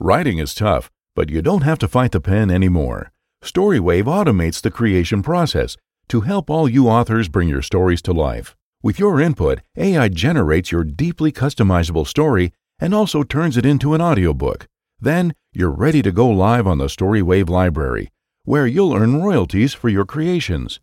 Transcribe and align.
Writing 0.00 0.38
is 0.38 0.54
tough, 0.54 0.90
but 1.14 1.30
you 1.30 1.40
don't 1.40 1.62
have 1.62 1.78
to 1.78 1.88
fight 1.88 2.10
the 2.10 2.20
pen 2.20 2.50
anymore. 2.50 3.12
Storywave 3.42 4.04
automates 4.06 4.60
the 4.60 4.70
creation 4.70 5.22
process 5.22 5.76
to 6.08 6.22
help 6.22 6.50
all 6.50 6.68
you 6.68 6.88
authors 6.88 7.28
bring 7.28 7.48
your 7.48 7.62
stories 7.62 8.02
to 8.02 8.12
life. 8.12 8.56
With 8.82 8.98
your 8.98 9.20
input, 9.20 9.60
AI 9.76 10.08
generates 10.08 10.72
your 10.72 10.82
deeply 10.82 11.30
customizable 11.30 12.06
story 12.06 12.52
and 12.80 12.92
also 12.92 13.22
turns 13.22 13.56
it 13.56 13.64
into 13.64 13.94
an 13.94 14.02
audiobook. 14.02 14.66
Then 15.00 15.32
you're 15.52 15.70
ready 15.70 16.02
to 16.02 16.10
go 16.10 16.28
live 16.28 16.66
on 16.66 16.78
the 16.78 16.86
Storywave 16.86 17.48
library, 17.48 18.10
where 18.44 18.66
you'll 18.66 18.94
earn 18.94 19.22
royalties 19.22 19.74
for 19.74 19.88
your 19.88 20.04
creations. 20.04 20.80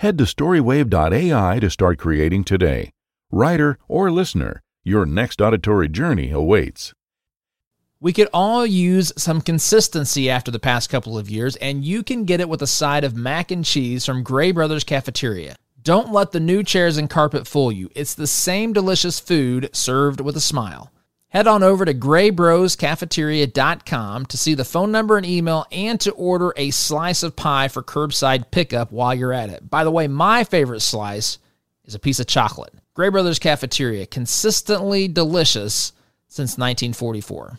Head 0.00 0.18
to 0.18 0.24
storywave.ai 0.24 1.58
to 1.60 1.70
start 1.70 1.98
creating 1.98 2.44
today. 2.44 2.90
Writer 3.30 3.78
or 3.88 4.10
listener, 4.10 4.62
your 4.84 5.06
next 5.06 5.40
auditory 5.40 5.88
journey 5.88 6.30
awaits. 6.30 6.92
We 8.02 8.14
could 8.14 8.30
all 8.32 8.64
use 8.64 9.12
some 9.18 9.42
consistency 9.42 10.30
after 10.30 10.50
the 10.50 10.58
past 10.58 10.88
couple 10.88 11.18
of 11.18 11.28
years, 11.28 11.56
and 11.56 11.84
you 11.84 12.02
can 12.02 12.24
get 12.24 12.40
it 12.40 12.48
with 12.48 12.62
a 12.62 12.66
side 12.66 13.04
of 13.04 13.14
mac 13.14 13.50
and 13.50 13.62
cheese 13.62 14.06
from 14.06 14.22
Gray 14.22 14.52
Brothers 14.52 14.84
Cafeteria. 14.84 15.56
Don't 15.82 16.10
let 16.10 16.32
the 16.32 16.40
new 16.40 16.62
chairs 16.62 16.96
and 16.96 17.10
carpet 17.10 17.46
fool 17.46 17.70
you. 17.70 17.90
It's 17.94 18.14
the 18.14 18.26
same 18.26 18.72
delicious 18.72 19.20
food 19.20 19.68
served 19.74 20.22
with 20.22 20.34
a 20.34 20.40
smile. 20.40 20.90
Head 21.28 21.46
on 21.46 21.62
over 21.62 21.84
to 21.84 21.92
graybroscafeteria.com 21.92 24.26
to 24.26 24.36
see 24.38 24.54
the 24.54 24.64
phone 24.64 24.90
number 24.90 25.18
and 25.18 25.26
email 25.26 25.66
and 25.70 26.00
to 26.00 26.10
order 26.12 26.54
a 26.56 26.70
slice 26.70 27.22
of 27.22 27.36
pie 27.36 27.68
for 27.68 27.82
curbside 27.82 28.50
pickup 28.50 28.92
while 28.92 29.14
you're 29.14 29.34
at 29.34 29.50
it. 29.50 29.68
By 29.68 29.84
the 29.84 29.90
way, 29.90 30.08
my 30.08 30.44
favorite 30.44 30.80
slice 30.80 31.36
is 31.84 31.94
a 31.94 31.98
piece 31.98 32.18
of 32.18 32.26
chocolate. 32.26 32.72
Gray 32.94 33.10
Brothers 33.10 33.38
Cafeteria, 33.38 34.06
consistently 34.06 35.06
delicious 35.06 35.92
since 36.28 36.56
1944. 36.56 37.58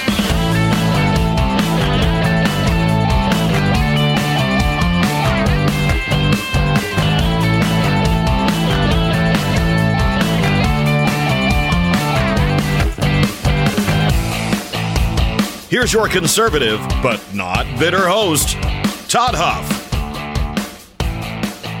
Here's 15.71 15.93
your 15.93 16.09
conservative, 16.09 16.81
but 17.01 17.23
not 17.33 17.65
bitter 17.79 18.05
host, 18.05 18.57
Todd 19.09 19.33
Huff. 19.33 19.89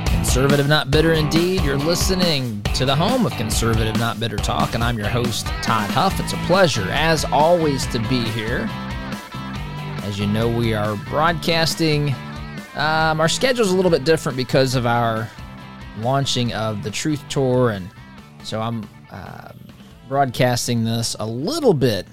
Conservative 0.07 0.69
Not 0.69 0.89
Bitter 0.89 1.11
indeed. 1.11 1.61
You're 1.61 1.75
listening 1.75 2.61
to 2.73 2.85
the 2.85 2.95
home 2.95 3.25
of 3.25 3.33
Conservative 3.33 3.99
Not 3.99 4.17
Bitter 4.17 4.37
Talk, 4.37 4.75
and 4.75 4.81
I'm 4.81 4.97
your 4.97 5.09
host, 5.09 5.47
Todd 5.61 5.89
Huff. 5.89 6.17
It's 6.21 6.31
a 6.31 6.37
pleasure, 6.47 6.87
as 6.89 7.25
always, 7.25 7.85
to 7.87 7.99
be 8.07 8.23
here. 8.23 8.69
As 10.03 10.17
you 10.17 10.25
know, 10.25 10.47
we 10.47 10.73
are 10.73 10.95
broadcasting. 11.09 12.15
Um, 12.75 13.19
our 13.19 13.27
schedule 13.27 13.65
is 13.65 13.73
a 13.73 13.75
little 13.75 13.91
bit 13.91 14.05
different 14.05 14.37
because 14.37 14.75
of 14.75 14.85
our 14.85 15.29
launching 15.97 16.53
of 16.53 16.81
the 16.81 16.91
Truth 16.91 17.27
Tour, 17.27 17.71
and 17.71 17.89
so 18.45 18.61
I'm 18.61 18.87
uh, 19.11 19.51
broadcasting 20.07 20.85
this 20.85 21.17
a 21.19 21.27
little 21.27 21.73
bit 21.73 22.07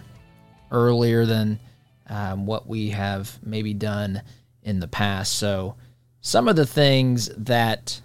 earlier 0.73 1.25
than 1.25 1.61
um, 2.09 2.47
what 2.47 2.67
we 2.67 2.91
have 2.91 3.39
maybe 3.43 3.75
done 3.75 4.23
in 4.63 4.81
the 4.81 4.89
past. 4.89 5.35
So, 5.35 5.77
some 6.21 6.49
of 6.49 6.57
the 6.57 6.67
things 6.67 7.29
that 7.37 8.01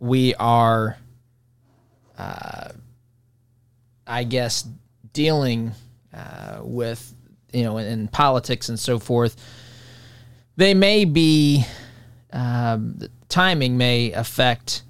we 0.00 0.34
are, 0.34 0.98
uh, 2.16 2.70
I 4.06 4.24
guess, 4.24 4.68
dealing 5.12 5.72
uh, 6.12 6.60
with, 6.62 7.14
you 7.52 7.64
know, 7.64 7.78
in, 7.78 7.86
in, 7.86 8.08
politics 8.08 8.68
and 8.68 8.78
so 8.78 8.98
forth, 8.98 9.36
they 10.56 10.74
may 10.74 11.04
be, 11.04 11.64
um, 12.32 12.98
timing 13.28 13.78
may 13.78 14.12
affect 14.12 14.82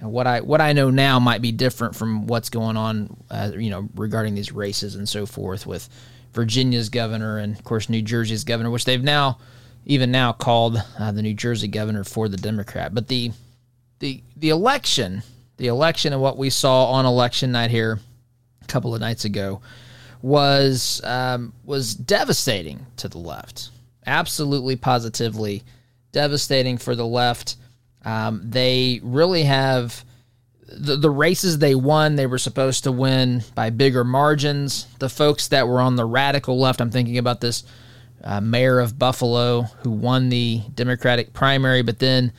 what 0.00 0.26
I 0.26 0.40
what 0.40 0.60
I 0.60 0.72
know 0.72 0.90
now 0.90 1.18
might 1.18 1.42
be 1.42 1.52
different 1.52 1.94
from 1.94 2.26
what's 2.26 2.48
going 2.48 2.76
on, 2.76 3.16
uh, 3.30 3.52
you 3.54 3.70
know, 3.70 3.88
regarding 3.94 4.34
these 4.34 4.52
races 4.52 4.94
and 4.94 5.08
so 5.08 5.26
forth 5.26 5.66
with 5.66 5.88
Virginia's 6.32 6.88
governor 6.88 7.38
and 7.38 7.56
of 7.56 7.64
course 7.64 7.88
New 7.88 8.02
Jersey's 8.02 8.44
governor, 8.44 8.70
which 8.70 8.84
they've 8.84 9.02
now 9.02 9.38
even 9.86 10.10
now 10.10 10.32
called 10.32 10.82
uh, 10.98 11.12
the 11.12 11.22
New 11.22 11.34
Jersey 11.34 11.68
governor 11.68 12.04
for 12.04 12.28
the 12.28 12.36
Democrat. 12.36 12.94
But 12.94 13.08
the 13.08 13.32
the 13.98 14.22
the 14.36 14.50
election, 14.50 15.22
the 15.56 15.68
election 15.68 16.12
and 16.12 16.22
what 16.22 16.38
we 16.38 16.50
saw 16.50 16.86
on 16.92 17.06
election 17.06 17.52
night 17.52 17.70
here 17.70 17.98
a 18.62 18.66
couple 18.66 18.94
of 18.94 19.00
nights 19.00 19.24
ago 19.24 19.60
was 20.22 21.00
um, 21.04 21.52
was 21.64 21.94
devastating 21.94 22.86
to 22.96 23.08
the 23.08 23.18
left. 23.18 23.70
Absolutely, 24.06 24.76
positively 24.76 25.62
devastating 26.12 26.78
for 26.78 26.94
the 26.94 27.06
left. 27.06 27.56
Um, 28.04 28.42
they 28.44 29.00
really 29.02 29.44
have 29.44 30.04
the, 30.72 30.96
the 30.96 31.10
races 31.10 31.58
they 31.58 31.74
won, 31.74 32.16
they 32.16 32.26
were 32.26 32.38
supposed 32.38 32.84
to 32.84 32.92
win 32.92 33.42
by 33.54 33.70
bigger 33.70 34.04
margins. 34.04 34.86
The 34.98 35.08
folks 35.08 35.48
that 35.48 35.66
were 35.68 35.80
on 35.80 35.96
the 35.96 36.04
radical 36.04 36.58
left, 36.58 36.80
I'm 36.80 36.90
thinking 36.90 37.18
about 37.18 37.40
this 37.40 37.64
uh, 38.22 38.40
mayor 38.40 38.78
of 38.80 38.98
Buffalo 38.98 39.62
who 39.82 39.90
won 39.90 40.28
the 40.28 40.62
Democratic 40.74 41.32
primary, 41.32 41.82
but 41.82 41.98
then 41.98 42.32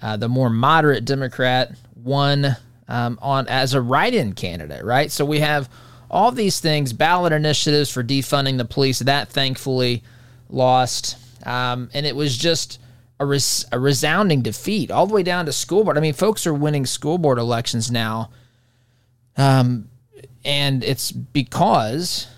uh, 0.00 0.16
the 0.16 0.28
more 0.28 0.50
moderate 0.50 1.04
Democrat 1.04 1.72
won 1.96 2.56
um, 2.88 3.18
on 3.22 3.48
as 3.48 3.74
a 3.74 3.80
write-in 3.80 4.34
candidate. 4.34 4.84
Right, 4.84 5.10
so 5.10 5.24
we 5.24 5.40
have 5.40 5.68
all 6.10 6.30
these 6.30 6.60
things, 6.60 6.92
ballot 6.92 7.32
initiatives 7.32 7.90
for 7.90 8.04
defunding 8.04 8.58
the 8.58 8.64
police. 8.64 9.00
That 9.00 9.28
thankfully 9.28 10.02
lost, 10.48 11.16
um, 11.46 11.90
and 11.94 12.06
it 12.06 12.14
was 12.14 12.36
just 12.36 12.78
a, 13.24 13.26
res- 13.26 13.64
a 13.72 13.78
resounding 13.78 14.42
defeat 14.42 14.90
all 14.90 15.06
the 15.06 15.14
way 15.14 15.22
down 15.22 15.46
to 15.46 15.52
school 15.52 15.84
board. 15.84 15.98
I 15.98 16.00
mean, 16.00 16.14
folks 16.14 16.46
are 16.46 16.54
winning 16.54 16.86
school 16.86 17.18
board 17.18 17.38
elections 17.38 17.90
now, 17.90 18.30
um, 19.36 19.88
and 20.44 20.84
it's 20.84 21.10
because 21.10 22.28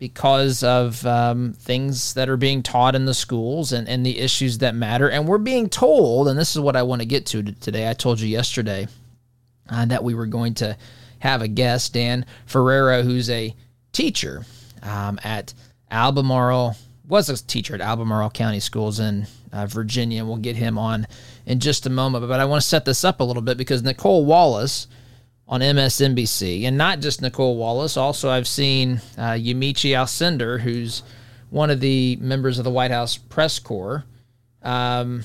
because 0.00 0.62
of 0.64 1.04
um, 1.04 1.52
things 1.52 2.14
that 2.14 2.30
are 2.30 2.38
being 2.38 2.62
taught 2.62 2.94
in 2.94 3.04
the 3.04 3.12
schools 3.12 3.70
and, 3.70 3.86
and 3.86 4.04
the 4.04 4.18
issues 4.18 4.56
that 4.58 4.74
matter. 4.74 5.10
And 5.10 5.28
we're 5.28 5.36
being 5.36 5.68
told, 5.68 6.26
and 6.26 6.38
this 6.38 6.56
is 6.56 6.60
what 6.60 6.74
I 6.74 6.82
want 6.82 7.02
to 7.02 7.06
get 7.06 7.26
to 7.26 7.42
today. 7.42 7.88
I 7.88 7.92
told 7.92 8.18
you 8.18 8.26
yesterday 8.26 8.88
uh, 9.68 9.84
that 9.84 10.02
we 10.02 10.14
were 10.14 10.26
going 10.26 10.54
to 10.54 10.76
have 11.18 11.42
a 11.42 11.48
guest, 11.48 11.92
Dan 11.92 12.24
Ferreira, 12.46 13.02
who's 13.02 13.28
a 13.28 13.54
teacher 13.92 14.46
um, 14.82 15.20
at 15.22 15.52
Albemarle, 15.90 16.76
was 17.10 17.28
a 17.28 17.44
teacher 17.44 17.74
at 17.74 17.80
Albemarle 17.80 18.30
County 18.30 18.60
Schools 18.60 19.00
in 19.00 19.26
uh, 19.52 19.66
Virginia. 19.66 20.24
We'll 20.24 20.36
get 20.36 20.56
him 20.56 20.78
on 20.78 21.06
in 21.44 21.58
just 21.58 21.86
a 21.86 21.90
moment. 21.90 22.26
But 22.26 22.40
I 22.40 22.44
want 22.44 22.62
to 22.62 22.68
set 22.68 22.84
this 22.84 23.04
up 23.04 23.20
a 23.20 23.24
little 23.24 23.42
bit 23.42 23.58
because 23.58 23.82
Nicolle 23.82 24.24
Wallace 24.24 24.86
on 25.48 25.60
MSNBC, 25.60 26.62
and 26.62 26.78
not 26.78 27.00
just 27.00 27.20
Nicolle 27.20 27.56
Wallace, 27.56 27.96
also 27.96 28.30
I've 28.30 28.46
seen 28.46 29.00
uh, 29.18 29.32
Yamiche 29.32 29.90
Alcindor, 29.90 30.60
who's 30.60 31.02
one 31.50 31.70
of 31.70 31.80
the 31.80 32.16
members 32.20 32.58
of 32.58 32.64
the 32.64 32.70
White 32.70 32.92
House 32.92 33.16
press 33.16 33.58
corps, 33.58 34.04
um, 34.62 35.24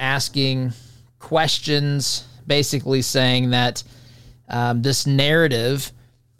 asking 0.00 0.72
questions, 1.18 2.26
basically 2.46 3.02
saying 3.02 3.50
that 3.50 3.82
um, 4.48 4.80
this 4.80 5.06
narrative 5.06 5.92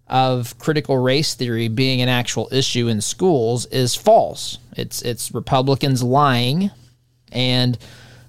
of 0.09 0.57
critical 0.59 0.99
race 0.99 1.35
theory 1.35 1.69
being 1.69 2.01
an 2.01 2.09
actual 2.09 2.49
issue 2.53 2.89
in 2.89 3.01
schools 3.01 3.67
is 3.67 3.95
false. 3.95 4.59
It's 4.77 5.03
it's 5.03 5.33
Republicans 5.33 6.03
lying 6.03 6.71
and 7.33 7.77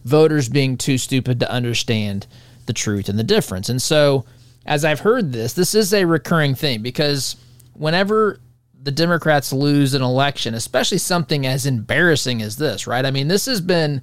voters 0.03 0.49
being 0.49 0.77
too 0.77 0.97
stupid 0.97 1.39
to 1.39 1.51
understand 1.51 2.25
the 2.65 2.73
truth 2.73 3.09
and 3.09 3.19
the 3.19 3.23
difference. 3.23 3.69
And 3.69 3.81
so, 3.81 4.25
as 4.65 4.83
I've 4.83 5.01
heard 5.01 5.31
this, 5.31 5.53
this 5.53 5.75
is 5.75 5.93
a 5.93 6.05
recurring 6.05 6.55
thing 6.55 6.81
because 6.81 7.35
whenever 7.73 8.39
the 8.81 8.91
Democrats 8.91 9.53
lose 9.53 9.93
an 9.93 10.01
election, 10.01 10.53
especially 10.53 10.97
something 10.97 11.45
as 11.45 11.65
embarrassing 11.65 12.41
as 12.41 12.57
this, 12.57 12.87
right? 12.87 13.05
I 13.05 13.11
mean, 13.11 13.27
this 13.27 13.45
has 13.45 13.61
been 13.61 14.01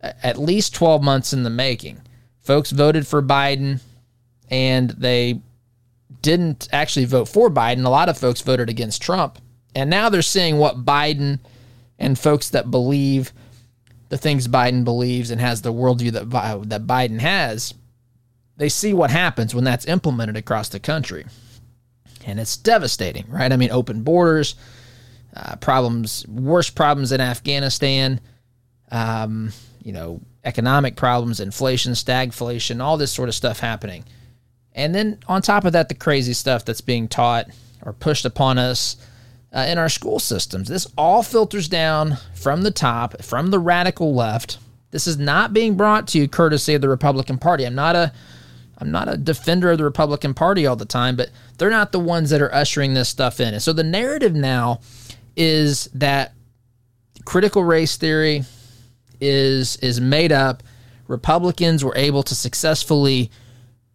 at 0.00 0.38
least 0.38 0.74
12 0.74 1.02
months 1.02 1.32
in 1.32 1.42
the 1.42 1.50
making. 1.50 2.00
Folks 2.40 2.70
voted 2.70 3.06
for 3.06 3.22
Biden 3.22 3.80
and 4.50 4.90
they 4.90 5.40
didn't 6.22 6.68
actually 6.72 7.06
vote 7.06 7.28
for 7.28 7.50
Biden. 7.50 7.84
A 7.84 7.90
lot 7.90 8.08
of 8.08 8.18
folks 8.18 8.40
voted 8.40 8.68
against 8.68 9.02
Trump. 9.02 9.38
And 9.74 9.88
now 9.88 10.08
they're 10.08 10.22
seeing 10.22 10.58
what 10.58 10.84
Biden 10.84 11.38
and 11.98 12.18
folks 12.18 12.50
that 12.50 12.70
believe 12.70 13.32
the 14.10 14.18
things 14.18 14.48
Biden 14.48 14.84
believes 14.84 15.30
and 15.30 15.40
has 15.40 15.62
the 15.62 15.72
worldview 15.72 16.12
that 16.12 16.68
that 16.68 16.86
Biden 16.86 17.20
has, 17.20 17.72
they 18.56 18.68
see 18.68 18.92
what 18.92 19.10
happens 19.10 19.54
when 19.54 19.64
that's 19.64 19.86
implemented 19.86 20.36
across 20.36 20.68
the 20.68 20.80
country, 20.80 21.24
and 22.26 22.38
it's 22.38 22.56
devastating, 22.56 23.24
right? 23.28 23.52
I 23.52 23.56
mean, 23.56 23.70
open 23.70 24.02
borders, 24.02 24.56
uh, 25.34 25.56
problems, 25.56 26.26
worse 26.26 26.68
problems 26.68 27.12
in 27.12 27.20
Afghanistan, 27.20 28.20
um, 28.90 29.52
you 29.82 29.92
know, 29.92 30.20
economic 30.44 30.96
problems, 30.96 31.38
inflation, 31.38 31.92
stagflation, 31.92 32.82
all 32.82 32.96
this 32.96 33.12
sort 33.12 33.28
of 33.28 33.34
stuff 33.34 33.60
happening. 33.60 34.04
And 34.74 34.94
then 34.94 35.18
on 35.26 35.42
top 35.42 35.64
of 35.64 35.72
that, 35.72 35.88
the 35.88 35.94
crazy 35.94 36.32
stuff 36.32 36.64
that's 36.64 36.80
being 36.80 37.08
taught 37.08 37.46
or 37.82 37.92
pushed 37.92 38.24
upon 38.24 38.58
us 38.58 38.96
uh, 39.52 39.66
in 39.68 39.78
our 39.78 39.88
school 39.88 40.18
systems. 40.18 40.68
This 40.68 40.86
all 40.96 41.22
filters 41.22 41.68
down 41.68 42.18
from 42.34 42.62
the 42.62 42.70
top, 42.70 43.22
from 43.22 43.50
the 43.50 43.58
radical 43.58 44.14
left. 44.14 44.58
This 44.90 45.06
is 45.06 45.18
not 45.18 45.52
being 45.52 45.76
brought 45.76 46.08
to 46.08 46.18
you 46.18 46.28
courtesy 46.28 46.74
of 46.74 46.82
the 46.82 46.88
Republican 46.88 47.38
Party. 47.38 47.64
I'm 47.64 47.74
not 47.74 47.96
a 47.96 48.12
I'm 48.78 48.90
not 48.90 49.12
a 49.12 49.16
defender 49.18 49.70
of 49.70 49.78
the 49.78 49.84
Republican 49.84 50.32
Party 50.32 50.66
all 50.66 50.76
the 50.76 50.86
time, 50.86 51.14
but 51.14 51.30
they're 51.58 51.68
not 51.68 51.92
the 51.92 52.00
ones 52.00 52.30
that 52.30 52.40
are 52.40 52.54
ushering 52.54 52.94
this 52.94 53.10
stuff 53.10 53.38
in. 53.38 53.52
And 53.52 53.62
so 53.62 53.74
the 53.74 53.84
narrative 53.84 54.34
now 54.34 54.80
is 55.36 55.90
that 55.92 56.32
critical 57.26 57.62
race 57.62 57.96
theory 57.96 58.44
is 59.20 59.76
is 59.76 60.00
made 60.00 60.32
up. 60.32 60.62
Republicans 61.08 61.84
were 61.84 61.96
able 61.96 62.22
to 62.22 62.34
successfully 62.34 63.30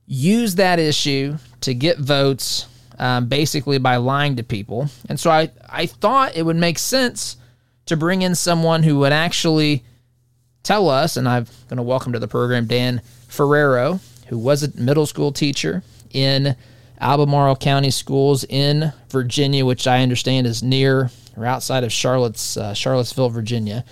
use 0.08 0.56
that 0.56 0.80
issue 0.80 1.38
to 1.62 1.74
get 1.74 1.98
votes 1.98 2.68
um, 3.00 3.28
basically 3.28 3.78
by 3.78 3.98
lying 3.98 4.36
to 4.36 4.44
people. 4.44 4.88
And 5.10 5.20
so 5.20 5.30
I, 5.32 5.52
I 5.70 5.86
thought 5.86 6.36
it 6.36 6.44
would 6.44 6.56
make 6.56 6.80
sense 6.80 7.38
to 7.88 7.98
bring 7.98 8.22
in 8.22 8.36
someone 8.36 8.84
who 8.84 9.00
would 9.00 9.12
actually 9.12 9.84
tell 10.64 10.90
us, 10.90 11.18
and 11.18 11.28
I'm 11.28 11.46
going 11.68 11.78
to 11.78 11.84
welcome 11.84 12.14
to 12.14 12.20
the 12.20 12.28
program 12.28 12.66
Dan 12.66 13.02
Ferrero, 13.28 14.00
who 14.28 14.38
was 14.38 14.64
a 14.64 14.80
middle 14.80 15.06
school 15.06 15.32
teacher 15.32 15.84
in 16.12 16.56
Albemarle 17.00 17.58
County 17.58 17.92
Schools 17.92 18.44
in 18.46 18.92
Virginia, 19.10 19.66
which 19.66 19.86
I 19.86 20.02
understand 20.02 20.48
is 20.48 20.64
near 20.64 21.12
or 21.36 21.46
outside 21.46 21.84
of 21.84 21.92
Charlotte's 21.92 22.58
uh, 22.58 22.74
Charlottesville, 22.74 23.30
Virginia. 23.30 23.84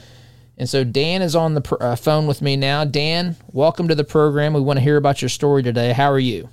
And 0.58 0.70
so 0.70 0.84
Dan 0.84 1.22
is 1.22 1.36
on 1.36 1.56
the 1.56 1.62
pr- 1.62 1.82
uh, 1.82 1.96
phone 1.96 2.28
with 2.28 2.42
me 2.42 2.56
now. 2.56 2.86
Dan, 2.86 3.36
welcome 3.52 3.88
to 3.88 3.96
the 3.96 4.04
program. 4.04 4.54
We 4.54 4.62
want 4.62 4.78
to 4.78 4.84
hear 4.84 4.98
about 4.98 5.22
your 5.22 5.30
story 5.30 5.64
today. 5.64 5.94
How 5.94 6.12
are 6.12 6.20
you? 6.20 6.50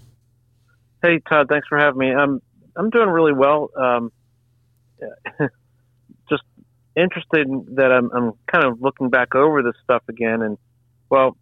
Hey 1.02 1.20
Todd, 1.28 1.46
thanks 1.48 1.66
for 1.68 1.78
having 1.78 1.98
me. 1.98 2.12
I'm 2.12 2.40
I'm 2.76 2.90
doing 2.90 3.08
really 3.08 3.32
well. 3.32 3.70
Um, 3.76 4.12
just 6.28 6.42
interested 6.96 7.46
in 7.46 7.66
that 7.76 7.90
I'm 7.92 8.10
I'm 8.12 8.32
kind 8.50 8.64
of 8.64 8.80
looking 8.80 9.08
back 9.08 9.34
over 9.34 9.62
this 9.62 9.74
stuff 9.82 10.02
again, 10.08 10.42
and 10.42 10.58
well, 11.08 11.36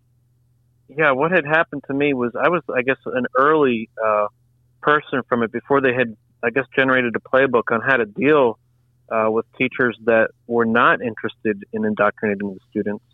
yeah, 0.88 1.10
what 1.12 1.32
had 1.32 1.44
happened 1.44 1.82
to 1.88 1.94
me 1.94 2.14
was 2.14 2.32
I 2.40 2.48
was 2.48 2.62
I 2.74 2.82
guess 2.82 2.98
an 3.06 3.26
early 3.36 3.90
uh, 4.04 4.28
person 4.80 5.22
from 5.28 5.42
it 5.42 5.50
before 5.50 5.80
they 5.80 5.92
had 5.92 6.16
I 6.42 6.50
guess 6.50 6.64
generated 6.76 7.16
a 7.16 7.20
playbook 7.20 7.72
on 7.72 7.80
how 7.80 7.96
to 7.96 8.06
deal 8.06 8.58
uh, 9.10 9.30
with 9.30 9.46
teachers 9.56 9.98
that 10.04 10.30
were 10.46 10.64
not 10.64 11.00
interested 11.00 11.64
in 11.72 11.84
indoctrinating 11.84 12.54
the 12.54 12.60
students. 12.70 13.04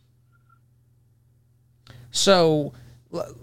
So 2.11 2.73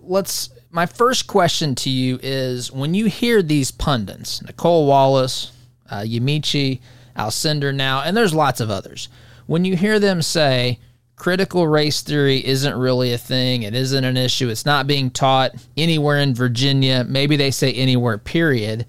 let's. 0.01 0.49
My 0.73 0.85
first 0.85 1.27
question 1.27 1.75
to 1.75 1.89
you 1.89 2.19
is: 2.21 2.71
When 2.71 2.93
you 2.93 3.07
hear 3.07 3.41
these 3.41 3.71
pundits, 3.71 4.41
Nicolle 4.41 4.87
Wallace, 4.87 5.51
uh, 5.89 6.01
Yamiche, 6.01 6.79
Alcindor 7.17 7.75
now, 7.75 8.01
and 8.01 8.15
there's 8.15 8.33
lots 8.33 8.61
of 8.61 8.69
others, 8.69 9.09
when 9.47 9.65
you 9.65 9.75
hear 9.75 9.99
them 9.99 10.21
say 10.21 10.79
critical 11.17 11.67
race 11.67 12.01
theory 12.01 12.43
isn't 12.45 12.75
really 12.75 13.13
a 13.13 13.17
thing, 13.17 13.63
it 13.63 13.75
isn't 13.75 14.03
an 14.03 14.17
issue, 14.17 14.49
it's 14.49 14.65
not 14.65 14.87
being 14.87 15.11
taught 15.11 15.51
anywhere 15.77 16.17
in 16.17 16.33
Virginia, 16.33 17.05
maybe 17.07 17.35
they 17.35 17.51
say 17.51 17.71
anywhere, 17.73 18.17
period 18.17 18.87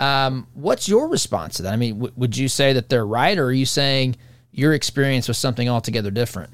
um, 0.00 0.46
what's 0.54 0.88
your 0.88 1.08
response 1.08 1.58
to 1.58 1.62
that? 1.64 1.72
I 1.72 1.76
mean, 1.76 1.94
w- 1.94 2.12
would 2.16 2.36
you 2.36 2.48
say 2.48 2.72
that 2.72 2.88
they're 2.88 3.06
right, 3.06 3.38
or 3.38 3.46
are 3.46 3.52
you 3.52 3.66
saying 3.66 4.16
your 4.50 4.72
experience 4.72 5.28
was 5.28 5.36
something 5.36 5.68
altogether 5.68 6.10
different? 6.10 6.50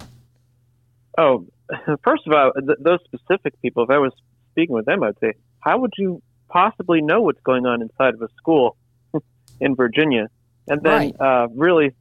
Oh, 1.17 1.47
first 2.05 2.27
of 2.27 2.33
all, 2.33 2.53
th- 2.53 2.79
those 2.81 2.99
specific 3.05 3.61
people, 3.63 3.85
if 3.85 3.91
I 3.91 3.99
was 3.99 4.13
speaking 4.51 4.75
with 4.75 4.85
them, 4.85 5.03
I'd 5.05 5.19
say, 5.21 5.35
how 5.61 5.79
would 5.79 5.93
you 5.97 6.21
possibly 6.49 7.01
know 7.01 7.23
what's 7.23 7.41
going 7.43 7.67
on 7.67 7.83
inside 7.83 8.15
of 8.15 8.23
a 8.23 8.29
school 8.37 8.77
in 9.61 9.77
Virginia? 9.77 10.29
And 10.69 10.83
then, 10.83 10.93
right. 10.93 11.21
uh, 11.21 11.47
really, 11.55 11.95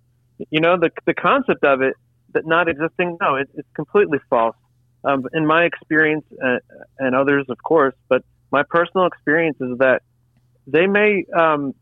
you 0.50 0.59
know, 0.59 0.80
the 0.80 0.89
the 1.06 1.13
concept 1.13 1.63
of 1.63 1.81
it 1.81 1.94
that 2.33 2.48
not 2.48 2.68
existing, 2.68 3.18
no, 3.21 3.36
it, 3.36 3.50
it's 3.53 3.69
completely 3.75 4.18
false. 4.31 4.56
Um, 5.03 5.27
in 5.33 5.45
my 5.45 5.65
experience, 5.65 6.25
uh, 6.44 6.57
and 6.98 7.15
others, 7.15 7.45
of 7.50 7.62
course, 7.62 7.94
but 8.09 8.24
my 8.51 8.63
personal 8.63 9.06
experience 9.06 9.57
is 9.62 9.77
that 9.77 10.01
they 10.67 10.88
may 10.88 11.25
um, 11.35 11.73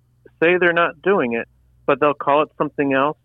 say 0.42 0.58
they're 0.60 0.74
not 0.74 1.02
doing 1.02 1.34
it, 1.34 1.48
but 1.86 2.00
they'll 2.00 2.14
call 2.14 2.44
it 2.44 2.50
something 2.58 2.94
else, 2.94 3.18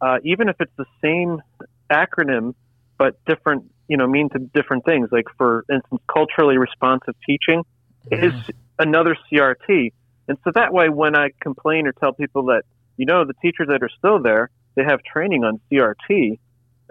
uh, 0.00 0.18
even 0.24 0.48
if 0.48 0.56
it's 0.60 0.72
the 0.76 0.86
same 1.02 1.42
acronym 1.90 2.54
but 2.98 3.22
different, 3.26 3.70
you 3.88 3.96
know, 3.96 4.06
mean 4.06 4.28
to 4.30 4.38
different 4.38 4.84
things. 4.84 5.08
Like 5.10 5.26
for 5.36 5.64
instance, 5.72 6.00
culturally 6.12 6.58
responsive 6.58 7.14
teaching 7.26 7.64
mm-hmm. 8.10 8.24
is 8.24 8.50
another 8.78 9.16
CRT, 9.30 9.92
and 10.28 10.38
so 10.44 10.52
that 10.54 10.72
way, 10.72 10.88
when 10.88 11.16
I 11.16 11.30
complain 11.40 11.86
or 11.86 11.92
tell 11.92 12.12
people 12.12 12.46
that 12.46 12.62
you 12.96 13.06
know 13.06 13.24
the 13.24 13.34
teachers 13.42 13.68
that 13.68 13.82
are 13.82 13.90
still 13.98 14.22
there, 14.22 14.50
they 14.74 14.84
have 14.84 15.00
training 15.02 15.44
on 15.44 15.60
CRT. 15.70 16.38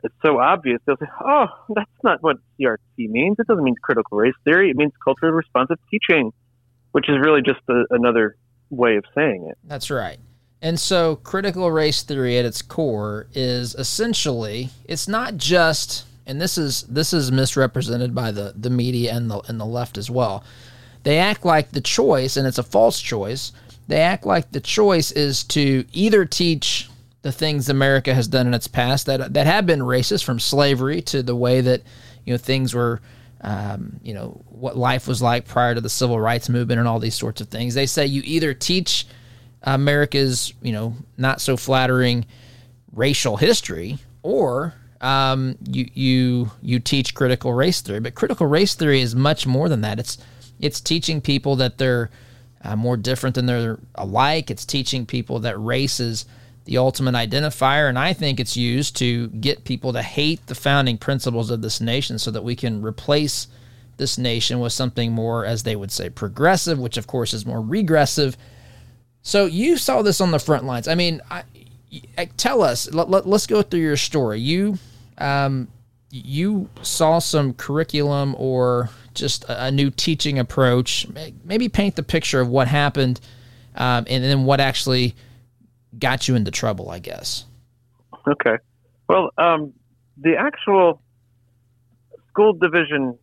It's 0.04 0.15
so 0.21 0.39
obvious. 0.39 0.81
They'll 0.86 0.98
say, 0.98 1.07
"Oh, 1.24 1.48
that's 1.69 1.89
not 2.04 2.21
what 2.21 2.38
CRT 2.60 3.10
means. 3.10 3.38
It 3.39 3.48
doesn't 3.48 3.63
mean 3.63 3.75
critical 3.81 4.18
race 4.18 4.36
theory. 4.44 4.69
It 4.69 4.75
means 4.75 4.92
culturally 5.04 5.33
responsive 5.33 5.77
teaching." 5.89 6.33
Which 6.94 7.10
is 7.10 7.18
really 7.19 7.42
just 7.42 7.60
a, 7.69 7.84
another 7.92 8.38
way 8.69 8.95
of 8.95 9.04
saying 9.13 9.45
it. 9.50 9.57
That's 9.66 9.92
right. 9.92 10.18
And 10.62 10.80
so 10.80 11.18
critical 11.18 11.69
race 11.72 12.01
theory 12.01 12.38
at 12.38 12.45
its 12.45 12.62
core 12.62 13.28
is 13.34 13.75
essentially 13.75 14.69
it's 14.86 15.07
not 15.07 15.36
just 15.36 16.06
and 16.25 16.40
this 16.40 16.57
is 16.57 16.84
this 16.84 17.13
is 17.13 17.31
misrepresented 17.31 18.16
by 18.16 18.31
the, 18.31 18.54
the 18.56 18.69
media 18.69 19.13
and 19.13 19.30
the 19.30 19.40
and 19.50 19.60
the 19.60 19.66
left 19.66 19.98
as 19.98 20.10
well. 20.10 20.44
They 21.04 21.19
act 21.19 21.44
like 21.44 21.72
the 21.72 21.81
choice, 21.81 22.38
and 22.38 22.48
it's 22.48 22.57
a 22.57 22.63
false 22.63 23.01
choice, 23.01 23.51
they 23.88 24.00
act 24.00 24.25
like 24.25 24.51
the 24.51 24.62
choice 24.62 25.12
is 25.12 25.44
to 25.46 25.86
either 25.92 26.25
teach 26.25 26.89
the 27.22 27.31
things 27.31 27.69
America 27.69 28.13
has 28.13 28.28
done 28.28 28.48
in 28.48 28.54
its 28.54 28.68
past 28.68 29.06
that 29.06 29.34
that 29.34 29.46
have 29.46 29.66
been 29.66 29.80
racist 29.80 30.24
from 30.24 30.39
slavery 30.39 31.01
to 31.01 31.24
the 31.24 31.36
way 31.36 31.62
that 31.62 31.81
you 32.25 32.34
know 32.34 32.38
things 32.38 32.74
were 32.74 33.01
um, 33.44 34.00
you 34.01 34.13
know, 34.13 34.42
what 34.50 34.78
life 34.78 35.07
was 35.07 35.22
like 35.22 35.45
prior 35.45 35.75
to 35.75 35.81
the 35.81 35.90
civil 35.90 36.19
rights 36.19 36.48
movement 36.48 36.80
and 36.80 36.88
all 36.88 37.00
these 37.00 37.16
sorts 37.16 37.42
of 37.42 37.50
things. 37.50 37.75
They 37.75 37.86
say 37.86 38.06
you 38.06 38.22
either 38.25 38.54
teach 38.54 39.06
America's, 39.63 40.54
you 40.62 40.72
know, 40.72 40.95
not 41.18 41.42
so 41.42 41.57
flattering 41.57 42.25
racial 42.94 43.36
history, 43.36 43.98
or 44.24 44.74
um, 45.01 45.57
you 45.69 45.90
you 45.94 46.51
you 46.62 46.79
teach 46.79 47.13
critical 47.13 47.53
race 47.53 47.82
theory. 47.82 48.00
But 48.00 48.15
critical 48.15 48.48
race 48.48 48.75
theory 48.75 49.01
is 49.01 49.13
much 49.13 49.46
more 49.46 49.68
than 49.68 49.82
that. 49.82 50.00
It's 50.00 50.18
it's 50.60 50.79
teaching 50.79 51.20
people 51.20 51.58
that 51.58 51.77
they're 51.77 52.10
uh, 52.63 52.77
more 52.77 52.96
different 52.96 53.36
than 53.36 53.46
they're 53.46 53.77
alike. 53.96 54.50
It's 54.50 54.65
teaching 54.65 55.06
people 55.06 55.39
that 55.39 55.60
race 55.60 56.00
is 56.00 56.25
the 56.65 56.77
ultimate 56.77 57.15
identifier. 57.15 57.89
And 57.89 58.00
I 58.00 58.13
think 58.13 58.39
it's 58.39 58.55
used 58.55 58.96
to 58.98 59.27
get 59.27 59.65
people 59.65 59.93
to 59.93 60.01
hate 60.01 60.46
the 60.48 60.55
founding 60.55 60.98
principles 60.98 61.50
of 61.50 61.62
this 61.62 61.82
nation 61.82 62.20
so 62.20 62.32
that 62.32 62.43
we 62.43 62.55
can 62.55 62.82
replace 62.82 63.48
this 63.98 64.17
nation 64.17 64.60
with 64.60 64.74
something 64.74 65.12
more, 65.12 65.46
as 65.46 65.63
they 65.63 65.75
would 65.75 65.91
say, 65.91 66.10
progressive, 66.10 66.79
which 66.79 66.98
of 66.98 67.08
course 67.08 67.34
is 67.34 67.46
more 67.46 67.62
regressive. 67.62 68.38
So 69.22 69.46
you 69.46 69.77
saw 69.77 70.01
this 70.01 70.20
on 70.20 70.32
the 70.32 70.39
front 70.39 70.65
lines. 70.65 70.88
I 70.88 70.96
mean, 70.96 71.22
I, 71.29 71.43
I, 72.17 72.25
tell 72.25 72.62
us. 72.62 72.91
Let, 72.91 73.10
let, 73.10 73.25
us 73.25 73.48
go 73.48 73.62
through 73.62 73.82
your 73.82 73.98
story. 73.98 74.39
You, 74.39 74.77
um, 75.17 75.67
you 76.10 76.70
saw 76.82 77.20
some 77.20 77.53
curriculum 77.53 78.36
or 78.38 78.89
just 79.13 79.43
a, 79.46 79.65
a, 79.65 79.72
new 79.72 79.89
teaching 79.89 80.39
approach. 80.39 81.08
Maybe 81.43 81.70
paint 81.70 81.96
the 81.96 82.03
picture 82.03 82.41
of 82.41 82.50
what 82.50 82.67
happened, 82.67 83.22
um, 83.75 84.05
and 84.10 84.24
then 84.24 84.43
what 84.46 84.60
actually 84.60 85.15
got 86.00 86.28
you 86.28 86.36
into 86.36 86.52
trouble, 86.52 86.90
I 86.90 87.00
guess. 87.00 87.46
Okay. 88.28 88.58
Well, 89.08 89.32
um, 89.38 89.74
the 90.18 90.36
actual 90.38 91.02
school 92.30 92.54
division 92.54 93.18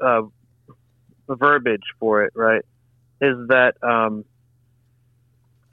uh, 0.00 0.22
verbiage 1.28 1.82
for 2.00 2.24
it, 2.24 2.32
right, 2.34 2.64
is 3.20 3.36
that 3.48 3.74
um, 3.82 4.24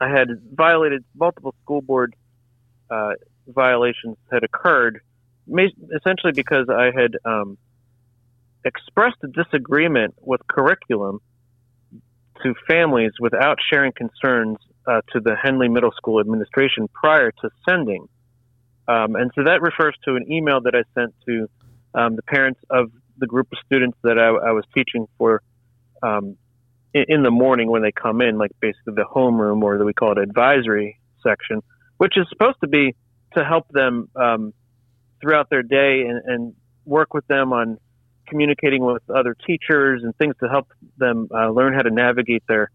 I 0.00 0.08
had 0.08 0.28
violated 0.52 1.04
multiple 1.14 1.54
school 1.62 1.80
board 1.80 2.14
uh, 2.90 3.12
violations 3.48 4.16
had 4.30 4.44
occurred, 4.44 5.00
essentially 5.48 6.32
because 6.32 6.68
I 6.68 6.90
had 6.94 7.16
um, 7.24 7.56
expressed 8.64 9.16
a 9.22 9.28
disagreement 9.28 10.14
with 10.20 10.40
curriculum 10.46 11.20
to 12.42 12.54
families 12.68 13.12
without 13.18 13.58
sharing 13.70 13.92
concerns 13.92 14.58
uh, 14.86 15.00
to 15.12 15.20
the 15.20 15.36
Henley 15.36 15.68
Middle 15.68 15.92
School 15.92 16.20
administration 16.20 16.88
prior 16.92 17.32
to 17.32 17.50
sending. 17.68 18.08
Um, 18.88 19.16
and 19.16 19.30
so 19.34 19.44
that 19.44 19.62
refers 19.62 19.96
to 20.04 20.14
an 20.14 20.30
email 20.30 20.60
that 20.62 20.74
I 20.74 20.82
sent 20.98 21.14
to 21.26 21.48
um, 21.94 22.16
the 22.16 22.22
parents 22.22 22.60
of 22.70 22.90
the 23.18 23.26
group 23.26 23.48
of 23.52 23.58
students 23.66 23.98
that 24.02 24.18
I, 24.18 24.26
I 24.28 24.52
was 24.52 24.64
teaching 24.74 25.06
for 25.18 25.42
um, 26.02 26.36
in, 26.94 27.04
in, 27.08 27.22
the 27.22 27.30
morning 27.30 27.70
when 27.70 27.82
they 27.82 27.90
come 27.90 28.20
in, 28.20 28.38
like 28.38 28.52
basically 28.60 28.94
the 28.94 29.06
homeroom 29.12 29.62
or 29.62 29.78
that 29.78 29.84
we 29.84 29.94
call 29.94 30.12
it 30.12 30.18
advisory 30.18 31.00
section. 31.22 31.62
which 31.96 32.16
is 32.16 32.26
supposed 32.28 32.58
to 32.60 32.68
be 32.68 32.94
to 33.34 33.44
help 33.44 33.66
them 33.70 34.08
um, 34.14 34.52
throughout 35.20 35.50
their 35.50 35.62
day 35.62 36.02
and, 36.02 36.22
and 36.26 36.54
work 36.84 37.14
with 37.14 37.26
them 37.26 37.52
on 37.52 37.78
communicating 38.28 38.84
with 38.84 39.02
other 39.10 39.36
teachers 39.46 40.02
and 40.02 40.16
things 40.16 40.34
to 40.40 40.48
help 40.48 40.68
them 40.98 41.28
uh, 41.34 41.50
learn 41.50 41.74
how 41.74 41.82
to 41.82 41.90
navigate 41.90 42.42
their 42.48 42.70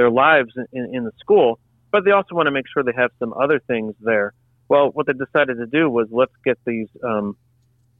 their 0.00 0.10
lives 0.10 0.52
in, 0.72 0.94
in 0.94 1.04
the 1.04 1.12
school. 1.20 1.58
But 1.92 2.04
they 2.04 2.12
also 2.12 2.34
want 2.34 2.46
to 2.46 2.50
make 2.52 2.64
sure 2.72 2.82
they 2.82 2.92
have 2.96 3.10
some 3.18 3.34
other 3.34 3.60
things 3.60 3.94
there. 4.00 4.32
Well, 4.68 4.88
what 4.94 5.06
they 5.06 5.12
decided 5.12 5.58
to 5.58 5.66
do 5.66 5.90
was 5.90 6.08
let's 6.10 6.32
get 6.42 6.58
these 6.64 6.88
um, 7.04 7.36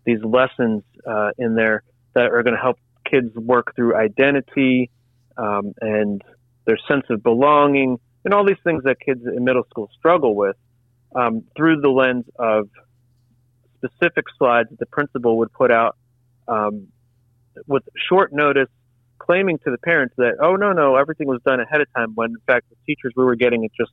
these 0.06 0.22
lessons 0.24 0.82
uh, 1.06 1.32
in 1.36 1.54
there 1.54 1.82
that 2.14 2.32
are 2.32 2.42
going 2.42 2.56
to 2.56 2.62
help 2.62 2.78
kids 3.04 3.34
work 3.36 3.74
through 3.76 3.96
identity 3.96 4.90
um, 5.36 5.74
and 5.82 6.22
their 6.64 6.78
sense 6.88 7.04
of 7.10 7.22
belonging 7.22 7.98
and 8.24 8.32
all 8.32 8.46
these 8.46 8.62
things 8.64 8.82
that 8.84 8.96
kids 9.00 9.20
in 9.26 9.44
middle 9.44 9.64
school 9.68 9.90
struggle 9.98 10.34
with 10.34 10.56
um, 11.14 11.44
through 11.54 11.80
the 11.80 11.88
lens 11.88 12.24
of 12.38 12.68
specific 13.76 14.24
slides 14.38 14.70
that 14.70 14.78
the 14.78 14.86
principal 14.86 15.38
would 15.38 15.52
put 15.52 15.70
out 15.70 15.96
um, 16.48 16.86
with 17.66 17.82
short 18.08 18.32
notice, 18.32 18.68
claiming 19.20 19.58
to 19.58 19.70
the 19.70 19.78
parents 19.78 20.14
that, 20.16 20.34
oh, 20.42 20.56
no, 20.56 20.72
no, 20.72 20.96
everything 20.96 21.28
was 21.28 21.40
done 21.46 21.60
ahead 21.60 21.80
of 21.80 21.86
time, 21.94 22.12
when 22.14 22.30
in 22.30 22.42
fact 22.46 22.66
the 22.70 22.76
teachers, 22.86 23.12
we 23.16 23.24
were 23.24 23.36
getting 23.36 23.64
it 23.64 23.72
just, 23.78 23.92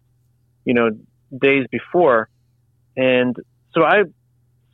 you 0.65 0.73
know, 0.73 0.89
days 1.37 1.67
before. 1.69 2.29
And 2.95 3.35
so 3.73 3.83
I 3.83 4.03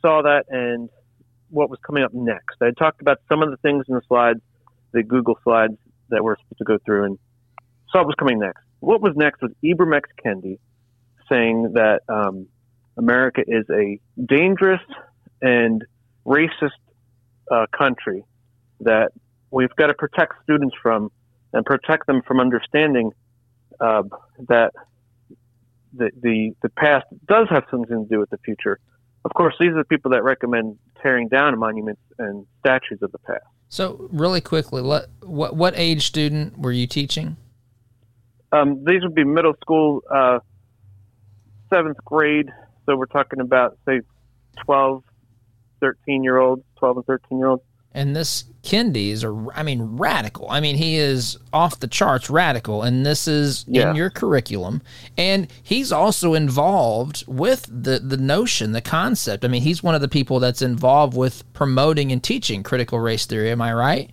saw 0.00 0.22
that 0.22 0.44
and 0.48 0.88
what 1.50 1.70
was 1.70 1.78
coming 1.86 2.02
up 2.02 2.12
next. 2.14 2.56
I 2.62 2.70
talked 2.70 3.00
about 3.00 3.18
some 3.28 3.42
of 3.42 3.50
the 3.50 3.56
things 3.58 3.84
in 3.88 3.94
the 3.94 4.02
slides, 4.08 4.40
the 4.92 5.02
Google 5.02 5.38
slides 5.44 5.76
that 6.08 6.22
we're 6.24 6.36
supposed 6.36 6.58
to 6.58 6.64
go 6.64 6.78
through, 6.84 7.04
and 7.04 7.18
saw 7.90 7.98
what 7.98 8.08
was 8.08 8.16
coming 8.18 8.38
next. 8.38 8.62
What 8.80 9.00
was 9.00 9.12
next 9.16 9.42
was 9.42 9.52
Ibram 9.62 9.96
X. 9.96 10.08
Kendi 10.24 10.58
saying 11.28 11.72
that 11.74 12.02
um, 12.08 12.46
America 12.96 13.42
is 13.46 13.64
a 13.70 13.98
dangerous 14.24 14.82
and 15.40 15.84
racist 16.26 16.70
uh, 17.50 17.66
country 17.76 18.24
that 18.80 19.12
we've 19.54 19.74
got 19.76 19.86
to 19.86 19.94
protect 19.94 20.34
students 20.42 20.74
from 20.82 21.10
and 21.52 21.64
protect 21.64 22.06
them 22.06 22.20
from 22.26 22.40
understanding 22.40 23.12
uh, 23.80 24.02
that 24.48 24.72
the, 25.96 26.10
the 26.20 26.54
the 26.62 26.68
past 26.70 27.06
does 27.26 27.46
have 27.50 27.62
something 27.70 28.04
to 28.04 28.08
do 28.08 28.18
with 28.18 28.30
the 28.30 28.38
future. 28.38 28.78
Of 29.24 29.32
course, 29.34 29.54
these 29.58 29.70
are 29.70 29.76
the 29.76 29.84
people 29.84 30.10
that 30.10 30.22
recommend 30.24 30.76
tearing 31.00 31.28
down 31.28 31.58
monuments 31.58 32.02
and 32.18 32.46
statues 32.60 32.98
of 33.00 33.12
the 33.12 33.18
past. 33.18 33.44
So, 33.68 34.08
really 34.12 34.40
quickly, 34.40 34.82
what 34.82 35.08
what, 35.20 35.56
what 35.56 35.74
age 35.76 36.06
student 36.06 36.58
were 36.58 36.72
you 36.72 36.86
teaching? 36.86 37.36
Um, 38.52 38.84
these 38.84 39.02
would 39.02 39.14
be 39.14 39.24
middle 39.24 39.54
school, 39.60 40.02
uh, 40.12 40.40
seventh 41.72 41.98
grade. 42.04 42.50
So 42.86 42.96
we're 42.96 43.06
talking 43.06 43.40
about 43.40 43.78
say 43.86 44.00
12, 44.64 45.02
13 45.80 46.22
year 46.22 46.38
olds, 46.38 46.62
12 46.76 46.96
and 46.98 47.06
13 47.06 47.38
year 47.38 47.48
olds. 47.48 47.62
And 47.94 48.16
this 48.16 48.44
Kendi 48.64 49.10
is 49.10 49.22
a, 49.22 49.46
I 49.54 49.62
mean, 49.62 49.82
radical. 49.82 50.50
I 50.50 50.58
mean, 50.58 50.74
he 50.74 50.96
is 50.96 51.38
off 51.52 51.78
the 51.78 51.86
charts 51.86 52.28
radical, 52.28 52.82
and 52.82 53.06
this 53.06 53.28
is 53.28 53.64
yeah. 53.68 53.90
in 53.90 53.96
your 53.96 54.10
curriculum. 54.10 54.82
And 55.16 55.46
he's 55.62 55.92
also 55.92 56.34
involved 56.34 57.24
with 57.28 57.66
the 57.66 58.00
the 58.00 58.16
notion, 58.16 58.72
the 58.72 58.80
concept. 58.80 59.44
I 59.44 59.48
mean, 59.48 59.62
he's 59.62 59.82
one 59.82 59.94
of 59.94 60.00
the 60.00 60.08
people 60.08 60.40
that's 60.40 60.62
involved 60.62 61.16
with 61.16 61.50
promoting 61.52 62.10
and 62.10 62.22
teaching 62.22 62.62
critical 62.62 62.98
race 62.98 63.26
theory. 63.26 63.50
Am 63.50 63.62
I 63.62 63.72
right? 63.72 64.10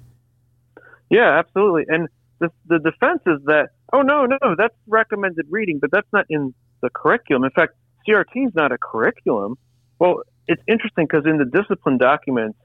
Yeah, 1.10 1.40
absolutely. 1.40 1.86
And 1.88 2.08
the 2.40 2.50
the 2.68 2.80
defense 2.80 3.22
is 3.26 3.40
that, 3.46 3.70
oh 3.94 4.02
no, 4.02 4.26
no, 4.26 4.56
that's 4.58 4.76
recommended 4.86 5.48
reading, 5.50 5.80
but 5.80 5.92
that's 5.92 6.08
not 6.14 6.26
in 6.30 6.54
the 6.82 6.90
curriculum. 6.90 7.46
In 7.46 7.52
fact, 7.52 7.74
CRT 8.08 8.48
is 8.48 8.54
not 8.54 8.72
a 8.72 8.78
curriculum. 8.78 9.58
Well, 9.98 10.22
it's 10.48 10.62
interesting 10.68 11.08
because 11.10 11.26
in 11.26 11.38
the 11.38 11.46
discipline 11.46 11.98
documents 11.98 12.58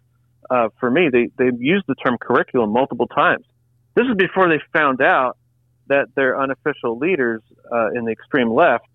uh, 0.50 0.68
for 0.78 0.90
me, 0.90 1.08
they, 1.10 1.28
they've 1.36 1.60
used 1.60 1.84
the 1.86 1.94
term 1.94 2.16
curriculum 2.18 2.72
multiple 2.72 3.06
times. 3.06 3.44
This 3.94 4.06
is 4.06 4.14
before 4.16 4.48
they 4.48 4.60
found 4.72 5.00
out 5.00 5.38
that 5.88 6.08
their 6.14 6.40
unofficial 6.40 6.98
leaders 6.98 7.42
uh, 7.72 7.90
in 7.92 8.04
the 8.04 8.12
extreme 8.12 8.52
left 8.52 8.86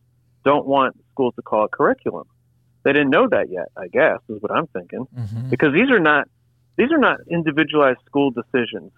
don't 0.44 0.66
want 0.66 0.96
schools 1.12 1.34
to 1.36 1.42
call 1.42 1.66
it 1.66 1.72
curriculum. 1.72 2.28
They 2.84 2.94
didn't 2.94 3.12
know 3.12 3.28
that 3.30 3.50
yet, 3.50 3.68
I 3.78 3.88
guess, 3.88 4.20
is 4.28 4.42
what 4.42 4.52
I'm 4.52 4.68
thinking. 4.68 5.08
Mm-hmm. 5.16 5.50
Because 5.50 5.74
these 5.74 5.90
are 5.90 6.00
not 6.00 6.28
these 6.78 6.92
are 6.92 6.98
not 6.98 7.20
individualized 7.30 8.00
school 8.06 8.32
decisions. 8.32 8.92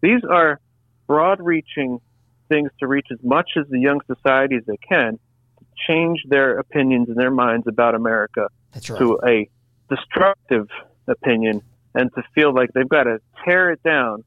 These 0.00 0.22
are 0.28 0.60
broad 1.06 1.40
reaching 1.40 2.00
things 2.48 2.70
to 2.78 2.86
reach 2.86 3.06
as 3.10 3.18
much 3.22 3.52
as 3.56 3.66
the 3.68 3.80
young 3.80 4.00
society 4.06 4.56
as 4.56 4.64
they 4.66 4.76
can 4.76 5.18
to 5.58 5.64
change 5.88 6.20
their 6.28 6.58
opinions 6.58 7.08
and 7.08 7.16
their 7.16 7.30
minds 7.30 7.66
about 7.66 7.94
America 7.94 8.48
right. 8.74 8.82
to 8.98 9.18
a 9.26 9.48
destructive 9.88 10.68
opinion 11.08 11.62
and 11.94 12.10
to 12.14 12.22
feel 12.34 12.52
like 12.52 12.70
they've 12.74 12.88
got 12.88 13.04
to 13.04 13.18
tear 13.44 13.70
it 13.70 13.82
down 13.82 14.24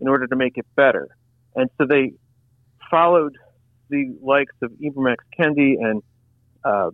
in 0.00 0.08
order 0.08 0.26
to 0.26 0.36
make 0.36 0.56
it 0.56 0.66
better. 0.76 1.08
And 1.54 1.68
so 1.78 1.86
they 1.86 2.12
followed 2.90 3.36
the 3.90 4.16
likes 4.22 4.54
of 4.62 4.70
Ibram 4.72 5.12
X. 5.12 5.24
Kendi 5.38 5.74
and 5.80 6.02
uh, 6.64 6.90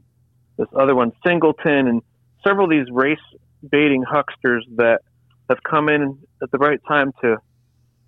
this 0.56 0.68
other 0.74 0.94
one, 0.94 1.12
Singleton, 1.26 1.88
and 1.88 2.02
several 2.46 2.64
of 2.64 2.70
these 2.70 2.90
race 2.92 3.18
baiting 3.68 4.02
hucksters 4.02 4.64
that 4.76 5.00
have 5.48 5.62
come 5.62 5.88
in 5.88 6.18
at 6.42 6.50
the 6.50 6.58
right 6.58 6.80
time 6.86 7.12
to 7.20 7.36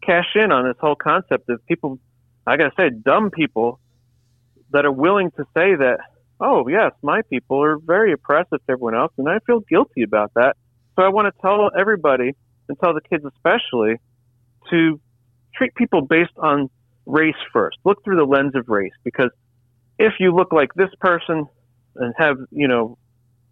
cash 0.03 0.35
in 0.35 0.53
on 0.53 0.67
this 0.67 0.77
whole 0.81 0.95
concept 0.95 1.49
of 1.49 1.65
people, 1.67 1.99
I 2.47 2.57
gotta 2.57 2.73
say, 2.77 2.91
dumb 2.91 3.31
people 3.31 3.81
that 4.71 4.85
are 4.85 4.93
willing 4.93 5.31
to 5.33 5.45
say 5.55 5.75
that, 5.75 5.99
oh, 6.41 6.69
yes, 6.69 6.93
my 7.03 7.23
people 7.23 7.63
are 7.63 7.79
very 7.79 8.13
oppressive 8.13 8.65
to 8.67 8.73
everyone 8.73 8.95
else, 8.95 9.13
and 9.19 9.29
I 9.29 9.39
feel 9.41 9.61
guilty 9.61 10.03
about 10.03 10.33
that. 10.35 10.57
So 10.97 11.03
I 11.05 11.09
want 11.09 11.33
to 11.33 11.41
tell 11.43 11.71
everybody 11.79 12.35
and 12.69 12.79
tell 12.79 12.95
the 12.95 13.03
kids 13.03 13.25
especially 13.25 13.97
to 14.71 15.01
treat 15.55 15.75
people 15.75 16.03
based 16.03 16.37
on 16.39 16.71
race 17.05 17.35
first. 17.53 17.79
Look 17.85 18.03
through 18.03 18.17
the 18.17 18.25
lens 18.25 18.55
of 18.55 18.69
race 18.69 18.93
because 19.05 19.31
if 19.99 20.15
you 20.19 20.35
look 20.35 20.53
like 20.53 20.75
this 20.75 20.91
person 21.01 21.47
and 21.97 22.15
have, 22.19 22.37
you 22.51 22.69
know, 22.69 22.99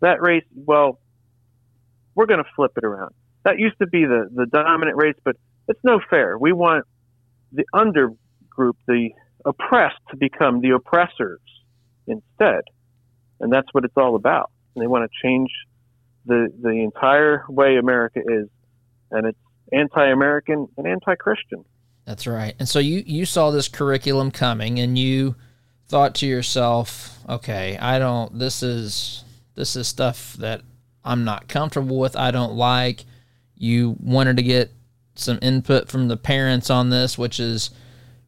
that 0.00 0.20
race, 0.20 0.44
well, 0.54 0.98
we're 2.14 2.26
going 2.26 2.42
to 2.42 2.50
flip 2.56 2.72
it 2.76 2.84
around. 2.84 3.14
That 3.44 3.58
used 3.58 3.78
to 3.78 3.86
be 3.86 4.04
the, 4.04 4.28
the 4.34 4.46
dominant 4.46 4.96
race, 4.96 5.16
but 5.24 5.36
it's 5.68 5.80
no 5.82 6.00
fair. 6.10 6.38
We 6.38 6.52
want 6.52 6.84
the 7.52 7.64
undergroup, 7.74 8.74
the 8.86 9.10
oppressed, 9.44 10.00
to 10.10 10.16
become 10.16 10.60
the 10.60 10.70
oppressors 10.70 11.40
instead. 12.06 12.62
And 13.40 13.52
that's 13.52 13.68
what 13.72 13.84
it's 13.84 13.96
all 13.96 14.16
about. 14.16 14.50
And 14.74 14.82
they 14.82 14.86
want 14.86 15.10
to 15.10 15.26
change 15.26 15.50
the 16.26 16.52
the 16.60 16.70
entire 16.70 17.44
way 17.48 17.76
America 17.76 18.20
is, 18.20 18.48
and 19.10 19.26
it's 19.26 19.38
anti-American 19.72 20.68
and 20.76 20.86
anti-Christian. 20.86 21.64
That's 22.04 22.26
right. 22.26 22.54
And 22.58 22.68
so 22.68 22.78
you 22.78 23.02
you 23.06 23.24
saw 23.24 23.50
this 23.50 23.68
curriculum 23.68 24.30
coming, 24.30 24.78
and 24.78 24.98
you 24.98 25.36
thought 25.88 26.14
to 26.16 26.26
yourself, 26.26 27.18
"Okay, 27.28 27.76
I 27.78 27.98
don't. 27.98 28.38
This 28.38 28.62
is 28.62 29.24
this 29.54 29.76
is 29.76 29.88
stuff 29.88 30.34
that 30.34 30.62
I'm 31.04 31.24
not 31.24 31.48
comfortable 31.48 31.98
with. 31.98 32.16
I 32.16 32.30
don't 32.30 32.54
like." 32.54 33.04
You 33.56 33.96
wanted 34.00 34.36
to 34.36 34.42
get 34.42 34.72
some 35.14 35.38
input 35.40 35.88
from 35.88 36.08
the 36.08 36.16
parents 36.16 36.70
on 36.70 36.90
this, 36.90 37.16
which 37.16 37.38
is 37.38 37.70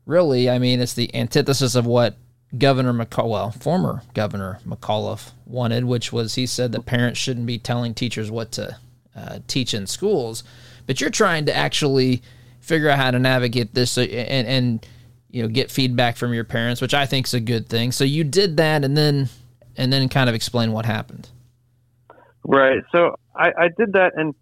really, 0.07 0.49
I 0.49 0.59
mean, 0.59 0.81
it's 0.81 0.95
the 0.95 1.13
antithesis 1.15 1.75
of 1.75 1.85
what 1.85 2.17
Governor 2.57 2.93
McAuliffe, 2.93 3.29
well, 3.29 3.51
former 3.51 4.03
Governor 4.15 4.61
McAuliffe 4.67 5.33
wanted, 5.47 5.85
which 5.85 6.13
was 6.13 6.37
he 6.37 6.47
said 6.47 6.73
that 6.73 6.87
parents 6.87 7.19
shouldn't 7.19 7.47
be 7.47 7.59
telling 7.59 7.93
teachers 7.93 8.31
what 8.31 8.53
to 8.53 8.77
uh, 9.17 9.41
teach 9.47 9.75
in 9.75 9.87
schools, 9.87 10.45
but 10.87 11.01
you're 11.01 11.11
trying 11.11 11.47
to 11.47 11.55
actually 11.55 12.23
figure 12.61 12.89
out 12.89 12.99
how 12.99 13.11
to 13.11 13.19
navigate 13.19 13.75
this 13.75 13.99
and 13.99 14.11
and 14.11 14.87
you 15.31 15.43
know 15.43 15.49
get 15.49 15.71
feedback 15.71 16.17
from 16.17 16.33
your 16.33 16.45
parents, 16.45 16.81
which 16.81 16.95
I 16.95 17.05
think 17.05 17.27
is 17.27 17.35
a 17.35 17.41
good 17.41 17.69
thing. 17.69 17.93
So 17.93 18.05
you 18.05 18.23
did 18.23 18.57
that, 18.59 18.85
and 18.85 18.97
then 18.97 19.29
and 19.77 19.93
then 19.93 20.09
kind 20.09 20.29
of 20.29 20.35
explain 20.35 20.73
what 20.73 20.87
happened. 20.87 21.29
Right. 22.45 22.83
So 22.93 23.19
I, 23.35 23.53
I 23.59 23.69
did 23.77 23.95
that, 23.95 24.13
and 24.17 24.35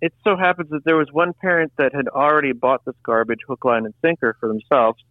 it 0.00 0.12
so 0.24 0.36
happens 0.36 0.70
that 0.70 0.84
there 0.84 0.96
was 0.96 1.08
one 1.12 1.32
parent 1.40 1.72
that 1.78 1.94
had 1.94 2.08
already 2.08 2.52
bought 2.52 2.84
this 2.84 2.96
garbage 3.04 3.40
hook, 3.46 3.64
line, 3.64 3.84
and 3.84 3.94
sinker 4.02 4.36
for 4.40 4.48
themselves 4.48 5.02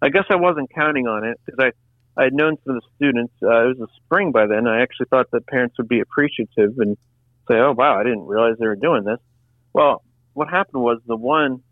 I 0.00 0.08
guess 0.10 0.24
I 0.30 0.36
wasn't 0.36 0.70
counting 0.74 1.06
on 1.06 1.24
it 1.24 1.40
because 1.44 1.58
I 1.58 1.72
I 2.20 2.24
had 2.24 2.34
known 2.34 2.56
some 2.64 2.76
of 2.76 2.82
the 2.82 2.88
students. 2.96 3.32
Uh, 3.40 3.64
it 3.64 3.78
was 3.78 3.88
a 3.88 3.94
spring 4.04 4.32
by 4.32 4.46
then. 4.46 4.66
I 4.66 4.82
actually 4.82 5.06
thought 5.06 5.30
that 5.30 5.46
parents 5.46 5.76
would 5.78 5.88
be 5.88 6.00
appreciative 6.00 6.74
and 6.78 6.96
say, 7.46 7.54
"Oh 7.54 7.72
wow, 7.72 7.98
I 7.98 8.02
didn't 8.02 8.26
realize 8.26 8.56
they 8.58 8.66
were 8.66 8.76
doing 8.76 9.04
this." 9.04 9.20
Well, 9.72 10.02
what 10.34 10.48
happened 10.48 10.82
was 10.82 11.00
the 11.06 11.16
one 11.16 11.62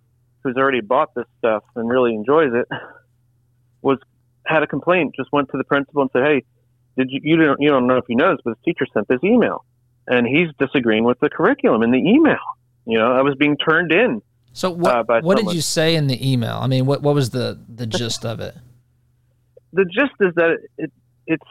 who's 0.42 0.56
already 0.56 0.80
bought 0.80 1.14
this 1.16 1.26
stuff 1.38 1.64
and 1.74 1.88
really 1.88 2.14
enjoys 2.14 2.52
it 2.54 2.68
was 3.82 3.98
had 4.46 4.62
a 4.62 4.68
complaint. 4.68 5.14
Just 5.16 5.32
went 5.32 5.50
to 5.50 5.58
the 5.58 5.64
principal 5.64 6.02
and 6.02 6.10
said, 6.12 6.22
"Hey, 6.22 6.44
did 6.96 7.10
you 7.10 7.20
you 7.24 7.36
don't 7.36 7.60
you 7.60 7.68
don't 7.68 7.88
know 7.88 7.96
if 7.96 8.04
you 8.08 8.14
noticed, 8.14 8.44
but 8.44 8.56
the 8.56 8.72
teacher 8.72 8.86
sent 8.92 9.08
this 9.08 9.24
email, 9.24 9.64
and 10.06 10.26
he's 10.26 10.48
disagreeing 10.60 11.02
with 11.02 11.18
the 11.18 11.28
curriculum 11.28 11.82
in 11.82 11.90
the 11.90 11.98
email. 11.98 12.38
You 12.84 12.98
know, 12.98 13.12
I 13.12 13.22
was 13.22 13.34
being 13.34 13.56
turned 13.56 13.90
in." 13.92 14.22
So 14.56 14.70
what, 14.70 15.10
uh, 15.10 15.20
what 15.20 15.36
did 15.36 15.52
you 15.52 15.60
say 15.60 15.96
in 15.96 16.06
the 16.06 16.32
email? 16.32 16.58
I 16.62 16.66
mean, 16.66 16.86
what 16.86 17.02
what 17.02 17.14
was 17.14 17.28
the 17.28 17.60
the 17.68 17.86
gist 17.86 18.24
of 18.24 18.40
it? 18.40 18.54
The 19.74 19.84
gist 19.84 20.14
is 20.18 20.34
that 20.36 20.56
it, 20.78 20.90
it's 21.26 21.44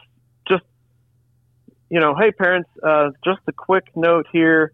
just 0.48 0.64
you 1.88 2.00
know, 2.00 2.16
hey 2.16 2.32
parents, 2.32 2.68
uh, 2.82 3.10
just 3.24 3.38
a 3.46 3.52
quick 3.52 3.84
note 3.94 4.26
here. 4.32 4.72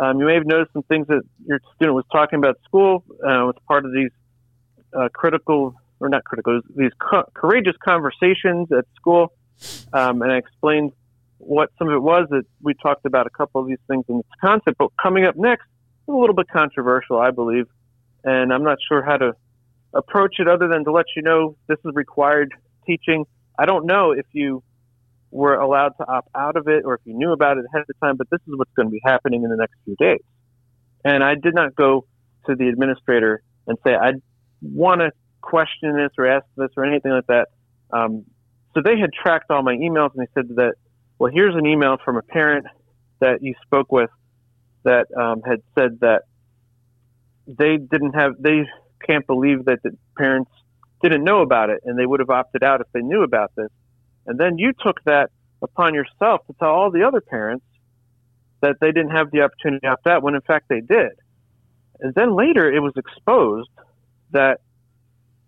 Um, 0.00 0.18
you 0.18 0.26
may 0.26 0.34
have 0.34 0.44
noticed 0.44 0.72
some 0.72 0.82
things 0.82 1.06
that 1.06 1.22
your 1.46 1.60
student 1.76 1.94
was 1.94 2.04
talking 2.10 2.40
about 2.40 2.56
at 2.56 2.64
school 2.64 3.04
uh, 3.22 3.46
was 3.46 3.54
part 3.68 3.84
of 3.84 3.92
these 3.92 4.10
uh, 4.92 5.08
critical 5.14 5.76
or 6.00 6.08
not 6.08 6.24
critical, 6.24 6.60
these 6.74 6.90
co- 6.98 7.30
courageous 7.32 7.76
conversations 7.84 8.72
at 8.72 8.86
school. 8.96 9.32
Um, 9.92 10.22
and 10.22 10.32
I 10.32 10.36
explained 10.36 10.92
what 11.38 11.70
some 11.78 11.86
of 11.88 11.94
it 11.94 12.02
was 12.02 12.26
that 12.30 12.42
we 12.60 12.74
talked 12.74 13.06
about 13.06 13.28
a 13.28 13.30
couple 13.30 13.60
of 13.60 13.68
these 13.68 13.78
things 13.86 14.04
in 14.08 14.16
this 14.16 14.26
concept. 14.40 14.78
But 14.78 14.90
coming 15.00 15.26
up 15.26 15.36
next 15.36 15.66
a 16.08 16.16
little 16.16 16.34
bit 16.34 16.48
controversial, 16.48 17.18
I 17.18 17.30
believe, 17.30 17.66
and 18.24 18.52
I'm 18.52 18.64
not 18.64 18.78
sure 18.88 19.02
how 19.02 19.16
to 19.16 19.32
approach 19.94 20.36
it 20.38 20.48
other 20.48 20.68
than 20.68 20.84
to 20.84 20.92
let 20.92 21.06
you 21.16 21.22
know 21.22 21.56
this 21.66 21.78
is 21.84 21.94
required 21.94 22.52
teaching. 22.86 23.24
I 23.58 23.66
don't 23.66 23.86
know 23.86 24.12
if 24.12 24.26
you 24.32 24.62
were 25.30 25.54
allowed 25.54 25.92
to 25.98 26.08
opt 26.08 26.28
out 26.34 26.56
of 26.56 26.68
it 26.68 26.84
or 26.84 26.94
if 26.94 27.00
you 27.04 27.14
knew 27.14 27.32
about 27.32 27.58
it 27.58 27.64
ahead 27.72 27.84
of 27.88 28.00
time, 28.00 28.16
but 28.16 28.28
this 28.30 28.40
is 28.46 28.54
what's 28.56 28.72
going 28.74 28.88
to 28.88 28.92
be 28.92 29.00
happening 29.04 29.42
in 29.44 29.50
the 29.50 29.56
next 29.56 29.74
few 29.84 29.96
days. 29.98 30.22
And 31.04 31.22
I 31.22 31.34
did 31.34 31.54
not 31.54 31.74
go 31.74 32.06
to 32.46 32.54
the 32.54 32.68
administrator 32.68 33.42
and 33.66 33.76
say, 33.84 33.94
I 33.94 34.12
want 34.62 35.00
to 35.00 35.10
question 35.40 35.96
this 35.96 36.10
or 36.18 36.26
ask 36.26 36.46
this 36.56 36.70
or 36.76 36.84
anything 36.84 37.12
like 37.12 37.26
that. 37.26 37.48
Um, 37.90 38.24
so 38.74 38.82
they 38.84 38.98
had 38.98 39.10
tracked 39.12 39.50
all 39.50 39.62
my 39.62 39.74
emails 39.74 40.10
and 40.14 40.26
they 40.26 40.30
said 40.34 40.48
that, 40.56 40.74
well, 41.18 41.30
here's 41.32 41.54
an 41.54 41.66
email 41.66 41.96
from 42.04 42.16
a 42.16 42.22
parent 42.22 42.66
that 43.20 43.42
you 43.42 43.54
spoke 43.64 43.90
with 43.90 44.10
that 44.88 45.06
um, 45.14 45.42
had 45.42 45.60
said 45.78 46.00
that 46.00 46.22
they 47.46 47.76
didn't 47.76 48.14
have, 48.14 48.32
they 48.40 48.66
can't 49.06 49.26
believe 49.26 49.66
that 49.66 49.82
the 49.82 49.94
parents 50.16 50.50
didn't 51.02 51.24
know 51.24 51.42
about 51.42 51.68
it 51.68 51.82
and 51.84 51.98
they 51.98 52.06
would 52.06 52.20
have 52.20 52.30
opted 52.30 52.62
out 52.62 52.80
if 52.80 52.86
they 52.92 53.02
knew 53.02 53.22
about 53.22 53.52
this. 53.54 53.68
And 54.26 54.40
then 54.40 54.56
you 54.56 54.72
took 54.72 55.04
that 55.04 55.30
upon 55.62 55.92
yourself 55.92 56.46
to 56.46 56.54
tell 56.58 56.70
all 56.70 56.90
the 56.90 57.02
other 57.02 57.20
parents 57.20 57.64
that 58.62 58.76
they 58.80 58.90
didn't 58.90 59.10
have 59.10 59.30
the 59.30 59.42
opportunity 59.42 59.80
to 59.80 59.88
opt 59.88 60.06
out 60.06 60.22
when 60.22 60.34
in 60.34 60.40
fact 60.40 60.68
they 60.68 60.80
did. 60.80 61.12
And 62.00 62.14
then 62.14 62.34
later 62.34 62.72
it 62.72 62.80
was 62.80 62.94
exposed 62.96 63.70
that 64.30 64.60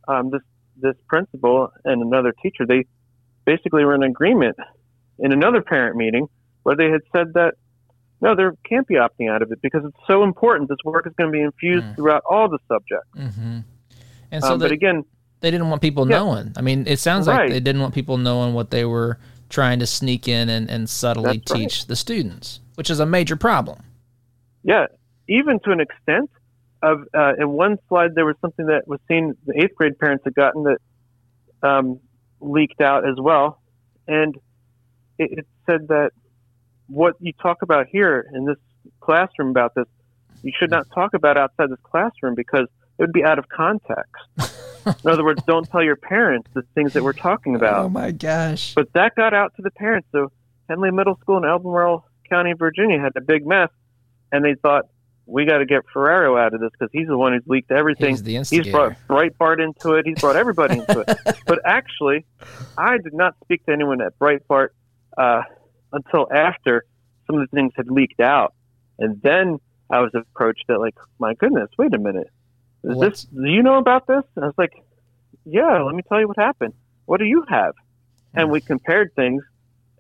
um, 0.06 0.30
this 0.30 0.42
this 0.76 0.96
principal 1.08 1.70
and 1.84 2.02
another 2.02 2.32
teacher 2.42 2.66
they 2.66 2.84
basically 3.44 3.84
were 3.84 3.94
in 3.94 4.02
agreement 4.02 4.56
in 5.18 5.32
another 5.32 5.62
parent 5.62 5.96
meeting 5.96 6.26
where 6.62 6.76
they 6.76 6.90
had 6.90 7.00
said 7.14 7.34
that 7.34 7.54
no, 8.20 8.34
there 8.34 8.54
can't 8.68 8.86
be 8.86 8.94
opting 8.94 9.30
out 9.30 9.42
of 9.42 9.50
it 9.50 9.60
because 9.62 9.84
it's 9.84 9.96
so 10.06 10.22
important. 10.22 10.68
This 10.68 10.78
work 10.84 11.06
is 11.06 11.12
going 11.16 11.32
to 11.32 11.32
be 11.32 11.42
infused 11.42 11.86
mm. 11.86 11.96
throughout 11.96 12.22
all 12.28 12.48
the 12.48 12.58
subjects. 12.68 13.08
Mm-hmm. 13.16 13.60
And 14.30 14.44
so, 14.44 14.54
um, 14.54 14.58
but 14.58 14.72
again, 14.72 15.04
they 15.40 15.50
didn't 15.50 15.70
want 15.70 15.82
people 15.82 16.08
yeah. 16.08 16.18
knowing. 16.18 16.52
I 16.56 16.60
mean, 16.60 16.86
it 16.86 16.98
sounds 16.98 17.26
right. 17.26 17.40
like 17.40 17.50
they 17.50 17.60
didn't 17.60 17.80
want 17.80 17.94
people 17.94 18.18
knowing 18.18 18.54
what 18.54 18.70
they 18.70 18.84
were 18.84 19.18
trying 19.48 19.80
to 19.80 19.86
sneak 19.86 20.28
in 20.28 20.48
and, 20.48 20.70
and 20.70 20.88
subtly 20.88 21.38
That's 21.38 21.52
teach 21.52 21.80
right. 21.80 21.88
the 21.88 21.96
students, 21.96 22.60
which 22.74 22.90
is 22.90 23.00
a 23.00 23.06
major 23.06 23.36
problem. 23.36 23.82
Yeah, 24.62 24.86
even 25.28 25.58
to 25.60 25.72
an 25.72 25.80
extent 25.80 26.30
of 26.82 27.02
uh, 27.14 27.34
in 27.38 27.50
one 27.50 27.78
slide 27.88 28.14
there 28.14 28.24
was 28.24 28.36
something 28.40 28.66
that 28.66 28.86
was 28.86 29.00
seen 29.08 29.34
the 29.46 29.54
eighth 29.62 29.74
grade 29.74 29.98
parents 29.98 30.24
had 30.24 30.34
gotten 30.34 30.64
that 30.64 30.78
um, 31.62 32.00
leaked 32.40 32.80
out 32.80 33.08
as 33.08 33.16
well, 33.18 33.60
and 34.06 34.36
it, 35.18 35.38
it 35.38 35.46
said 35.68 35.88
that 35.88 36.12
what 36.90 37.14
you 37.20 37.32
talk 37.40 37.62
about 37.62 37.86
here 37.90 38.26
in 38.34 38.44
this 38.44 38.56
classroom 39.00 39.50
about 39.50 39.74
this, 39.74 39.86
you 40.42 40.52
should 40.58 40.70
not 40.70 40.86
talk 40.94 41.14
about 41.14 41.36
outside 41.36 41.70
this 41.70 41.78
classroom 41.82 42.34
because 42.34 42.66
it 42.98 43.02
would 43.02 43.12
be 43.12 43.24
out 43.24 43.38
of 43.38 43.48
context. 43.48 44.14
In 45.04 45.10
other 45.10 45.24
words, 45.24 45.42
don't 45.46 45.68
tell 45.70 45.82
your 45.82 45.96
parents 45.96 46.48
the 46.54 46.62
things 46.74 46.94
that 46.94 47.02
we're 47.02 47.12
talking 47.12 47.54
about. 47.54 47.84
Oh 47.84 47.88
my 47.88 48.12
gosh! 48.12 48.74
But 48.74 48.92
that 48.94 49.14
got 49.14 49.34
out 49.34 49.54
to 49.56 49.62
the 49.62 49.70
parents. 49.70 50.08
So 50.10 50.32
Henley 50.68 50.90
Middle 50.90 51.18
School 51.20 51.36
in 51.36 51.44
Albemarle 51.44 52.04
County, 52.30 52.54
Virginia, 52.54 52.98
had 52.98 53.12
a 53.16 53.20
big 53.20 53.46
mess, 53.46 53.68
and 54.32 54.42
they 54.42 54.54
thought 54.54 54.86
we 55.26 55.44
got 55.44 55.58
to 55.58 55.66
get 55.66 55.82
Ferraro 55.92 56.36
out 56.36 56.54
of 56.54 56.60
this 56.60 56.70
because 56.72 56.88
he's 56.92 57.06
the 57.06 57.16
one 57.16 57.32
who's 57.32 57.42
leaked 57.46 57.70
everything. 57.70 58.10
He's 58.10 58.22
the 58.22 58.36
instigator. 58.36 58.64
He's 58.64 58.72
brought 58.72 58.96
Breitbart 59.08 59.62
into 59.62 59.94
it. 59.94 60.06
He's 60.06 60.18
brought 60.18 60.36
everybody 60.36 60.78
into 60.78 61.00
it. 61.00 61.18
But 61.46 61.60
actually, 61.64 62.26
I 62.78 62.98
did 62.98 63.12
not 63.12 63.34
speak 63.42 63.66
to 63.66 63.72
anyone 63.72 64.00
at 64.00 64.16
Breitbart 64.18 64.68
uh, 65.18 65.42
until 65.92 66.26
after 66.32 66.84
some 67.26 67.36
of 67.36 67.48
the 67.48 67.56
things 67.56 67.72
had 67.76 67.90
leaked 67.90 68.20
out, 68.20 68.54
and 68.98 69.20
then 69.22 69.58
I 69.90 70.00
was 70.00 70.12
approached 70.14 70.64
that 70.68 70.78
like, 70.78 70.94
my 71.18 71.34
goodness, 71.34 71.68
wait 71.78 71.94
a 71.94 71.98
minute, 71.98 72.28
is 72.84 72.98
this? 72.98 73.24
Do 73.24 73.48
you 73.48 73.62
know 73.62 73.78
about 73.78 74.06
this? 74.06 74.22
And 74.36 74.44
I 74.44 74.48
was 74.48 74.54
like, 74.56 74.72
yeah. 75.44 75.82
Let 75.82 75.94
me 75.94 76.02
tell 76.08 76.20
you 76.20 76.28
what 76.28 76.38
happened. 76.38 76.74
What 77.06 77.18
do 77.18 77.26
you 77.26 77.44
have? 77.48 77.74
And 78.34 78.50
we 78.50 78.60
compared 78.60 79.14
things, 79.14 79.42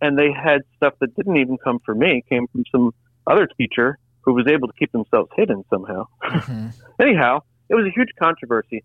and 0.00 0.18
they 0.18 0.32
had 0.32 0.62
stuff 0.76 0.94
that 1.00 1.14
didn't 1.16 1.36
even 1.36 1.58
come 1.58 1.80
from 1.80 1.98
me. 1.98 2.22
Came 2.28 2.46
from 2.48 2.64
some 2.70 2.94
other 3.26 3.46
teacher 3.46 3.98
who 4.22 4.34
was 4.34 4.46
able 4.46 4.68
to 4.68 4.74
keep 4.78 4.92
themselves 4.92 5.30
hidden 5.34 5.64
somehow. 5.68 6.06
Mm-hmm. 6.22 6.68
Anyhow, 7.02 7.40
it 7.68 7.74
was 7.74 7.86
a 7.86 7.90
huge 7.90 8.10
controversy, 8.18 8.84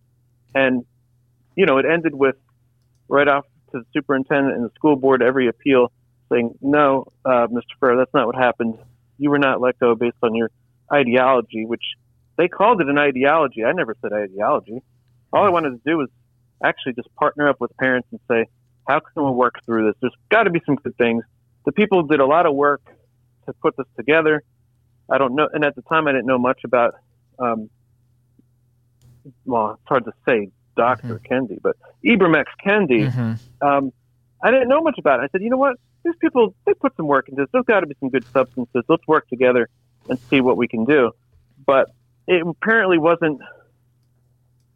and 0.53 0.83
you 1.55 1.65
know, 1.65 1.77
it 1.77 1.85
ended 1.85 2.15
with 2.15 2.35
right 3.07 3.27
off 3.27 3.45
to 3.71 3.79
the 3.79 3.85
superintendent 3.93 4.55
and 4.55 4.65
the 4.65 4.71
school 4.75 4.95
board 4.95 5.21
every 5.21 5.47
appeal 5.47 5.91
saying, 6.31 6.57
"No, 6.61 7.07
uh, 7.23 7.47
Mr. 7.47 7.61
Ferrer, 7.79 7.97
that's 7.97 8.13
not 8.13 8.25
what 8.27 8.35
happened. 8.35 8.77
You 9.17 9.29
were 9.29 9.39
not 9.39 9.61
let 9.61 9.79
go 9.79 9.95
based 9.95 10.17
on 10.21 10.35
your 10.35 10.49
ideology," 10.91 11.65
which 11.65 11.83
they 12.37 12.47
called 12.47 12.81
it 12.81 12.87
an 12.87 12.97
ideology. 12.97 13.63
I 13.63 13.71
never 13.71 13.95
said 14.01 14.11
ideology. 14.13 14.81
All 15.31 15.43
I 15.45 15.49
wanted 15.49 15.71
to 15.71 15.81
do 15.85 15.97
was 15.97 16.09
actually 16.63 16.93
just 16.93 17.13
partner 17.15 17.47
up 17.47 17.59
with 17.59 17.75
parents 17.77 18.07
and 18.11 18.19
say, 18.27 18.47
"How 18.87 18.99
can 18.99 19.23
we 19.23 19.31
work 19.31 19.63
through 19.65 19.85
this? 19.87 19.95
There's 20.01 20.15
got 20.29 20.43
to 20.43 20.49
be 20.49 20.61
some 20.65 20.75
good 20.75 20.95
things." 20.97 21.23
The 21.65 21.71
people 21.71 22.03
did 22.03 22.19
a 22.19 22.25
lot 22.25 22.45
of 22.45 22.53
work 22.55 22.81
to 23.45 23.53
put 23.53 23.75
this 23.77 23.87
together. 23.97 24.43
I 25.09 25.17
don't 25.17 25.35
know, 25.35 25.47
and 25.53 25.63
at 25.63 25.75
the 25.75 25.81
time 25.83 26.07
I 26.07 26.11
didn't 26.11 26.27
know 26.27 26.37
much 26.39 26.63
about. 26.63 26.95
Um, 27.39 27.69
well, 29.45 29.71
it's 29.71 29.87
hard 29.87 30.05
to 30.05 30.13
say, 30.27 30.49
doctor 30.77 31.19
Mhm. 31.19 31.27
Kendi, 31.27 31.61
but 31.61 31.75
Ibram 32.03 32.35
X. 32.37 32.51
Kendi. 32.63 33.09
Mm-hmm. 33.09 33.67
Um, 33.67 33.91
I 34.43 34.51
didn't 34.51 34.67
know 34.67 34.81
much 34.81 34.97
about 34.99 35.19
it. 35.19 35.23
I 35.23 35.27
said, 35.29 35.41
you 35.41 35.49
know 35.49 35.57
what? 35.57 35.77
These 36.05 36.15
people, 36.21 36.53
they 36.65 36.73
put 36.75 36.95
some 36.95 37.07
work 37.07 37.27
into 37.27 37.41
this. 37.41 37.49
There's 37.51 37.65
got 37.65 37.79
to 37.81 37.87
be 37.87 37.95
some 37.99 38.09
good 38.09 38.25
substances. 38.31 38.83
Let's 38.87 39.05
work 39.07 39.27
together 39.27 39.67
and 40.07 40.19
see 40.29 40.39
what 40.39 40.55
we 40.55 40.67
can 40.67 40.85
do. 40.85 41.11
But 41.65 41.89
it 42.27 42.45
apparently 42.47 42.99
wasn't, 42.99 43.41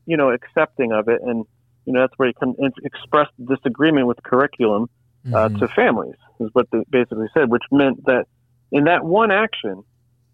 you 0.08 0.18
know, 0.18 0.32
accepting 0.32 0.92
of 0.92 1.08
it. 1.08 1.22
And, 1.22 1.46
you 1.86 1.94
know, 1.94 2.02
that's 2.02 2.14
where 2.18 2.30
he 2.30 2.34
come, 2.34 2.56
expressed 2.84 3.32
disagreement 3.46 4.08
with 4.08 4.22
curriculum 4.24 4.90
uh, 5.28 5.50
Mhm. 5.50 5.60
to 5.60 5.68
families, 5.68 6.16
is 6.40 6.50
what 6.54 6.68
they 6.72 6.84
basically 6.90 7.28
said, 7.34 7.50
which 7.52 7.64
meant 7.72 8.04
that 8.06 8.26
in 8.72 8.86
that 8.86 9.04
one 9.06 9.32
action, 9.32 9.84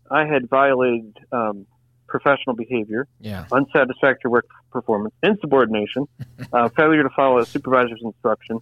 I 0.09 0.25
had 0.25 0.47
violated 0.47 1.17
um, 1.31 1.65
professional 2.07 2.55
behavior, 2.55 3.07
yeah. 3.19 3.45
unsatisfactory 3.51 4.29
work 4.29 4.45
performance, 4.71 5.13
insubordination, 5.23 6.07
uh, 6.53 6.69
failure 6.69 7.03
to 7.03 7.09
follow 7.09 7.39
a 7.39 7.45
supervisor's 7.45 8.01
instruction, 8.03 8.59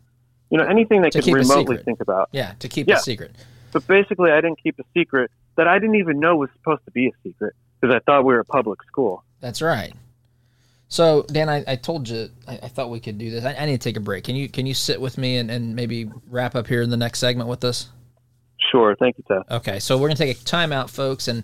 you 0.53 0.59
know, 0.59 0.65
anything 0.65 1.01
they 1.01 1.09
could 1.09 1.25
remotely 1.25 1.77
think 1.77 1.99
about. 1.99 2.29
Yeah. 2.31 2.53
To 2.59 2.69
keep 2.69 2.87
Yeah. 2.87 2.97
a 2.97 2.99
secret. 2.99 3.31
But 3.71 3.87
basically, 3.87 4.29
I 4.31 4.35
didn't 4.39 4.61
keep 4.61 4.77
a 4.77 4.83
secret 4.93 5.31
that 5.55 5.67
I 5.67 5.79
didn't 5.79 5.95
even 5.95 6.19
know 6.19 6.35
was 6.35 6.51
supposed 6.53 6.85
to 6.85 6.91
be 6.91 7.07
a 7.07 7.11
secret 7.23 7.55
because 7.81 7.95
I 7.95 7.99
thought 8.05 8.23
we 8.23 8.33
were 8.35 8.41
a 8.41 8.45
public 8.45 8.83
school. 8.83 9.23
That's 9.41 9.63
right. 9.63 9.93
So 10.89 11.23
Dan, 11.23 11.49
I, 11.49 11.63
I 11.67 11.75
told 11.75 12.07
you 12.07 12.29
I, 12.47 12.59
I 12.61 12.67
thought 12.67 12.91
we 12.91 12.99
could 12.99 13.17
do 13.17 13.31
this. 13.31 13.43
I, 13.43 13.55
I 13.55 13.65
need 13.65 13.81
to 13.81 13.89
take 13.89 13.97
a 13.97 13.99
break. 13.99 14.25
Can 14.25 14.35
you 14.35 14.47
can 14.47 14.67
you 14.67 14.75
sit 14.75 15.01
with 15.01 15.17
me 15.17 15.37
and, 15.37 15.49
and 15.49 15.75
maybe 15.75 16.07
wrap 16.29 16.53
up 16.53 16.67
here 16.67 16.83
in 16.83 16.91
the 16.91 16.97
next 16.97 17.17
segment 17.17 17.49
with 17.49 17.63
us? 17.63 17.89
Sure. 18.71 18.95
Thank 18.95 19.17
you, 19.17 19.23
Ted. 19.27 19.41
Okay, 19.49 19.79
so 19.79 19.97
we're 19.97 20.07
gonna 20.09 20.17
take 20.17 20.37
a 20.37 20.39
timeout, 20.39 20.91
folks, 20.91 21.27
and 21.27 21.43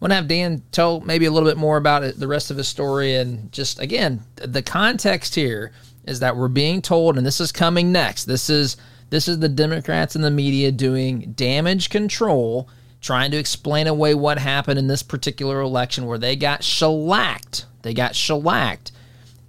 want 0.00 0.10
to 0.10 0.16
have 0.16 0.28
Dan 0.28 0.62
tell 0.70 1.00
maybe 1.00 1.24
a 1.24 1.30
little 1.30 1.48
bit 1.48 1.56
more 1.56 1.78
about 1.78 2.04
it, 2.04 2.20
the 2.20 2.28
rest 2.28 2.50
of 2.50 2.58
his 2.58 2.68
story, 2.68 3.14
and 3.14 3.50
just 3.52 3.80
again, 3.80 4.20
the 4.36 4.60
context 4.60 5.34
here 5.34 5.72
is 6.06 6.20
that 6.20 6.36
we're 6.36 6.48
being 6.48 6.82
told, 6.82 7.16
and 7.16 7.26
this 7.26 7.40
is 7.40 7.52
coming 7.52 7.92
next. 7.92 8.24
This 8.24 8.50
is 8.50 8.76
this 9.10 9.28
is 9.28 9.38
the 9.38 9.48
Democrats 9.48 10.16
and 10.16 10.24
the 10.24 10.30
media 10.30 10.72
doing 10.72 11.32
damage 11.36 11.90
control, 11.90 12.68
trying 13.00 13.30
to 13.30 13.36
explain 13.36 13.86
away 13.86 14.14
what 14.14 14.38
happened 14.38 14.78
in 14.78 14.86
this 14.86 15.02
particular 15.02 15.60
election 15.60 16.06
where 16.06 16.18
they 16.18 16.36
got 16.36 16.64
shellacked. 16.64 17.66
They 17.82 17.94
got 17.94 18.16
shellacked, 18.16 18.92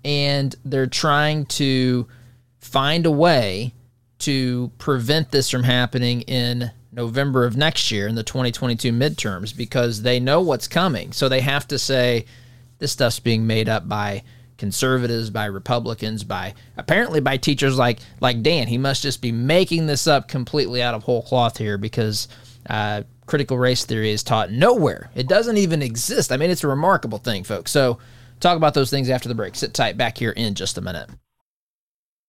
and 0.04 0.56
they're 0.65 0.88
trying 0.88 1.46
to 1.48 2.08
find 2.60 3.06
a 3.06 3.12
way 3.12 3.74
to 4.20 4.72
prevent 4.78 5.32
this 5.32 5.50
from 5.50 5.63
happening 5.63 6.22
in 6.22 6.72
November 6.91 7.46
of 7.46 7.58
next 7.58 7.91
year 7.91 8.08
in 8.08 8.15
the 8.15 8.24
2022 8.24 8.91
midterms 8.91 9.56
because 9.56 10.02
they 10.02 10.20
know 10.20 10.41
what's 10.41 10.68
coming. 10.68 11.12
So 11.12 11.28
they 11.28 11.41
have 11.41 11.68
to 11.68 11.78
say 11.78 12.26
this 12.80 12.91
stuff's 12.91 13.20
being 13.20 13.46
made 13.46 13.70
up 13.70 13.88
by 13.88 14.24
conservatives, 14.58 15.30
by 15.30 15.46
Republicans, 15.46 16.24
by 16.24 16.54
apparently 16.78 17.20
by 17.20 17.38
teachers 17.38 17.78
like 17.78 18.00
like 18.22 18.41
Dan. 18.41 18.68
He 18.68 18.78
must 18.78 19.02
just 19.02 19.22
be 19.22 19.32
making 19.32 19.88
this 19.88 20.08
up 20.08 20.28
completely 20.28 20.82
out 20.82 20.94
of 20.94 21.04
whole 21.04 21.22
cloth 21.22 21.58
here 21.58 21.78
because 21.78 22.28
uh, 22.70 23.04
critical 23.26 23.58
race 23.58 23.86
theory 23.86 24.12
is 24.12 24.24
taught 24.24 24.52
nowhere. 24.52 25.10
It 25.15 25.28
doesn't 25.28 25.58
even 25.58 25.82
exist. 25.82 26.32
I 26.32 26.38
mean, 26.38 26.52
it's 26.52 26.63
a 26.63 26.68
remarkable 26.68 27.18
thing, 27.18 27.44
folks. 27.44 27.72
So 27.72 28.00
talk 28.39 28.58
about 28.58 28.74
those 28.74 28.89
things 28.89 29.10
after 29.10 29.30
the 29.30 29.36
break. 29.36 29.56
Sit 29.56 29.74
tight 29.74 29.98
back 29.98 30.18
here 30.18 30.32
in 30.32 30.56
just 30.56 30.78
a 30.78 30.82
minute. 30.82 31.10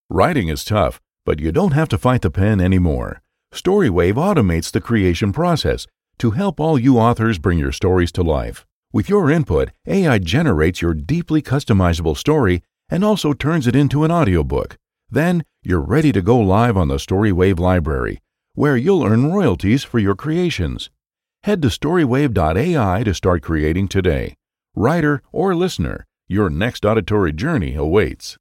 Writing 0.09 0.49
is 0.49 0.65
tough, 0.65 1.01
but 1.25 1.41
you 1.41 1.53
don't 1.53 1.73
have 1.73 1.89
to 1.89 1.99
fight 1.99 2.23
the 2.23 2.31
pen 2.31 2.61
anymore. 2.61 3.23
Storywave 3.53 4.15
automates 4.15 4.71
the 4.71 4.81
creation 4.81 5.33
process 5.33 5.87
to 6.19 6.33
help 6.33 6.61
all 6.61 6.79
you 6.79 6.99
authors 6.99 7.39
bring 7.39 7.59
your 7.59 7.73
stories 7.73 8.13
to 8.13 8.23
life. 8.23 8.67
With 8.97 9.11
your 9.11 9.31
input, 9.31 9.73
AI 9.87 10.17
generates 10.17 10.81
your 10.81 10.95
deeply 10.95 11.43
customizable 11.43 12.17
story 12.17 12.63
and 12.89 13.05
also 13.05 13.35
turns 13.35 13.67
it 13.67 13.77
into 13.77 14.05
an 14.05 14.11
audiobook. 14.11 14.79
Then 15.11 15.45
you're 15.63 15.83
ready 15.83 16.13
to 16.13 16.23
go 16.23 16.39
live 16.39 16.79
on 16.79 16.89
the 16.89 16.97
Storywave 16.97 17.61
library, 17.61 18.23
where 18.55 18.75
you'll 18.75 19.05
earn 19.05 19.31
royalties 19.31 19.85
for 19.85 19.99
your 19.99 20.15
creations. 20.15 20.89
Head 21.43 21.61
to 21.61 21.69
storywave.ai 21.69 23.03
to 23.05 23.13
start 23.13 23.43
creating 23.43 23.89
today. 23.89 24.35
Writer 24.75 25.21
or 25.31 25.55
listener, 25.55 26.07
your 26.27 26.49
next 26.49 26.87
auditory 26.87 27.35
journey 27.35 27.75
awaits. 27.75 28.39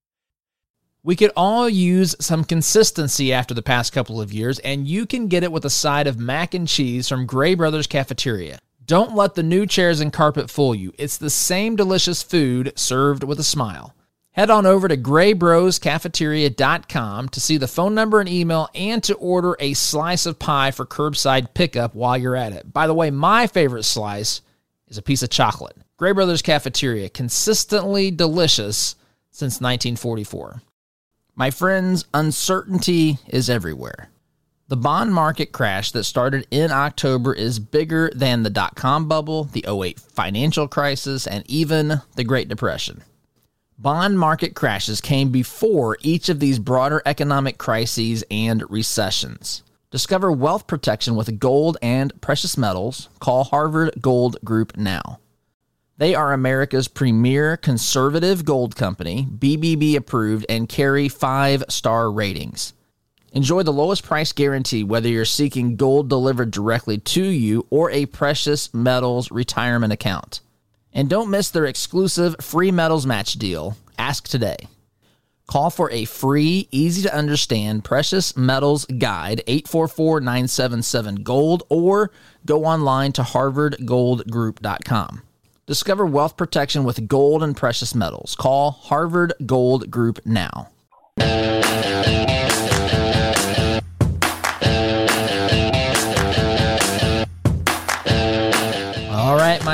We 1.04 1.18
could 1.18 1.34
all 1.36 1.68
use 1.68 2.16
some 2.22 2.46
consistency 2.46 3.34
after 3.34 3.54
the 3.54 3.62
past 3.62 3.92
couple 3.92 4.22
of 4.22 4.32
years, 4.32 4.60
and 4.60 4.88
you 4.88 5.06
can 5.06 5.28
get 5.28 5.44
it 5.44 5.52
with 5.52 5.66
a 5.66 5.70
side 5.70 6.08
of 6.08 6.18
mac 6.18 6.54
and 6.54 6.66
cheese 6.66 7.10
from 7.10 7.26
Gray 7.26 7.56
Brothers 7.56 7.88
Cafeteria. 7.88 8.60
Don't 8.86 9.16
let 9.16 9.34
the 9.34 9.42
new 9.42 9.66
chairs 9.66 10.00
and 10.00 10.14
carpet 10.14 10.52
fool 10.52 10.76
you. 10.76 10.94
It's 11.00 11.18
the 11.18 11.32
same 11.32 11.76
delicious 11.76 12.22
food 12.22 12.74
served 12.76 13.24
with 13.24 13.40
a 13.40 13.44
smile. 13.44 13.96
Head 14.34 14.52
on 14.52 14.66
over 14.66 14.88
to 14.88 14.98
graybroscafeteria.com 14.98 17.30
to 17.30 17.40
see 17.40 17.58
the 17.58 17.68
phone 17.68 17.96
number 17.96 18.20
and 18.20 18.30
email 18.30 18.70
and 18.76 19.04
to 19.06 19.16
order 19.16 19.56
a 19.60 19.74
slice 19.74 20.28
of 20.28 20.38
pie 20.38 20.72
for 20.72 20.86
curbside 20.86 21.54
pickup 21.54 21.96
while 21.96 22.18
you're 22.18 22.36
at 22.36 22.54
it. 22.54 22.72
By 22.72 22.86
the 22.86 22.94
way, 22.94 23.10
my 23.10 23.48
favorite 23.48 23.86
slice 23.86 24.42
is 24.88 25.00
a 25.00 25.02
piece 25.02 25.24
of 25.24 25.30
chocolate. 25.30 25.78
Gray 25.98 26.12
Brothers 26.12 26.44
Cafeteria, 26.44 27.10
consistently 27.10 28.12
delicious 28.12 28.96
since 29.32 29.62
1944. 29.62 30.62
My 31.34 31.50
friends, 31.50 32.06
uncertainty 32.14 33.18
is 33.28 33.50
everywhere. 33.50 34.10
The 34.68 34.78
bond 34.78 35.14
market 35.14 35.52
crash 35.52 35.92
that 35.92 36.06
started 36.06 36.48
in 36.50 36.72
October 36.72 37.36
is 37.36 37.60
bigger 37.60 38.10
than 38.16 38.42
the 38.42 38.50
dot 38.50 38.76
com 38.76 39.08
bubble, 39.08 39.44
the 39.44 39.64
08 39.68 40.00
financial 40.00 40.68
crisis, 40.68 41.28
and 41.28 41.44
even 41.48 42.02
the 42.16 42.24
Great 42.24 42.48
Depression. 42.48 43.04
Bond 43.78 44.18
market 44.18 44.56
crashes 44.56 45.02
came 45.02 45.30
before 45.30 45.98
each 46.02 46.30
of 46.30 46.40
these 46.40 46.58
broader 46.58 47.04
economic 47.06 47.60
crises 47.60 48.24
and 48.32 48.68
recessions. 48.68 49.62
Discover 49.92 50.32
wealth 50.32 50.66
protection 50.66 51.16
with 51.16 51.40
gold 51.40 51.78
and 51.84 52.20
precious 52.20 52.58
metals. 52.58 53.10
Call 53.20 53.44
Harvard 53.44 53.94
Gold 54.02 54.38
Group 54.44 54.76
now. 54.78 55.20
They 55.98 56.16
are 56.16 56.34
America's 56.34 56.88
premier 56.88 57.56
conservative 57.56 58.44
gold 58.46 58.76
company, 58.76 59.28
BBB 59.30 59.96
approved, 59.96 60.48
and 60.50 60.68
carry 60.68 61.08
five 61.08 61.64
star 61.70 62.12
ratings. 62.12 62.74
Enjoy 63.36 63.62
the 63.64 63.74
lowest 63.74 64.04
price 64.04 64.32
guarantee 64.32 64.86
whether 64.86 65.10
you're 65.10 65.26
seeking 65.26 65.76
gold 65.76 66.08
delivered 66.08 66.52
directly 66.52 67.00
to 67.00 67.22
you 67.22 67.68
or 67.70 67.92
a 67.92 68.06
precious 68.06 68.74
metals 68.74 69.30
retirement 69.30 69.92
account. 69.92 70.40
And 70.94 71.10
don't 71.10 71.30
miss 71.30 71.50
their 71.50 71.66
exclusive 71.66 72.38
free 72.40 72.72
metals 72.72 73.06
match 73.06 73.34
deal. 73.34 73.76
Ask 74.00 74.30
today. 74.30 74.56
Call 75.48 75.70
for 75.70 75.92
a 75.92 76.06
free, 76.06 76.70
easy 76.72 77.02
to 77.02 77.14
understand 77.14 77.84
precious 77.84 78.38
metals 78.38 78.86
guide 78.86 79.44
844 79.48 80.22
977 80.22 81.16
Gold 81.16 81.64
or 81.68 82.12
go 82.46 82.64
online 82.64 83.12
to 83.12 83.22
harvardgoldgroup.com. 83.22 85.24
Discover 85.66 86.06
wealth 86.06 86.38
protection 86.38 86.86
with 86.86 87.10
gold 87.10 87.44
and 87.44 87.58
precious 87.58 87.94
metals. 87.94 88.34
Call 88.40 88.72
Harvard 88.72 89.34
Gold 89.46 89.92
Group 89.92 90.26
now. 90.26 90.70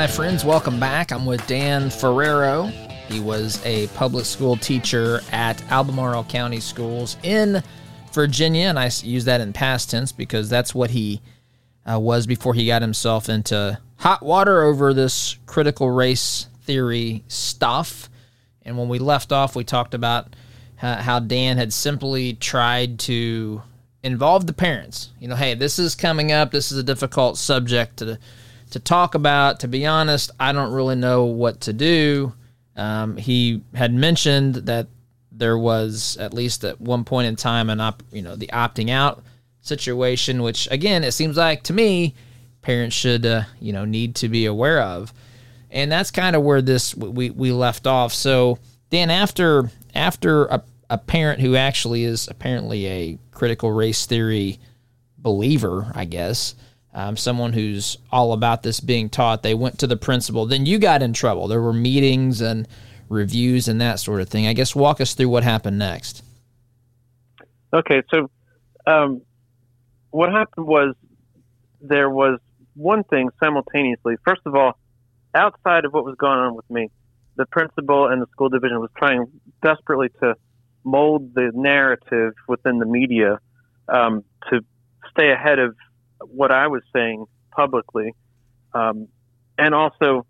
My 0.02 0.08
friends, 0.08 0.44
welcome 0.44 0.80
back. 0.80 1.12
I'm 1.12 1.24
with 1.24 1.46
Dan 1.46 1.88
Ferrero. 1.88 2.64
He 3.06 3.20
was 3.20 3.64
a 3.64 3.86
public 3.94 4.24
school 4.24 4.56
teacher 4.56 5.20
at 5.30 5.62
Albemarle 5.70 6.24
County 6.24 6.58
Schools 6.58 7.16
in 7.22 7.62
Virginia, 8.12 8.66
and 8.66 8.80
I 8.80 8.90
use 9.04 9.26
that 9.26 9.40
in 9.40 9.52
past 9.52 9.90
tense 9.90 10.10
because 10.10 10.50
that's 10.50 10.74
what 10.74 10.90
he 10.90 11.20
uh, 11.88 12.00
was 12.00 12.26
before 12.26 12.52
he 12.52 12.66
got 12.66 12.82
himself 12.82 13.28
into 13.28 13.78
hot 13.98 14.24
water 14.24 14.64
over 14.64 14.92
this 14.92 15.36
critical 15.46 15.88
race 15.88 16.48
theory 16.62 17.22
stuff. 17.28 18.10
And 18.62 18.76
when 18.76 18.88
we 18.88 18.98
left 18.98 19.30
off, 19.30 19.54
we 19.54 19.62
talked 19.62 19.94
about 19.94 20.34
how 20.78 21.20
Dan 21.20 21.58
had 21.58 21.72
simply 21.72 22.34
tried 22.34 22.98
to 23.00 23.62
involve 24.02 24.48
the 24.48 24.52
parents. 24.52 25.10
You 25.20 25.28
know, 25.28 25.36
hey, 25.36 25.54
this 25.54 25.78
is 25.78 25.94
coming 25.94 26.32
up. 26.32 26.50
This 26.50 26.72
is 26.72 26.78
a 26.78 26.82
difficult 26.82 27.38
subject 27.38 27.98
to 27.98 28.18
to 28.72 28.80
talk 28.80 29.14
about. 29.14 29.60
To 29.60 29.68
be 29.68 29.86
honest, 29.86 30.30
I 30.38 30.52
don't 30.52 30.72
really 30.72 30.96
know 30.96 31.24
what 31.24 31.62
to 31.62 31.72
do. 31.72 32.32
Um, 32.76 33.16
he 33.16 33.62
had 33.74 33.94
mentioned 33.94 34.54
that 34.54 34.88
there 35.30 35.58
was 35.58 36.16
at 36.18 36.34
least 36.34 36.64
at 36.64 36.80
one 36.80 37.04
point 37.04 37.26
in 37.26 37.36
time 37.36 37.70
an 37.70 37.80
op, 37.80 38.02
you 38.12 38.22
know, 38.22 38.36
the 38.36 38.48
opting 38.48 38.90
out 38.90 39.22
situation, 39.60 40.42
which 40.42 40.68
again, 40.70 41.04
it 41.04 41.12
seems 41.12 41.36
like 41.36 41.62
to 41.64 41.72
me 41.72 42.14
parents 42.62 42.94
should 42.94 43.26
uh, 43.26 43.42
you 43.60 43.72
know 43.72 43.84
need 43.84 44.14
to 44.14 44.28
be 44.28 44.46
aware 44.46 44.80
of 44.80 45.12
and 45.70 45.90
that's 45.90 46.10
kind 46.10 46.34
of 46.34 46.42
where 46.42 46.62
this 46.62 46.94
we, 46.94 47.30
we 47.30 47.52
left 47.52 47.86
off 47.86 48.14
so 48.14 48.58
then 48.90 49.10
after 49.10 49.70
after 49.94 50.46
a, 50.46 50.62
a 50.88 50.96
parent 50.96 51.40
who 51.40 51.56
actually 51.56 52.04
is 52.04 52.28
apparently 52.28 52.86
a 52.86 53.18
critical 53.32 53.72
race 53.72 54.06
theory 54.06 54.58
believer 55.18 55.90
i 55.94 56.04
guess 56.04 56.54
um, 56.94 57.16
someone 57.16 57.52
who's 57.52 57.96
all 58.10 58.32
about 58.32 58.62
this 58.62 58.80
being 58.80 59.08
taught. 59.08 59.42
They 59.42 59.54
went 59.54 59.78
to 59.78 59.86
the 59.86 59.96
principal. 59.96 60.46
Then 60.46 60.66
you 60.66 60.78
got 60.78 61.02
in 61.02 61.12
trouble. 61.12 61.48
There 61.48 61.62
were 61.62 61.72
meetings 61.72 62.40
and 62.40 62.68
reviews 63.08 63.68
and 63.68 63.80
that 63.80 64.00
sort 64.00 64.20
of 64.20 64.28
thing. 64.28 64.46
I 64.46 64.52
guess 64.52 64.74
walk 64.74 65.00
us 65.00 65.14
through 65.14 65.28
what 65.28 65.44
happened 65.44 65.78
next. 65.78 66.22
Okay 67.74 68.02
so 68.10 68.30
um, 68.86 69.22
what 70.10 70.30
happened 70.30 70.66
was 70.66 70.94
there 71.80 72.10
was 72.10 72.38
one 72.74 73.04
thing 73.04 73.28
simultaneously. 73.42 74.16
First 74.24 74.42
of 74.46 74.54
all, 74.54 74.78
outside 75.34 75.84
of 75.84 75.92
what 75.92 76.04
was 76.04 76.16
going 76.16 76.38
on 76.38 76.54
with 76.54 76.68
me, 76.70 76.90
the 77.36 77.46
principal 77.46 78.08
and 78.08 78.20
the 78.20 78.26
school 78.32 78.48
division 78.48 78.80
was 78.80 78.90
trying 78.96 79.26
desperately 79.62 80.08
to 80.20 80.34
mold 80.84 81.34
the 81.34 81.50
narrative 81.54 82.34
within 82.48 82.78
the 82.78 82.86
media 82.86 83.38
um, 83.88 84.24
to 84.50 84.60
stay 85.10 85.30
ahead 85.30 85.58
of 85.58 85.76
what 86.28 86.50
I 86.50 86.68
was 86.68 86.82
saying 86.94 87.26
publicly. 87.54 88.14
Um, 88.74 89.08
and 89.58 89.74
also, 89.74 90.26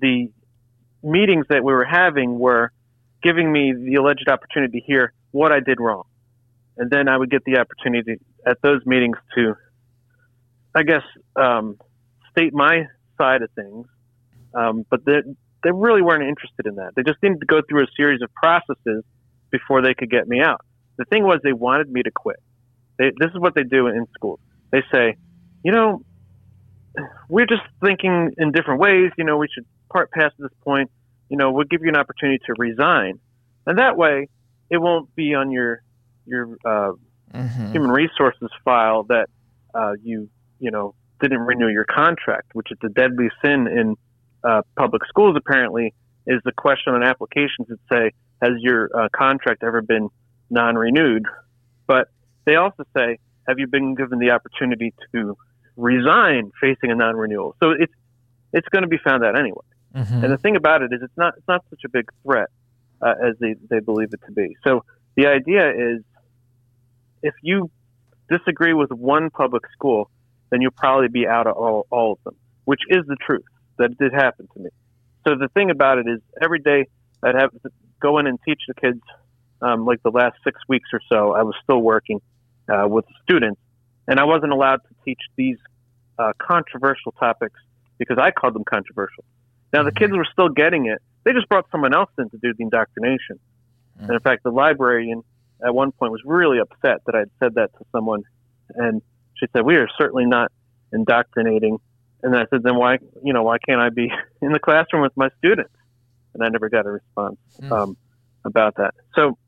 the 0.00 0.30
meetings 1.02 1.46
that 1.48 1.62
we 1.64 1.72
were 1.72 1.84
having 1.84 2.38
were 2.38 2.72
giving 3.22 3.52
me 3.52 3.72
the 3.72 3.96
alleged 3.96 4.28
opportunity 4.28 4.80
to 4.80 4.86
hear 4.86 5.12
what 5.30 5.52
I 5.52 5.60
did 5.60 5.80
wrong. 5.80 6.04
And 6.76 6.90
then 6.90 7.08
I 7.08 7.16
would 7.16 7.30
get 7.30 7.44
the 7.44 7.58
opportunity 7.58 8.18
at 8.46 8.58
those 8.62 8.84
meetings 8.86 9.18
to 9.34 9.54
I 10.74 10.82
guess, 10.82 11.02
um, 11.36 11.78
state 12.30 12.54
my 12.54 12.86
side 13.18 13.42
of 13.42 13.50
things. 13.52 13.86
Um, 14.54 14.86
but 14.88 15.04
they, 15.04 15.20
they 15.62 15.70
really 15.70 16.02
weren't 16.02 16.24
interested 16.24 16.66
in 16.66 16.76
that. 16.76 16.92
They 16.96 17.02
just 17.02 17.22
needed 17.22 17.40
to 17.40 17.46
go 17.46 17.62
through 17.68 17.84
a 17.84 17.86
series 17.96 18.22
of 18.22 18.32
processes 18.34 19.04
before 19.50 19.82
they 19.82 19.94
could 19.94 20.10
get 20.10 20.26
me 20.28 20.40
out. 20.40 20.60
The 20.96 21.04
thing 21.06 21.24
was, 21.24 21.40
they 21.42 21.52
wanted 21.52 21.90
me 21.90 22.02
to 22.02 22.10
quit. 22.10 22.36
They, 22.98 23.12
this 23.18 23.30
is 23.30 23.38
what 23.38 23.54
they 23.54 23.64
do 23.64 23.86
in 23.86 24.06
schools. 24.14 24.40
They 24.70 24.82
say, 24.92 25.16
you 25.62 25.72
know, 25.72 26.02
we're 27.28 27.46
just 27.46 27.62
thinking 27.82 28.32
in 28.36 28.52
different 28.52 28.80
ways. 28.80 29.10
You 29.16 29.24
know, 29.24 29.36
we 29.36 29.48
should 29.52 29.66
part 29.90 30.10
past 30.10 30.34
this 30.38 30.50
point. 30.64 30.90
You 31.28 31.36
know, 31.36 31.52
we'll 31.52 31.64
give 31.64 31.82
you 31.82 31.88
an 31.88 31.96
opportunity 31.96 32.40
to 32.46 32.54
resign, 32.58 33.18
and 33.66 33.78
that 33.78 33.96
way, 33.96 34.28
it 34.68 34.78
won't 34.78 35.14
be 35.14 35.34
on 35.34 35.50
your 35.50 35.82
your 36.26 36.56
uh, 36.64 36.92
mm-hmm. 37.32 37.72
human 37.72 37.90
resources 37.90 38.50
file 38.64 39.04
that 39.04 39.28
uh, 39.74 39.92
you 40.02 40.28
you 40.62 40.70
know, 40.70 40.94
didn't 41.20 41.40
renew 41.40 41.68
your 41.68 41.84
contract, 41.84 42.54
which 42.54 42.70
is 42.70 42.78
the 42.80 42.88
deadly 42.88 43.28
sin 43.44 43.66
in 43.66 43.96
uh, 44.44 44.62
public 44.76 45.02
schools. 45.06 45.36
Apparently, 45.36 45.92
is 46.26 46.40
the 46.44 46.52
question 46.52 46.94
on 46.94 47.02
applications 47.02 47.68
that 47.68 47.78
say, 47.92 48.12
"Has 48.40 48.52
your 48.60 48.88
uh, 48.94 49.08
contract 49.14 49.64
ever 49.64 49.82
been 49.82 50.08
non-renewed?" 50.50 51.24
But 51.86 52.08
they 52.44 52.54
also 52.54 52.84
say, 52.96 53.18
"Have 53.48 53.58
you 53.58 53.66
been 53.66 53.96
given 53.96 54.20
the 54.20 54.30
opportunity 54.30 54.94
to 55.12 55.36
resign 55.82 56.52
facing 56.60 56.90
a 56.90 56.94
non-renewal?" 56.94 57.56
So 57.60 57.70
it's 57.70 57.92
it's 58.52 58.68
going 58.68 58.82
to 58.82 58.88
be 58.88 58.98
found 58.98 59.24
out 59.24 59.38
anyway. 59.38 59.66
Mm-hmm. 59.94 60.24
And 60.24 60.32
the 60.32 60.38
thing 60.38 60.56
about 60.56 60.82
it 60.82 60.92
is, 60.92 61.00
it's 61.02 61.16
not 61.16 61.34
it's 61.36 61.48
not 61.48 61.64
such 61.70 61.82
a 61.84 61.88
big 61.88 62.06
threat 62.22 62.48
uh, 63.00 63.14
as 63.28 63.34
they 63.38 63.54
they 63.70 63.80
believe 63.80 64.10
it 64.12 64.20
to 64.26 64.32
be. 64.32 64.56
So 64.64 64.84
the 65.16 65.26
idea 65.26 65.70
is, 65.70 66.02
if 67.22 67.34
you 67.42 67.70
disagree 68.30 68.74
with 68.74 68.90
one 68.90 69.30
public 69.30 69.64
school, 69.72 70.10
then 70.50 70.60
you'll 70.62 70.70
probably 70.86 71.08
be 71.08 71.26
out 71.26 71.46
of 71.46 71.56
all, 71.56 71.86
all 71.90 72.12
of 72.12 72.18
them, 72.24 72.36
which 72.64 72.80
is 72.88 73.04
the 73.06 73.16
truth. 73.16 73.44
That 73.78 73.96
did 73.98 74.12
happen 74.12 74.48
to 74.54 74.58
me. 74.60 74.70
So 75.26 75.34
the 75.34 75.48
thing 75.48 75.70
about 75.70 75.98
it 75.98 76.06
is, 76.06 76.20
every 76.42 76.60
day 76.60 76.86
I'd 77.22 77.34
have 77.34 77.50
to 77.52 77.70
go 78.00 78.18
in 78.18 78.26
and 78.26 78.38
teach 78.44 78.62
the 78.68 78.74
kids. 78.74 79.00
Um, 79.60 79.86
like 79.86 80.02
the 80.02 80.10
last 80.10 80.34
six 80.42 80.60
weeks 80.68 80.88
or 80.92 81.00
so, 81.08 81.36
I 81.36 81.42
was 81.44 81.54
still 81.62 81.78
working 81.78 82.20
uh, 82.68 82.88
with 82.88 83.04
students, 83.22 83.60
and 84.08 84.18
I 84.18 84.24
wasn't 84.24 84.52
allowed 84.52 84.80
to 84.88 84.94
teach 85.04 85.20
these 85.36 85.56
uh, 86.18 86.32
controversial 86.38 87.12
topics 87.12 87.58
because 87.98 88.18
I 88.18 88.30
called 88.30 88.54
them 88.54 88.64
controversial. 88.64 89.24
Now 89.72 89.82
the 89.82 89.90
Mm-hmm. 89.90 89.98
kids 89.98 90.12
were 90.12 90.26
still 90.32 90.48
getting 90.48 90.86
it. 90.86 91.00
They 91.24 91.32
just 91.32 91.48
brought 91.48 91.66
someone 91.70 91.94
else 91.94 92.10
in 92.18 92.28
to 92.30 92.38
do 92.38 92.52
the 92.54 92.62
indoctrination. 92.64 93.38
Mm. 94.00 94.02
And 94.06 94.10
in 94.10 94.20
fact, 94.20 94.42
the 94.42 94.50
librarian 94.50 95.22
at 95.64 95.74
one 95.74 95.92
point 95.92 96.10
was 96.12 96.20
really 96.24 96.58
upset 96.58 97.02
that 97.06 97.14
I 97.14 97.20
had 97.20 97.30
said 97.38 97.54
that 97.54 97.72
to 97.78 97.84
someone, 97.92 98.22
and 98.74 99.00
she 99.38 99.46
said, 99.52 99.64
"We 99.64 99.76
are 99.76 99.88
certainly 99.96 100.26
not 100.26 100.50
indoctrinating." 100.92 101.78
And 102.22 102.36
I 102.36 102.46
said, 102.50 102.62
"Then 102.62 102.76
why, 102.76 102.98
you 103.22 103.32
know, 103.32 103.42
why 103.44 103.58
can't 103.58 103.80
I 103.80 103.90
be 103.90 104.10
in 104.42 104.52
the 104.52 104.58
classroom 104.58 105.02
with 105.02 105.16
my 105.16 105.28
students?" 105.38 105.72
And 106.34 106.42
I 106.42 106.48
never 106.48 106.68
got 106.68 106.86
a 106.86 106.90
response 106.90 107.36
Mm. 107.60 107.70
um, 107.72 107.96
about 108.44 108.74
that. 108.76 108.94
So, 109.14 109.38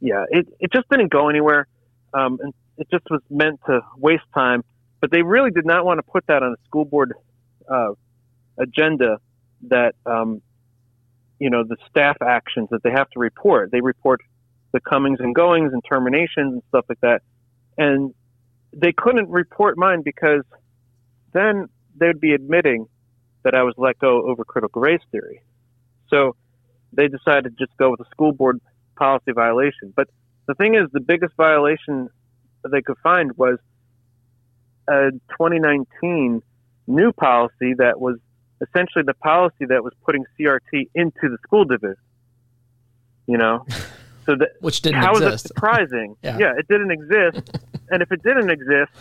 yeah, 0.00 0.24
it 0.30 0.46
it 0.60 0.72
just 0.72 0.88
didn't 0.90 1.08
go 1.10 1.28
anywhere, 1.28 1.66
um, 2.12 2.38
and 2.42 2.52
it 2.76 2.88
just 2.90 3.04
was 3.10 3.22
meant 3.30 3.60
to 3.66 3.80
waste 3.96 4.24
time. 4.34 4.62
But 5.00 5.10
they 5.10 5.22
really 5.22 5.50
did 5.50 5.66
not 5.66 5.84
want 5.84 5.98
to 5.98 6.02
put 6.02 6.26
that 6.26 6.42
on 6.42 6.52
a 6.52 6.66
school 6.66 6.84
board 6.84 7.14
uh, 7.68 7.92
agenda. 8.58 9.18
That 9.68 9.94
um, 10.04 10.42
you 11.38 11.50
know 11.50 11.64
the 11.64 11.76
staff 11.88 12.16
actions 12.22 12.68
that 12.70 12.82
they 12.82 12.90
have 12.90 13.08
to 13.10 13.18
report. 13.18 13.70
They 13.70 13.80
report 13.80 14.20
the 14.72 14.80
comings 14.80 15.20
and 15.20 15.34
goings 15.34 15.72
and 15.72 15.82
terminations 15.88 16.52
and 16.54 16.62
stuff 16.68 16.84
like 16.88 17.00
that, 17.00 17.22
and 17.78 18.14
they 18.72 18.92
couldn't 18.92 19.28
report 19.30 19.78
mine 19.78 20.02
because 20.02 20.42
then 21.32 21.68
they'd 21.98 22.20
be 22.20 22.32
admitting 22.32 22.86
that 23.42 23.54
I 23.54 23.62
was 23.62 23.74
let 23.76 23.98
go 23.98 24.26
over 24.26 24.44
critical 24.44 24.82
race 24.82 25.00
theory. 25.12 25.42
So 26.08 26.36
they 26.92 27.08
decided 27.08 27.44
to 27.56 27.64
just 27.64 27.76
go 27.76 27.90
with 27.90 28.00
a 28.00 28.08
school 28.10 28.32
board 28.32 28.60
policy 28.96 29.32
violation. 29.32 29.92
But 29.94 30.08
the 30.46 30.54
thing 30.54 30.74
is, 30.74 30.88
the 30.92 31.00
biggest 31.00 31.34
violation 31.36 32.08
they 32.70 32.82
could 32.82 32.98
find 33.02 33.32
was 33.36 33.58
a 34.88 35.10
2019 35.30 36.42
new 36.86 37.12
policy 37.12 37.74
that 37.78 38.00
was 38.00 38.16
essentially 38.60 39.04
the 39.06 39.14
policy 39.14 39.66
that 39.68 39.82
was 39.82 39.92
putting 40.04 40.24
CRT 40.38 40.88
into 40.94 41.22
the 41.22 41.38
school 41.42 41.64
division. 41.64 41.96
You 43.26 43.38
know, 43.38 43.66
so 44.26 44.36
that 44.36 44.50
Which 44.60 44.82
didn't 44.82 44.98
exist. 44.98 45.06
how 45.06 45.14
is 45.14 45.20
that 45.20 45.48
surprising? 45.48 46.16
Yeah. 46.22 46.54
it 46.56 46.68
didn't 46.68 46.92
exist, 46.92 47.58
and 47.90 48.02
if 48.02 48.12
it 48.12 48.22
didn't 48.22 48.50
exist, 48.50 48.92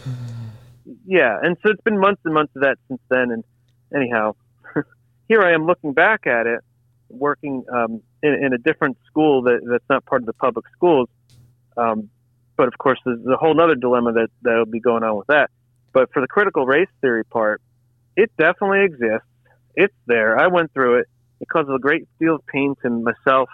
yeah, 1.05 1.39
and 1.41 1.57
so 1.61 1.71
it's 1.71 1.81
been 1.81 1.99
months 1.99 2.21
and 2.25 2.33
months 2.33 2.55
of 2.55 2.61
that 2.63 2.77
since 2.87 3.01
then. 3.09 3.31
And 3.31 3.43
anyhow, 3.95 4.35
here 5.27 5.41
I 5.41 5.53
am 5.53 5.65
looking 5.65 5.93
back 5.93 6.27
at 6.27 6.47
it, 6.47 6.61
working 7.09 7.63
um, 7.71 8.01
in, 8.23 8.33
in 8.33 8.53
a 8.53 8.57
different 8.57 8.97
school 9.07 9.43
that, 9.43 9.61
that's 9.69 9.83
not 9.89 10.05
part 10.05 10.21
of 10.21 10.25
the 10.25 10.33
public 10.33 10.65
schools. 10.75 11.09
Um, 11.77 12.09
but 12.57 12.67
of 12.67 12.77
course, 12.77 12.99
there's 13.05 13.25
a 13.25 13.35
whole 13.35 13.59
other 13.59 13.75
dilemma 13.75 14.13
that 14.13 14.29
that'll 14.41 14.65
be 14.65 14.79
going 14.79 15.03
on 15.03 15.17
with 15.17 15.27
that. 15.27 15.49
But 15.95 16.11
for 16.11 16.21
the 16.21 16.27
critical 16.27 16.65
race 16.65 16.89
theory 16.99 17.23
part, 17.23 17.61
it 18.17 18.29
definitely 18.37 18.83
exists. 18.83 19.25
It's 19.75 19.95
there. 20.07 20.37
I 20.37 20.47
went 20.47 20.73
through 20.73 20.99
it. 20.99 21.07
It 21.39 21.47
caused 21.47 21.69
a 21.69 21.79
great 21.79 22.05
deal 22.19 22.35
of 22.35 22.45
pain 22.47 22.75
to 22.81 22.89
myself 22.89 23.47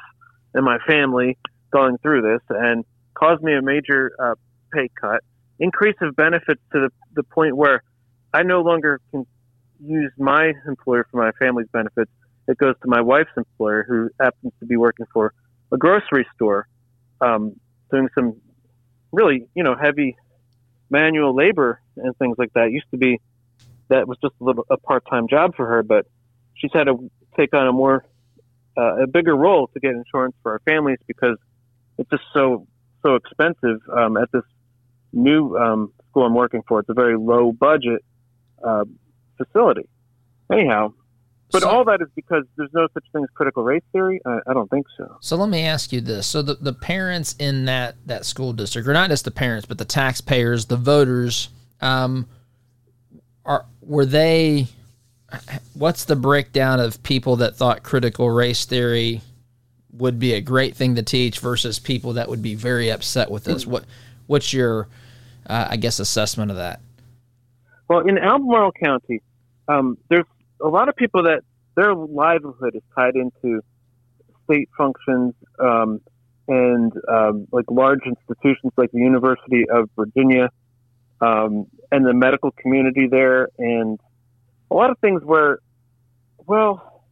and 0.55 0.65
my 0.65 0.79
family 0.87 1.37
going 1.71 1.99
through 1.99 2.23
this, 2.23 2.41
and 2.49 2.83
caused 3.13 3.43
me 3.43 3.53
a 3.53 3.61
major 3.61 4.11
uh, 4.19 4.33
pay 4.73 4.89
cut, 4.99 5.21
increase 5.59 5.95
of 6.01 6.15
benefits 6.15 6.59
to 6.73 6.79
the 6.79 6.89
the 7.13 7.23
point 7.23 7.55
where 7.55 7.83
I 8.33 8.41
no 8.41 8.61
longer 8.61 8.99
can 9.11 9.27
use 9.79 10.11
my 10.17 10.53
employer 10.67 11.05
for 11.11 11.17
my 11.17 11.31
family's 11.33 11.69
benefits. 11.71 12.11
It 12.47 12.57
goes 12.57 12.73
to 12.81 12.87
my 12.87 13.01
wife's 13.01 13.29
employer, 13.37 13.85
who 13.87 14.09
happens 14.19 14.53
to 14.61 14.65
be 14.65 14.77
working 14.77 15.05
for 15.13 15.33
a 15.71 15.77
grocery 15.77 16.25
store, 16.33 16.67
um, 17.21 17.59
doing 17.91 18.09
some 18.15 18.41
really, 19.11 19.47
you 19.53 19.63
know, 19.63 19.75
heavy 19.75 20.17
manual 20.89 21.35
labor 21.35 21.80
and 22.03 22.15
things 22.17 22.37
like 22.37 22.53
that. 22.53 22.67
It 22.67 22.71
used 22.73 22.89
to 22.91 22.97
be 22.97 23.19
that 23.89 24.07
was 24.07 24.17
just 24.21 24.33
a 24.41 24.43
little 24.43 24.65
a 24.69 24.77
part 24.77 25.03
time 25.09 25.27
job 25.27 25.55
for 25.55 25.65
her, 25.67 25.83
but 25.83 26.05
she's 26.55 26.71
had 26.73 26.85
to 26.85 27.09
take 27.37 27.53
on 27.53 27.67
a 27.67 27.71
more 27.71 28.05
uh, 28.77 29.03
a 29.03 29.07
bigger 29.07 29.35
role 29.35 29.67
to 29.73 29.79
get 29.79 29.91
insurance 29.91 30.35
for 30.41 30.53
our 30.53 30.59
families 30.65 30.99
because 31.07 31.37
it's 31.97 32.09
just 32.09 32.23
so 32.33 32.67
so 33.03 33.15
expensive 33.15 33.79
um, 33.95 34.15
at 34.17 34.31
this 34.31 34.43
new 35.13 35.57
um, 35.57 35.91
school 36.09 36.25
I'm 36.25 36.35
working 36.35 36.61
for. 36.67 36.79
It's 36.79 36.89
a 36.89 36.93
very 36.93 37.17
low 37.17 37.51
budget 37.51 38.03
uh, 38.63 38.85
facility. 39.37 39.87
Anyhow, 40.51 40.93
but 41.51 41.63
So- 41.63 41.69
all 41.69 41.83
that 41.85 42.01
is 42.01 42.07
because 42.15 42.43
there's 42.57 42.69
no 42.73 42.87
such 42.93 43.03
thing 43.11 43.23
as 43.23 43.29
critical 43.33 43.63
race 43.63 43.83
theory. 43.91 44.21
I, 44.25 44.39
I 44.47 44.53
don't 44.53 44.69
think 44.69 44.85
so. 44.97 45.17
So 45.19 45.35
let 45.35 45.49
me 45.49 45.65
ask 45.65 45.91
you 45.91 45.99
this: 46.01 46.27
so 46.27 46.41
the, 46.41 46.55
the 46.55 46.73
parents 46.73 47.35
in 47.39 47.65
that 47.65 47.95
that 48.05 48.25
school 48.25 48.53
district, 48.53 48.87
or 48.87 48.93
not 48.93 49.09
just 49.09 49.25
the 49.25 49.31
parents, 49.31 49.65
but 49.65 49.77
the 49.77 49.85
taxpayers, 49.85 50.67
the 50.67 50.77
voters, 50.77 51.49
um, 51.81 52.27
are 53.45 53.65
were 53.81 54.05
they? 54.05 54.67
What's 55.73 56.05
the 56.05 56.15
breakdown 56.15 56.79
of 56.79 57.01
people 57.03 57.37
that 57.37 57.55
thought 57.55 57.83
critical 57.83 58.29
race 58.29 58.65
theory 58.65 59.21
would 59.93 60.19
be 60.19 60.33
a 60.33 60.41
great 60.41 60.75
thing 60.75 60.95
to 60.95 61.03
teach 61.03 61.39
versus 61.39 61.79
people 61.79 62.13
that 62.13 62.27
would 62.27 62.41
be 62.41 62.55
very 62.55 62.89
upset 62.89 63.31
with 63.31 63.45
this? 63.45 63.65
What 63.65 63.85
what's 64.27 64.53
your, 64.53 64.87
uh, 65.47 65.67
I 65.69 65.77
guess, 65.77 65.99
assessment 65.99 66.51
of 66.51 66.57
that? 66.57 66.81
Well, 67.87 68.07
in 68.07 68.17
Albemarle 68.17 68.71
County, 68.73 69.21
um, 69.67 69.97
there's 70.09 70.25
a 70.61 70.67
lot 70.67 70.89
of 70.89 70.95
people 70.95 71.23
that 71.23 71.41
their 71.75 71.95
livelihood 71.95 72.75
is 72.75 72.83
tied 72.95 73.15
into 73.15 73.61
state 74.45 74.69
functions 74.77 75.33
um, 75.59 76.01
and 76.47 76.91
um, 77.09 77.47
like 77.51 77.65
large 77.69 78.01
institutions 78.05 78.73
like 78.77 78.91
the 78.91 78.99
University 78.99 79.65
of 79.69 79.89
Virginia 79.95 80.49
um, 81.21 81.67
and 81.91 82.05
the 82.05 82.13
medical 82.13 82.51
community 82.51 83.07
there, 83.09 83.49
and 83.57 83.99
a 84.69 84.75
lot 84.75 84.89
of 84.89 84.97
things 84.99 85.21
where, 85.23 85.59
well, 86.47 87.03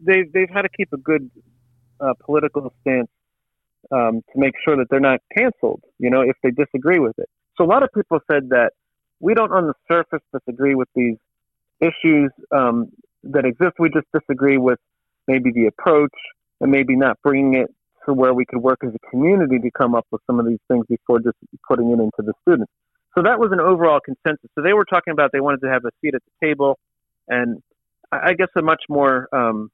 they 0.00 0.24
they've 0.32 0.50
had 0.50 0.62
to 0.62 0.68
keep 0.68 0.92
a 0.92 0.96
good 0.96 1.30
uh, 2.00 2.14
political 2.24 2.72
stance 2.80 3.08
um, 3.90 4.22
to 4.32 4.38
make 4.38 4.54
sure 4.64 4.76
that 4.76 4.86
they're 4.90 5.00
not 5.00 5.20
canceled. 5.36 5.82
You 5.98 6.10
know, 6.10 6.20
if 6.20 6.36
they 6.42 6.50
disagree 6.50 6.98
with 6.98 7.18
it. 7.18 7.28
So 7.56 7.64
a 7.64 7.66
lot 7.66 7.82
of 7.82 7.90
people 7.92 8.20
said 8.30 8.50
that 8.50 8.70
we 9.20 9.34
don't 9.34 9.52
on 9.52 9.66
the 9.66 9.74
surface 9.90 10.24
disagree 10.32 10.74
with 10.74 10.88
these 10.94 11.16
issues 11.80 12.30
um, 12.52 12.90
that 13.24 13.44
exist. 13.44 13.72
We 13.78 13.90
just 13.90 14.06
disagree 14.12 14.58
with 14.58 14.78
maybe 15.26 15.50
the 15.52 15.66
approach 15.66 16.14
and 16.60 16.70
maybe 16.70 16.96
not 16.96 17.18
bringing 17.22 17.54
it 17.54 17.68
to 18.06 18.14
where 18.14 18.32
we 18.32 18.44
could 18.46 18.60
work 18.60 18.78
as 18.84 18.90
a 18.94 19.10
community 19.10 19.58
to 19.58 19.70
come 19.70 19.94
up 19.94 20.06
with 20.10 20.22
some 20.26 20.40
of 20.40 20.46
these 20.46 20.58
things 20.68 20.86
before 20.88 21.18
just 21.18 21.36
putting 21.68 21.90
it 21.90 22.00
into 22.00 22.10
the 22.18 22.32
students. 22.42 22.72
So 23.14 23.22
that 23.22 23.38
was 23.38 23.50
an 23.52 23.60
overall 23.60 24.00
consensus. 24.00 24.50
So 24.54 24.62
they 24.62 24.72
were 24.72 24.84
talking 24.84 25.12
about 25.12 25.30
they 25.32 25.40
wanted 25.40 25.60
to 25.62 25.68
have 25.70 25.84
a 25.84 25.90
seat 26.00 26.14
at 26.14 26.22
the 26.24 26.46
table 26.46 26.78
and 27.26 27.62
I 28.12 28.34
guess 28.34 28.48
a 28.56 28.62
much 28.62 28.82
more 28.88 29.28
um, 29.32 29.70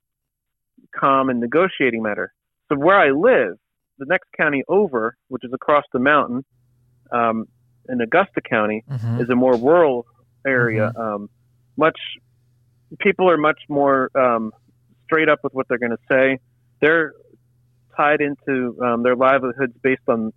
calm 0.98 1.28
and 1.28 1.40
negotiating 1.40 2.02
matter. 2.02 2.32
So 2.68 2.78
where 2.78 2.98
I 2.98 3.10
live, 3.10 3.56
the 3.98 4.06
next 4.06 4.28
county 4.36 4.62
over, 4.68 5.16
which 5.28 5.44
is 5.44 5.52
across 5.52 5.84
the 5.92 6.00
mountain, 6.00 6.44
um, 7.12 7.46
in 7.88 8.00
Augusta 8.00 8.40
County, 8.48 8.82
Mm-hmm. 8.90 9.20
is 9.20 9.28
a 9.28 9.36
more 9.36 9.56
rural 9.56 10.06
area. 10.46 10.90
Um, 10.96 11.28
much 11.76 11.98
people 12.98 13.30
are 13.30 13.36
much 13.36 13.60
more 13.68 14.10
um, 14.16 14.52
straight 15.04 15.28
up 15.28 15.40
with 15.42 15.52
what 15.52 15.66
they're 15.68 15.78
going 15.78 15.92
to 15.92 15.98
say. 16.10 16.38
They're 16.80 17.12
tied 17.96 18.20
into 18.20 18.76
um, 18.82 19.02
their 19.02 19.16
livelihoods 19.16 19.74
based 19.82 20.02
on 20.08 20.32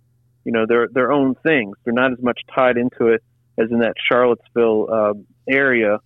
you 0.48 0.52
know 0.52 0.64
their 0.64 0.88
their 0.88 1.12
own 1.12 1.34
things. 1.42 1.76
They're 1.84 1.92
not 1.92 2.10
as 2.10 2.22
much 2.22 2.40
tied 2.54 2.78
into 2.78 3.08
it 3.08 3.22
as 3.58 3.70
in 3.70 3.80
that 3.80 3.96
Charlottesville 4.08 4.90
um 4.90 5.26
area, 5.46 5.98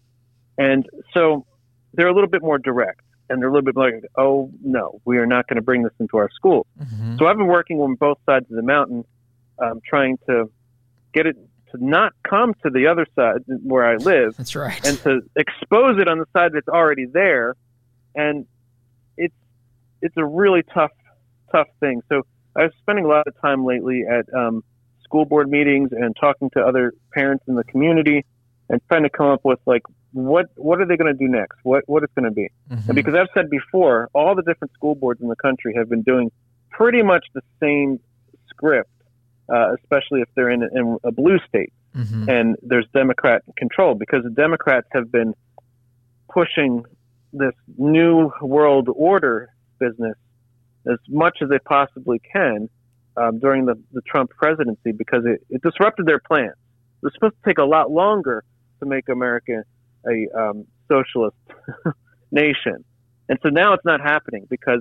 and 0.58 0.84
so 1.14 1.46
they're 1.94 2.08
a 2.08 2.12
little 2.12 2.28
bit 2.28 2.42
more 2.42 2.58
direct. 2.58 3.02
And 3.30 3.40
they're 3.40 3.48
a 3.48 3.52
little 3.52 3.64
bit 3.64 3.76
like, 3.76 3.94
oh 4.18 4.50
no, 4.62 5.00
we 5.04 5.16
are 5.16 5.26
not 5.26 5.46
going 5.46 5.56
to 5.56 5.62
bring 5.62 5.84
this 5.84 5.92
into 6.00 6.16
our 6.18 6.28
school. 6.34 6.66
Mm-hmm. 6.78 7.18
So 7.18 7.26
I've 7.26 7.36
been 7.38 7.46
working 7.46 7.78
on 7.78 7.94
both 7.94 8.18
sides 8.26 8.46
of 8.50 8.56
the 8.56 8.62
mountain, 8.62 9.04
um, 9.58 9.80
trying 9.88 10.18
to 10.26 10.50
get 11.14 11.26
it 11.26 11.36
to 11.70 11.82
not 11.82 12.12
come 12.28 12.52
to 12.64 12.68
the 12.68 12.88
other 12.88 13.06
side 13.14 13.44
where 13.46 13.86
I 13.86 13.94
live, 13.94 14.36
That's 14.36 14.56
right. 14.56 14.84
and 14.86 14.98
to 15.04 15.20
expose 15.36 15.98
it 15.98 16.08
on 16.08 16.18
the 16.18 16.26
side 16.34 16.50
that's 16.52 16.68
already 16.68 17.06
there. 17.06 17.54
And 18.14 18.44
it's 19.16 19.38
it's 20.02 20.16
a 20.16 20.26
really 20.26 20.64
tough 20.74 20.90
tough 21.52 21.68
thing. 21.78 22.02
So 22.08 22.26
I 22.56 22.64
was 22.64 22.72
spending 22.82 23.04
a 23.04 23.08
lot 23.08 23.26
of 23.26 23.38
time 23.40 23.64
lately 23.64 24.04
at 24.08 24.32
um, 24.34 24.62
school 25.04 25.24
board 25.24 25.48
meetings 25.50 25.90
and 25.92 26.14
talking 26.20 26.50
to 26.50 26.60
other 26.60 26.92
parents 27.12 27.44
in 27.48 27.54
the 27.54 27.64
community 27.64 28.24
and 28.68 28.80
trying 28.88 29.02
to 29.04 29.10
come 29.10 29.26
up 29.26 29.40
with 29.44 29.58
like 29.66 29.82
what 30.12 30.46
what 30.56 30.80
are 30.80 30.86
they 30.86 30.96
going 30.96 31.12
to 31.12 31.18
do 31.18 31.28
next? 31.30 31.58
What 31.62 31.84
what 31.86 32.02
it's 32.02 32.12
going 32.14 32.26
to 32.28 32.30
be? 32.34 32.50
Mhm. 32.70 32.86
And 32.88 32.94
because 32.94 33.14
I've 33.14 33.28
said 33.34 33.48
before, 33.50 34.08
all 34.12 34.34
the 34.34 34.42
different 34.42 34.72
school 34.74 34.94
boards 34.94 35.20
in 35.22 35.28
the 35.28 35.36
country 35.36 35.74
have 35.76 35.88
been 35.88 36.02
doing 36.02 36.30
pretty 36.70 37.02
much 37.02 37.24
the 37.34 37.42
same 37.60 37.98
script, 38.48 38.90
uh, 39.48 39.74
especially 39.80 40.20
if 40.20 40.28
they're 40.34 40.50
in, 40.50 40.62
in 40.62 40.98
a 41.04 41.12
blue 41.12 41.38
state 41.48 41.72
Mhm. 41.96 42.28
and 42.28 42.56
there's 42.62 42.86
Democrat 42.94 43.42
control 43.56 43.94
because 43.94 44.22
the 44.24 44.30
Democrats 44.30 44.86
have 44.92 45.10
been 45.12 45.34
pushing 46.30 46.84
this 47.34 47.52
new 47.78 48.30
world 48.40 48.88
order 48.94 49.48
business 49.78 50.16
as 50.90 50.98
much 51.08 51.38
as 51.42 51.48
they 51.48 51.58
possibly 51.58 52.20
can 52.32 52.68
um, 53.16 53.38
during 53.38 53.66
the, 53.66 53.78
the 53.92 54.00
Trump 54.02 54.30
presidency 54.30 54.92
because 54.92 55.24
it, 55.26 55.44
it 55.50 55.62
disrupted 55.62 56.06
their 56.06 56.20
plans. 56.20 56.54
was 57.02 57.12
supposed 57.14 57.34
to 57.34 57.48
take 57.48 57.58
a 57.58 57.64
lot 57.64 57.90
longer 57.90 58.44
to 58.80 58.86
make 58.86 59.08
America 59.08 59.64
a 60.06 60.38
um, 60.38 60.66
socialist 60.88 61.36
nation. 62.30 62.84
And 63.28 63.38
so 63.42 63.48
now 63.48 63.72
it's 63.74 63.84
not 63.84 64.00
happening 64.00 64.46
because 64.50 64.80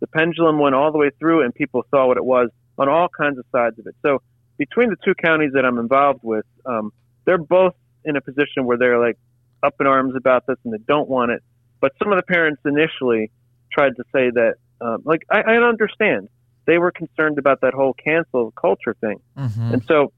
the 0.00 0.06
pendulum 0.06 0.58
went 0.58 0.74
all 0.74 0.92
the 0.92 0.98
way 0.98 1.10
through 1.18 1.42
and 1.42 1.54
people 1.54 1.84
saw 1.90 2.06
what 2.06 2.16
it 2.16 2.24
was 2.24 2.50
on 2.78 2.88
all 2.88 3.08
kinds 3.08 3.38
of 3.38 3.44
sides 3.52 3.78
of 3.78 3.86
it. 3.86 3.94
So 4.02 4.22
between 4.58 4.90
the 4.90 4.96
two 5.04 5.14
counties 5.14 5.52
that 5.54 5.64
I'm 5.64 5.78
involved 5.78 6.20
with, 6.22 6.44
um, 6.66 6.92
they're 7.24 7.38
both 7.38 7.74
in 8.04 8.16
a 8.16 8.20
position 8.20 8.64
where 8.64 8.76
they're 8.76 8.98
like 8.98 9.16
up 9.62 9.74
in 9.80 9.86
arms 9.86 10.14
about 10.16 10.46
this 10.46 10.56
and 10.64 10.72
they 10.72 10.82
don't 10.86 11.08
want 11.08 11.30
it. 11.30 11.42
But 11.80 11.92
some 11.98 12.12
of 12.12 12.18
the 12.18 12.22
parents 12.22 12.60
initially 12.64 13.30
tried 13.72 13.96
to 13.96 14.04
say 14.12 14.30
that, 14.30 14.54
um, 14.80 15.02
like, 15.04 15.22
I, 15.30 15.40
I 15.40 15.56
understand. 15.56 16.28
They 16.66 16.78
were 16.78 16.92
concerned 16.92 17.38
about 17.38 17.62
that 17.62 17.74
whole 17.74 17.94
cancel 17.94 18.52
culture 18.52 18.94
thing. 19.00 19.20
Mm-hmm. 19.36 19.74
And 19.74 19.84
so 19.86 20.12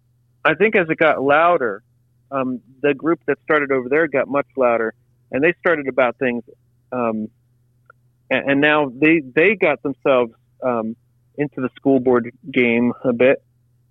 I 0.44 0.54
think 0.54 0.76
as 0.76 0.88
it 0.90 0.98
got 0.98 1.22
louder, 1.22 1.82
um, 2.30 2.60
the 2.82 2.94
group 2.94 3.20
that 3.26 3.38
started 3.44 3.70
over 3.70 3.88
there 3.88 4.06
got 4.08 4.28
much 4.28 4.46
louder, 4.56 4.94
and 5.30 5.42
they 5.42 5.54
started 5.60 5.88
about 5.88 6.16
things. 6.18 6.42
Um, 6.90 7.28
and, 8.30 8.50
and 8.50 8.60
now 8.60 8.90
they 8.94 9.20
they 9.20 9.54
got 9.54 9.82
themselves 9.82 10.32
um, 10.62 10.96
into 11.36 11.60
the 11.60 11.70
school 11.76 12.00
board 12.00 12.32
game 12.50 12.92
a 13.04 13.12
bit. 13.12 13.42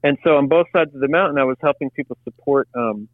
And 0.04 0.18
so 0.24 0.38
on 0.38 0.48
both 0.48 0.68
sides 0.74 0.94
of 0.94 1.02
the 1.02 1.08
mountain, 1.08 1.38
I 1.38 1.44
was 1.44 1.58
helping 1.62 1.90
people 1.92 2.18
support 2.24 2.68
um, 2.76 3.08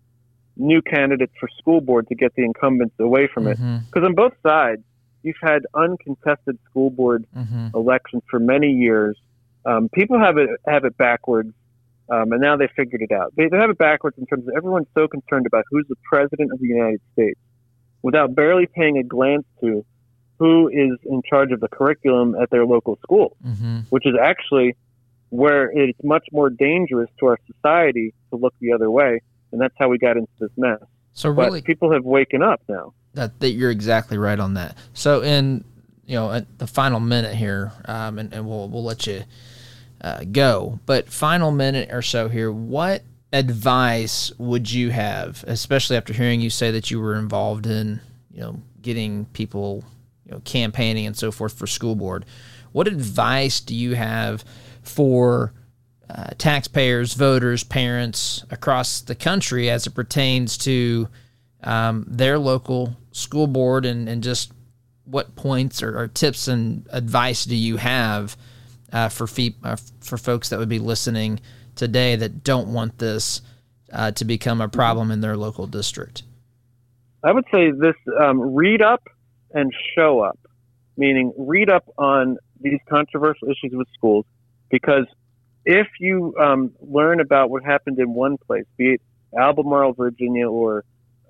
new 0.55 0.81
candidates 0.81 1.33
for 1.39 1.49
school 1.57 1.81
board 1.81 2.07
to 2.07 2.15
get 2.15 2.33
the 2.35 2.43
incumbents 2.43 2.95
away 2.99 3.27
from 3.27 3.47
it. 3.47 3.57
Mhm. 3.59 3.85
Because 3.85 4.05
on 4.05 4.15
both 4.15 4.33
sides, 4.41 4.83
you've 5.23 5.35
had 5.41 5.65
uncontested 5.73 6.57
school 6.69 6.89
board 6.89 7.25
Mhm. 7.35 7.73
elections 7.73 8.23
for 8.29 8.39
many 8.39 8.71
years. 8.71 9.17
Um, 9.65 9.89
people 9.89 10.17
have 10.19 10.37
it 10.37 10.49
have 10.65 10.85
it 10.85 10.97
backwards, 10.97 11.53
um, 12.09 12.31
and 12.31 12.41
now 12.41 12.55
they 12.55 12.67
figured 12.67 13.01
it 13.01 13.11
out. 13.11 13.33
They, 13.35 13.47
they 13.49 13.57
have 13.57 13.69
it 13.69 13.77
backwards 13.77 14.17
in 14.17 14.25
terms 14.25 14.47
of 14.47 14.53
everyone's 14.55 14.87
so 14.93 15.07
concerned 15.07 15.45
about 15.45 15.65
who's 15.69 15.85
the 15.87 15.95
president 16.09 16.51
of 16.53 16.59
the 16.59 16.67
United 16.67 17.01
States, 17.13 17.39
without 18.01 18.35
barely 18.35 18.65
paying 18.67 18.97
a 18.97 19.03
glance 19.03 19.45
to 19.61 19.83
who 20.39 20.67
is 20.69 20.97
in 21.03 21.21
charge 21.27 21.51
of 21.51 21.59
the 21.59 21.67
curriculum 21.67 22.35
at 22.35 22.49
their 22.51 22.65
local 22.65 22.95
school, 22.97 23.35
Mhm. 23.45 23.85
which 23.89 24.05
is 24.05 24.13
actually 24.21 24.75
where 25.29 25.69
it's 25.71 26.01
much 26.03 26.25
more 26.31 26.49
dangerous 26.49 27.09
to 27.19 27.25
our 27.25 27.39
society 27.51 28.13
to 28.29 28.37
look 28.37 28.53
the 28.61 28.71
other 28.71 28.89
way, 28.89 29.19
and 29.51 29.59
that's 29.59 29.73
how 29.77 29.89
we 29.89 29.97
got 29.97 30.15
into 30.15 30.31
this 30.39 30.51
mess. 30.55 30.79
So 31.13 31.33
But 31.33 31.45
really, 31.47 31.61
people 31.63 31.91
have 31.91 32.05
waken 32.05 32.41
up 32.43 32.61
now. 32.69 32.93
That, 33.13 33.39
that 33.39 33.51
you're 33.51 33.71
exactly 33.71 34.17
right 34.17 34.39
on 34.39 34.55
that. 34.55 34.77
So 34.93 35.23
in 35.23 35.63
you 36.05 36.15
know 36.15 36.31
at 36.31 36.59
the 36.59 36.67
final 36.67 36.99
minute 36.99 37.35
here, 37.35 37.71
um, 37.85 38.19
and, 38.19 38.33
and 38.33 38.47
we'll 38.47 38.69
we'll 38.69 38.83
let 38.83 39.07
you 39.07 39.23
uh, 40.01 40.23
go. 40.31 40.79
But 40.85 41.09
final 41.09 41.51
minute 41.51 41.89
or 41.91 42.01
so 42.01 42.29
here, 42.29 42.51
what 42.51 43.03
advice 43.33 44.31
would 44.37 44.71
you 44.71 44.89
have, 44.91 45.43
especially 45.47 45.97
after 45.97 46.13
hearing 46.13 46.41
you 46.41 46.49
say 46.49 46.71
that 46.71 46.89
you 46.89 46.99
were 46.99 47.15
involved 47.15 47.67
in 47.67 47.99
you 48.31 48.41
know 48.41 48.61
getting 48.81 49.25
people 49.25 49.83
you 50.25 50.31
know 50.31 50.41
campaigning 50.45 51.05
and 51.05 51.17
so 51.17 51.31
forth 51.31 51.53
for 51.53 51.67
school 51.67 51.95
board? 51.95 52.25
What 52.71 52.87
advice 52.87 53.59
do 53.59 53.75
you 53.75 53.95
have 53.95 54.45
for 54.81 55.53
uh, 56.09 56.29
taxpayers, 56.37 57.13
voters, 57.13 57.63
parents 57.63 58.45
across 58.49 59.01
the 59.01 59.15
country 59.15 59.69
as 59.69 59.87
it 59.87 59.91
pertains 59.91 60.57
to 60.59 61.09
um, 61.63 62.05
their 62.07 62.37
local 62.37 62.95
school 63.11 63.47
board 63.47 63.85
and, 63.85 64.07
and 64.07 64.23
just 64.23 64.51
what 65.05 65.35
points 65.35 65.81
or, 65.81 65.97
or 65.97 66.07
tips 66.07 66.47
and 66.47 66.87
advice 66.91 67.45
do 67.45 67.55
you 67.55 67.77
have 67.77 68.37
uh, 68.91 69.09
for 69.09 69.27
fe- 69.27 69.55
uh, 69.63 69.77
for 70.01 70.17
folks 70.17 70.49
that 70.49 70.59
would 70.59 70.69
be 70.69 70.79
listening 70.79 71.39
today 71.75 72.15
that 72.15 72.43
don't 72.43 72.71
want 72.71 72.97
this 72.97 73.41
uh, 73.91 74.11
to 74.11 74.25
become 74.25 74.61
a 74.61 74.67
problem 74.67 75.11
in 75.11 75.21
their 75.21 75.37
local 75.37 75.67
district? 75.67 76.23
I 77.23 77.31
would 77.31 77.45
say 77.51 77.71
this: 77.71 77.95
um, 78.19 78.39
read 78.55 78.81
up 78.81 79.03
and 79.53 79.73
show 79.95 80.19
up. 80.19 80.39
Meaning, 80.99 81.31
read 81.37 81.69
up 81.69 81.85
on 81.97 82.37
these 82.59 82.79
controversial 82.89 83.49
issues 83.49 83.71
with 83.71 83.87
schools, 83.93 84.25
because 84.71 85.05
if 85.63 85.87
you 85.99 86.35
um, 86.39 86.71
learn 86.81 87.19
about 87.19 87.51
what 87.51 87.63
happened 87.63 87.99
in 87.99 88.13
one 88.15 88.37
place, 88.37 88.65
be 88.77 88.93
it 88.93 89.01
Albemarle, 89.37 89.93
Virginia, 89.93 90.49
or 90.49 90.83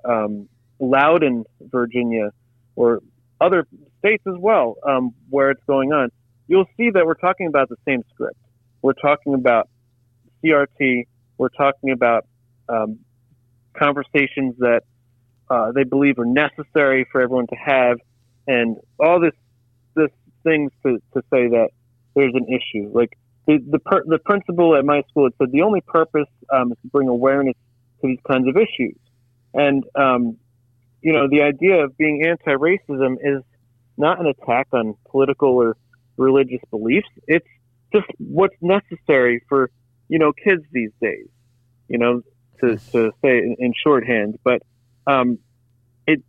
um, 0.07 0.47
Loudoun, 0.79 1.43
Virginia, 1.61 2.31
or 2.75 3.01
other 3.41 3.67
states 3.99 4.23
as 4.27 4.35
well, 4.37 4.75
um, 4.87 5.13
where 5.29 5.51
it's 5.51 5.63
going 5.67 5.91
on, 5.91 6.09
you'll 6.47 6.69
see 6.77 6.89
that 6.91 7.05
we're 7.05 7.15
talking 7.15 7.47
about 7.47 7.69
the 7.69 7.77
same 7.87 8.03
script. 8.13 8.37
We're 8.81 8.93
talking 8.93 9.33
about 9.33 9.69
CRT. 10.43 11.07
We're 11.37 11.49
talking 11.49 11.91
about 11.91 12.25
um, 12.69 12.99
conversations 13.77 14.55
that 14.59 14.81
uh, 15.49 15.71
they 15.71 15.83
believe 15.83 16.19
are 16.19 16.25
necessary 16.25 17.07
for 17.11 17.21
everyone 17.21 17.47
to 17.47 17.55
have, 17.55 17.97
and 18.47 18.77
all 18.99 19.19
this 19.19 19.33
this 19.95 20.09
things 20.43 20.71
to, 20.83 21.01
to 21.13 21.21
say 21.31 21.47
that 21.47 21.69
there's 22.15 22.33
an 22.35 22.47
issue. 22.47 22.89
Like 22.93 23.17
the 23.45 23.59
the, 23.69 23.79
per, 23.79 24.03
the 24.05 24.19
principal 24.19 24.75
at 24.75 24.85
my 24.85 25.03
school, 25.09 25.27
it 25.27 25.33
said 25.39 25.51
the 25.51 25.61
only 25.61 25.81
purpose 25.81 26.27
um, 26.53 26.71
is 26.71 26.77
to 26.81 26.87
bring 26.89 27.07
awareness 27.07 27.55
to 28.01 28.07
these 28.07 28.19
kinds 28.27 28.47
of 28.47 28.57
issues, 28.57 28.97
and 29.57 29.83
um, 29.95 30.37
you 31.01 31.11
know 31.11 31.27
the 31.29 31.41
idea 31.41 31.83
of 31.83 31.97
being 31.97 32.23
anti-racism 32.25 33.15
is 33.21 33.43
not 33.97 34.19
an 34.19 34.27
attack 34.27 34.67
on 34.71 34.95
political 35.09 35.49
or 35.49 35.75
religious 36.15 36.61
beliefs. 36.69 37.09
It's 37.27 37.47
just 37.93 38.05
what's 38.19 38.55
necessary 38.61 39.43
for 39.49 39.69
you 40.07 40.19
know 40.19 40.31
kids 40.31 40.63
these 40.71 40.91
days. 41.01 41.27
You 41.89 41.97
know, 41.97 42.21
to 42.61 42.77
to 42.91 43.11
say 43.21 43.39
in, 43.39 43.55
in 43.59 43.73
shorthand, 43.83 44.39
but 44.43 44.61
um, 45.05 45.39
it 46.05 46.23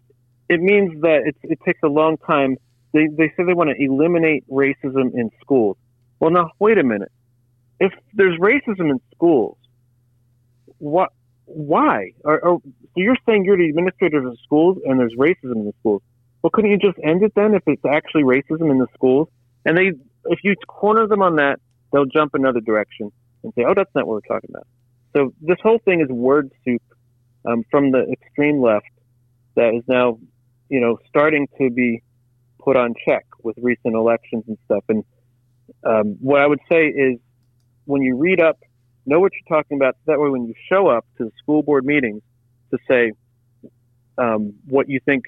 it 0.49 0.61
means 0.61 1.01
that 1.03 1.23
it, 1.27 1.37
it 1.43 1.59
takes 1.65 1.81
a 1.83 1.89
long 1.89 2.17
time. 2.19 2.57
They 2.93 3.07
they 3.07 3.29
say 3.37 3.45
they 3.45 3.55
want 3.55 3.71
to 3.71 3.85
eliminate 3.85 4.49
racism 4.49 5.15
in 5.15 5.31
schools. 5.41 5.77
Well, 6.21 6.31
now 6.31 6.51
wait 6.59 6.79
a 6.79 6.85
minute. 6.85 7.13
If 7.81 7.93
there's 8.15 8.39
racism 8.41 8.91
in 8.91 9.01
schools, 9.15 9.57
what? 10.79 11.11
Why? 11.49 12.13
Or, 12.25 12.39
or, 12.41 12.61
so 12.63 12.93
you're 12.97 13.17
saying 13.27 13.45
you're 13.45 13.57
the 13.57 13.69
administrator 13.69 14.27
of 14.27 14.39
schools 14.45 14.79
and 14.85 15.01
there's 15.01 15.15
racism 15.19 15.57
in 15.57 15.65
the 15.65 15.73
schools? 15.81 16.03
Well, 16.43 16.51
couldn't 16.51 16.71
you 16.71 16.79
just 16.79 16.99
end 17.03 17.23
it 17.23 17.33
then 17.35 17.55
if 17.55 17.63
it's 17.67 17.85
actually 17.85 18.23
racism 18.23 18.71
in 18.71 18.79
the 18.79 18.87
schools? 18.95 19.29
And 19.65 19.77
they, 19.77 19.93
if 20.27 20.41
you 20.45 20.55
corner 20.67 21.07
them 21.07 21.23
on 21.23 21.37
that, 21.37 21.59
they'll 21.93 22.07
jump 22.07 22.35
another 22.35 22.61
direction 22.61 23.11
and 23.43 23.53
say, 23.55 23.65
"Oh, 23.67 23.75
that's 23.75 23.91
not 23.95 24.07
what 24.07 24.15
we're 24.15 24.37
talking 24.37 24.51
about." 24.51 24.67
So 25.17 25.35
this 25.41 25.57
whole 25.63 25.79
thing 25.85 26.01
is 26.01 26.09
word 26.09 26.51
soup 26.65 26.83
um, 27.45 27.65
from 27.71 27.91
the 27.93 28.07
extreme 28.13 28.61
left 28.61 28.87
that 29.57 29.75
is 29.75 29.83
now, 29.89 30.19
you 30.69 30.81
know, 30.81 30.99
starting 31.09 31.49
to 31.61 31.71
be 31.71 32.03
put 32.61 32.77
on 32.77 32.95
check 33.07 33.25
with 33.43 33.57
recent 33.61 33.95
elections 33.95 34.45
and 34.47 34.59
stuff. 34.67 34.85
And 34.89 35.05
um, 35.85 36.17
what 36.21 36.41
I 36.41 36.47
would 36.47 36.61
say 36.71 36.87
is, 36.87 37.19
when 37.87 38.03
you 38.03 38.17
read 38.17 38.41
up, 38.41 38.59
know 39.09 39.21
what 39.21 39.33
you're 39.33 39.57
talking 39.57 39.77
about. 39.77 39.97
That 40.07 40.21
way, 40.21 40.29
when 40.29 40.47
you 40.47 40.55
show 40.69 40.89
up 40.89 41.07
to 41.19 41.25
the 41.25 41.33
school 41.43 41.63
board 41.63 41.85
meetings, 41.85 42.23
to 42.71 42.79
say 42.87 43.13
um, 44.19 44.55
what 44.67 44.89
you 44.89 45.01
think 45.05 45.25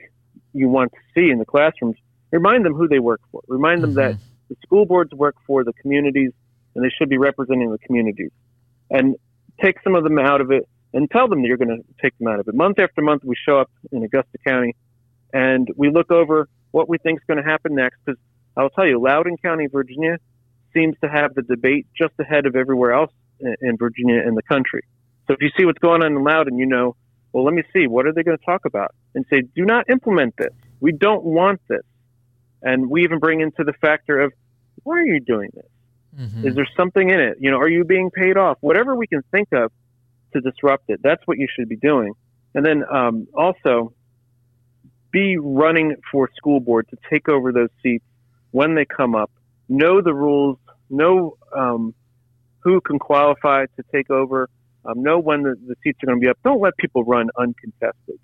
you 0.52 0.68
want 0.68 0.92
to 0.92 0.98
see 1.14 1.30
in 1.30 1.38
the 1.38 1.44
classrooms, 1.44 1.96
remind 2.30 2.64
them 2.64 2.74
who 2.74 2.88
they 2.88 2.98
work 2.98 3.20
for. 3.30 3.42
Remind 3.48 3.82
them 3.82 3.94
that 3.94 4.16
the 4.48 4.56
school 4.62 4.84
boards 4.84 5.12
work 5.12 5.36
for 5.46 5.64
the 5.64 5.72
communities, 5.74 6.32
and 6.74 6.84
they 6.84 6.90
should 6.90 7.08
be 7.08 7.18
representing 7.18 7.70
the 7.70 7.78
communities. 7.78 8.30
And 8.90 9.16
take 9.62 9.76
some 9.82 9.94
of 9.94 10.04
them 10.04 10.18
out 10.18 10.40
of 10.40 10.50
it 10.50 10.68
and 10.92 11.10
tell 11.10 11.28
them 11.28 11.42
that 11.42 11.48
you're 11.48 11.56
going 11.56 11.68
to 11.68 11.84
take 12.02 12.16
them 12.18 12.28
out 12.28 12.40
of 12.40 12.48
it. 12.48 12.54
Month 12.54 12.80
after 12.80 13.00
month, 13.02 13.22
we 13.24 13.36
show 13.46 13.58
up 13.58 13.70
in 13.92 14.02
Augusta 14.02 14.38
County 14.44 14.74
and 15.32 15.68
we 15.76 15.90
look 15.90 16.10
over 16.10 16.48
what 16.72 16.88
we 16.88 16.98
think 16.98 17.20
is 17.20 17.24
going 17.26 17.42
to 17.42 17.48
happen 17.48 17.74
next. 17.74 17.98
Because 18.04 18.20
I'll 18.56 18.70
tell 18.70 18.86
you, 18.86 19.00
Loudoun 19.00 19.36
County, 19.36 19.68
Virginia, 19.68 20.18
seems 20.74 20.96
to 21.02 21.08
have 21.08 21.34
the 21.34 21.42
debate 21.42 21.86
just 21.96 22.14
ahead 22.18 22.46
of 22.46 22.56
everywhere 22.56 22.92
else 22.92 23.12
in, 23.40 23.56
in 23.60 23.76
Virginia 23.76 24.20
and 24.24 24.36
the 24.36 24.42
country. 24.42 24.82
So 25.26 25.34
if 25.34 25.40
you 25.40 25.50
see 25.56 25.64
what's 25.64 25.78
going 25.78 26.02
on 26.02 26.12
in 26.16 26.22
Loudoun, 26.22 26.58
you 26.58 26.66
know, 26.66 26.96
well, 27.32 27.44
let 27.44 27.54
me 27.54 27.62
see, 27.72 27.86
what 27.86 28.06
are 28.06 28.12
they 28.12 28.22
going 28.22 28.36
to 28.36 28.44
talk 28.44 28.64
about? 28.64 28.94
And 29.14 29.24
say, 29.30 29.42
do 29.54 29.64
not 29.64 29.88
implement 29.88 30.34
this. 30.36 30.52
We 30.80 30.92
don't 30.92 31.24
want 31.24 31.60
this. 31.68 31.84
And 32.62 32.90
we 32.90 33.04
even 33.04 33.18
bring 33.18 33.40
into 33.40 33.64
the 33.64 33.72
factor 33.74 34.20
of, 34.20 34.32
why 34.82 34.96
are 34.98 35.06
you 35.06 35.20
doing 35.20 35.50
this? 35.54 35.66
Mhm. 36.18 36.44
Is 36.44 36.54
there 36.54 36.68
something 36.76 37.08
in 37.08 37.20
it? 37.20 37.36
You 37.40 37.50
know, 37.50 37.58
are 37.58 37.68
you 37.68 37.84
being 37.84 38.10
paid 38.10 38.36
off? 38.36 38.58
Whatever 38.60 38.96
we 38.96 39.06
can 39.06 39.22
think 39.30 39.52
of 39.52 39.70
to 40.32 40.40
disrupt 40.40 40.90
it, 40.90 41.00
that's 41.02 41.24
what 41.26 41.38
you 41.38 41.46
should 41.54 41.68
be 41.68 41.76
doing. 41.76 42.14
And 42.54 42.66
then 42.66 42.84
um, 42.90 43.28
also 43.34 43.92
be 45.12 45.36
running 45.38 45.96
for 46.10 46.28
school 46.36 46.60
board 46.60 46.88
to 46.90 46.96
take 47.08 47.28
over 47.28 47.52
those 47.52 47.70
seats 47.82 48.04
when 48.50 48.74
they 48.74 48.84
come 48.84 49.14
up. 49.14 49.30
Know 49.68 50.00
the 50.00 50.14
rules. 50.14 50.58
Know 50.88 51.36
um, 51.56 51.94
who 52.60 52.80
can 52.80 52.98
qualify 52.98 53.66
to 53.66 53.84
take 53.92 54.10
over. 54.10 54.48
Um, 54.84 55.02
know 55.02 55.18
when 55.18 55.42
the, 55.42 55.56
the 55.66 55.74
seats 55.82 55.98
are 56.02 56.06
going 56.06 56.18
to 56.18 56.24
be 56.24 56.28
up. 56.28 56.38
Don't 56.42 56.60
let 56.60 56.76
people 56.78 57.04
run 57.04 57.28
uncontested. 57.36 58.18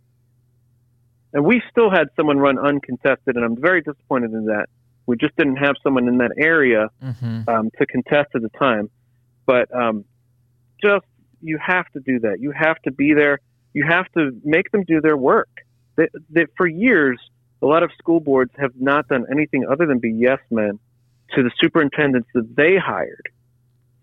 And 1.32 1.44
we 1.44 1.62
still 1.70 1.90
had 1.90 2.08
someone 2.16 2.38
run 2.38 2.58
uncontested, 2.58 3.36
and 3.36 3.44
I'm 3.44 3.60
very 3.60 3.82
disappointed 3.82 4.32
in 4.32 4.46
that. 4.46 4.66
We 5.04 5.16
just 5.16 5.36
didn't 5.36 5.56
have 5.56 5.74
someone 5.82 6.08
in 6.08 6.18
that 6.18 6.32
area 6.38 6.88
Mhm. 7.02 7.48
um, 7.48 7.70
to 7.78 7.86
contest 7.86 8.30
at 8.34 8.42
the 8.42 8.48
time. 8.58 8.88
But 9.44 9.72
um, 9.74 10.04
just 10.82 11.04
you 11.42 11.58
have 11.58 11.86
to 11.92 12.00
do 12.00 12.20
that. 12.20 12.40
You 12.40 12.52
have 12.52 12.80
to 12.82 12.90
be 12.90 13.12
there. 13.12 13.40
You 13.74 13.84
have 13.86 14.10
to 14.12 14.32
make 14.44 14.70
them 14.72 14.82
do 14.84 15.00
their 15.00 15.16
work. 15.16 15.50
That, 15.96 16.08
that 16.30 16.48
for 16.56 16.66
years, 16.66 17.20
a 17.62 17.66
lot 17.66 17.82
of 17.82 17.90
school 17.98 18.20
boards 18.20 18.52
have 18.58 18.72
not 18.78 19.08
done 19.08 19.26
anything 19.30 19.66
other 19.70 19.86
than 19.86 19.98
be 19.98 20.12
yes 20.12 20.38
men 20.50 20.78
to 21.34 21.42
the 21.42 21.50
superintendents 21.60 22.28
that 22.34 22.56
they 22.56 22.76
hired. 22.76 23.28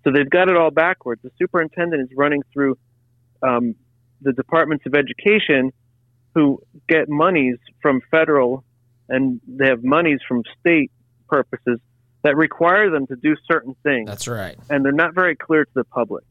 So 0.04 0.12
they've 0.12 0.30
got 0.30 0.50
it 0.50 0.58
all 0.58 0.72
backwards. 0.72 1.22
The 1.24 1.32
superintendent 1.40 2.02
is 2.12 2.16
running 2.18 2.42
through 2.52 2.78
um, 3.42 3.76
the 4.22 4.34
departments 4.34 4.86
of 4.86 4.96
education 4.96 5.72
who 6.36 6.62
get 6.90 7.10
monies 7.10 7.58
from 7.82 8.02
federal 8.12 8.64
and 9.10 9.40
they 9.48 9.68
have 9.68 9.84
monies 9.84 10.20
from 10.28 10.44
state 10.60 10.92
purposes 11.28 11.80
that 12.24 12.36
require 12.38 12.90
them 12.90 13.06
to 13.08 13.16
do 13.16 13.36
certain 13.52 13.76
things. 13.84 14.08
That's 14.08 14.28
right. 14.28 14.58
And 14.70 14.84
they're 14.84 14.92
not 14.92 15.14
very 15.14 15.36
clear 15.36 15.66
to 15.66 15.72
the 15.76 15.84
public. 15.84 16.24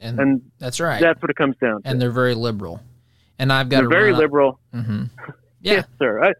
And, 0.00 0.18
And 0.18 0.50
that's 0.58 0.80
right. 0.80 1.00
That's 1.00 1.20
what 1.20 1.30
it 1.30 1.36
comes 1.36 1.56
down 1.60 1.82
to. 1.82 1.88
and 1.88 2.00
they're 2.00 2.10
very 2.10 2.34
liberal. 2.34 2.80
And 3.38 3.52
I've 3.52 3.68
got 3.68 3.88
very 3.88 4.12
liberal. 4.12 4.58
hmm 4.72 5.04
Yeah. 5.60 5.72
Yes, 5.74 5.86
sir. 5.98 6.22
I, 6.24 6.32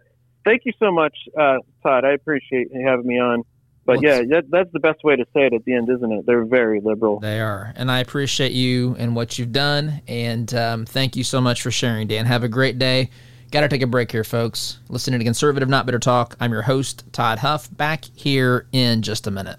thank 0.45 0.63
you 0.65 0.73
so 0.79 0.91
much, 0.93 1.15
uh, 1.39 1.57
Todd. 1.83 2.05
I 2.05 2.13
appreciate 2.13 2.69
you 2.73 2.87
having 2.87 3.07
me 3.07 3.19
on. 3.19 3.43
But 3.91 4.03
Well, 4.03 4.19
yeah, 4.19 4.23
that, 4.37 4.45
that's 4.51 4.71
the 4.73 4.79
best 4.79 5.03
way 5.03 5.17
to 5.17 5.25
say 5.35 5.47
it 5.47 5.53
at 5.53 5.65
the 5.65 5.75
end, 5.75 5.89
isn't 5.91 6.13
it? 6.13 6.25
They're 6.25 6.45
very 6.45 6.81
liberal. 6.81 7.19
They 7.19 7.41
are. 7.41 7.73
And 7.75 7.91
I 7.91 7.99
appreciate 7.99 8.53
you 8.53 8.95
and 9.01 9.17
what 9.17 9.37
you've 9.37 9.51
done. 9.51 10.01
And 10.07 10.55
um, 10.55 10.87
thank 10.87 11.17
you 11.17 11.25
so 11.25 11.41
much 11.41 11.61
for 11.61 11.73
sharing, 11.73 12.07
Dan. 12.07 12.25
Have 12.25 12.45
a 12.45 12.49
great 12.49 12.79
day. 12.79 13.11
Got 13.51 13.63
to 13.63 13.69
take 13.69 13.83
a 13.83 13.89
break 13.89 14.13
here, 14.13 14.23
folks. 14.23 14.79
Listening 14.89 15.19
to 15.19 15.25
Conservative 15.25 15.69
Not 15.69 15.87
Bitter 15.87 15.99
Talk. 15.99 16.37
I'm 16.39 16.53
your 16.53 16.63
host, 16.63 17.03
Todd 17.13 17.41
Huff, 17.41 17.69
back 17.77 18.05
here 18.15 18.69
in 18.71 19.03
just 19.03 19.27
a 19.27 19.33
minute. 19.33 19.59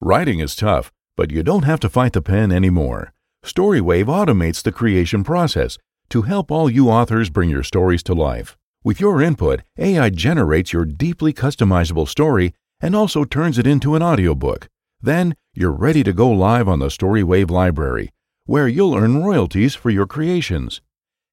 Writing 0.00 0.38
is 0.38 0.56
tough, 0.56 0.90
but 1.14 1.30
you 1.30 1.42
don't 1.42 1.64
have 1.64 1.80
to 1.80 1.90
fight 1.90 2.14
the 2.14 2.22
pen 2.22 2.50
anymore. 2.50 3.12
Storywave 3.44 4.06
automates 4.06 4.62
the 4.62 4.72
creation 4.72 5.24
process 5.24 5.76
to 6.08 6.22
help 6.22 6.50
all 6.50 6.70
you 6.70 6.88
authors 6.88 7.28
bring 7.28 7.50
your 7.50 7.62
stories 7.62 8.02
to 8.04 8.14
life. 8.14 8.56
With 8.82 8.98
your 8.98 9.20
input, 9.20 9.60
AI 9.76 10.08
generates 10.08 10.72
your 10.72 10.86
deeply 10.86 11.34
customizable 11.34 12.08
story 12.08 12.54
and 12.80 12.94
also 12.94 13.24
turns 13.24 13.58
it 13.58 13.66
into 13.66 13.94
an 13.94 14.02
audiobook. 14.02 14.68
Then 15.00 15.34
you're 15.54 15.72
ready 15.72 16.02
to 16.04 16.12
go 16.12 16.28
live 16.30 16.68
on 16.68 16.78
the 16.78 16.86
Storywave 16.86 17.50
library, 17.50 18.10
where 18.46 18.68
you'll 18.68 18.94
earn 18.94 19.22
royalties 19.22 19.74
for 19.74 19.90
your 19.90 20.06
creations. 20.06 20.80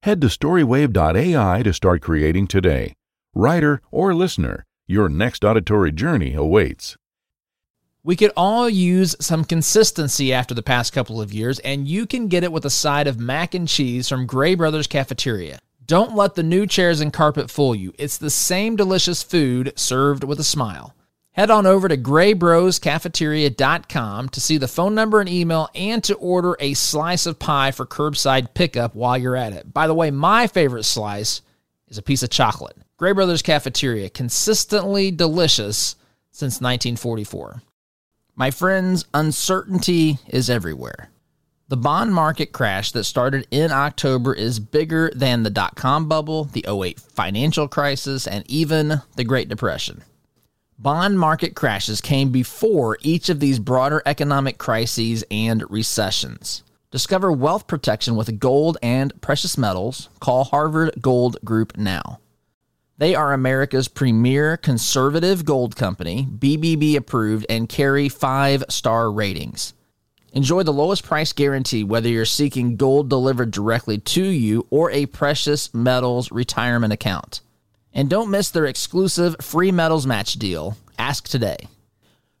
Head 0.02 0.20
to 0.20 0.28
storywave.ai 0.28 1.62
to 1.62 1.72
start 1.72 2.02
creating 2.02 2.46
today. 2.46 2.94
Writer 3.34 3.80
or 3.90 4.14
listener, 4.14 4.64
your 4.86 5.08
next 5.08 5.44
auditory 5.44 5.92
journey 5.92 6.34
awaits. 6.34 6.96
We 8.04 8.16
could 8.16 8.32
all 8.36 8.70
use 8.70 9.16
some 9.20 9.44
consistency 9.44 10.32
after 10.32 10.54
the 10.54 10.62
past 10.62 10.92
couple 10.92 11.20
of 11.20 11.32
years, 11.32 11.58
and 11.58 11.88
you 11.88 12.06
can 12.06 12.28
get 12.28 12.44
it 12.44 12.52
with 12.52 12.64
a 12.64 12.70
side 12.70 13.08
of 13.08 13.18
mac 13.18 13.52
and 13.52 13.66
cheese 13.66 14.08
from 14.08 14.26
Gray 14.26 14.54
Brothers 14.54 14.86
Cafeteria. 14.86 15.58
Don't 15.84 16.16
let 16.16 16.34
the 16.34 16.42
new 16.42 16.66
chairs 16.66 17.00
and 17.00 17.12
carpet 17.12 17.50
fool 17.50 17.74
you. 17.74 17.92
It's 17.98 18.16
the 18.16 18.30
same 18.30 18.76
delicious 18.76 19.22
food 19.22 19.72
served 19.76 20.24
with 20.24 20.40
a 20.40 20.44
smile. 20.44 20.95
Head 21.36 21.50
on 21.50 21.66
over 21.66 21.86
to 21.86 21.98
graybroscafeteria.com 21.98 24.28
to 24.30 24.40
see 24.40 24.56
the 24.56 24.66
phone 24.66 24.94
number 24.94 25.20
and 25.20 25.28
email 25.28 25.68
and 25.74 26.02
to 26.04 26.14
order 26.14 26.56
a 26.58 26.72
slice 26.72 27.26
of 27.26 27.38
pie 27.38 27.72
for 27.72 27.84
curbside 27.84 28.54
pickup 28.54 28.94
while 28.94 29.18
you're 29.18 29.36
at 29.36 29.52
it. 29.52 29.70
By 29.70 29.86
the 29.86 29.92
way, 29.92 30.10
my 30.10 30.46
favorite 30.46 30.84
slice 30.84 31.42
is 31.88 31.98
a 31.98 32.02
piece 32.02 32.22
of 32.22 32.30
chocolate. 32.30 32.78
Gray 32.96 33.12
Brothers 33.12 33.42
Cafeteria, 33.42 34.08
consistently 34.08 35.10
delicious 35.10 35.96
since 36.30 36.54
1944. 36.54 37.60
My 38.34 38.50
friends, 38.50 39.04
uncertainty 39.12 40.16
is 40.28 40.48
everywhere. 40.48 41.10
The 41.68 41.76
bond 41.76 42.14
market 42.14 42.52
crash 42.52 42.92
that 42.92 43.04
started 43.04 43.46
in 43.50 43.72
October 43.72 44.32
is 44.32 44.58
bigger 44.58 45.12
than 45.14 45.42
the 45.42 45.50
dot 45.50 45.76
com 45.76 46.08
bubble, 46.08 46.44
the 46.44 46.64
08 46.66 46.98
financial 46.98 47.68
crisis, 47.68 48.26
and 48.26 48.50
even 48.50 49.02
the 49.16 49.24
Great 49.24 49.50
Depression. 49.50 50.02
Bond 50.78 51.18
market 51.18 51.54
crashes 51.54 52.02
came 52.02 52.28
before 52.28 52.98
each 53.00 53.30
of 53.30 53.40
these 53.40 53.58
broader 53.58 54.02
economic 54.04 54.58
crises 54.58 55.24
and 55.30 55.64
recessions. 55.70 56.62
Discover 56.90 57.32
wealth 57.32 57.66
protection 57.66 58.14
with 58.14 58.38
gold 58.38 58.76
and 58.82 59.18
precious 59.22 59.56
metals. 59.56 60.10
Call 60.20 60.44
Harvard 60.44 60.92
Gold 61.00 61.38
Group 61.42 61.78
now. 61.78 62.20
They 62.98 63.14
are 63.14 63.32
America's 63.32 63.88
premier 63.88 64.58
conservative 64.58 65.46
gold 65.46 65.76
company, 65.76 66.28
BBB 66.30 66.96
approved, 66.96 67.46
and 67.48 67.70
carry 67.70 68.10
five 68.10 68.62
star 68.68 69.10
ratings. 69.10 69.72
Enjoy 70.34 70.62
the 70.62 70.74
lowest 70.74 71.04
price 71.04 71.32
guarantee 71.32 71.84
whether 71.84 72.10
you're 72.10 72.26
seeking 72.26 72.76
gold 72.76 73.08
delivered 73.08 73.50
directly 73.50 73.96
to 73.96 74.22
you 74.22 74.66
or 74.68 74.90
a 74.90 75.06
precious 75.06 75.72
metals 75.72 76.30
retirement 76.30 76.92
account. 76.92 77.40
And 77.96 78.10
don't 78.10 78.30
miss 78.30 78.50
their 78.50 78.66
exclusive 78.66 79.36
free 79.40 79.72
metals 79.72 80.06
match 80.06 80.34
deal. 80.34 80.76
Ask 80.98 81.26
today. 81.26 81.56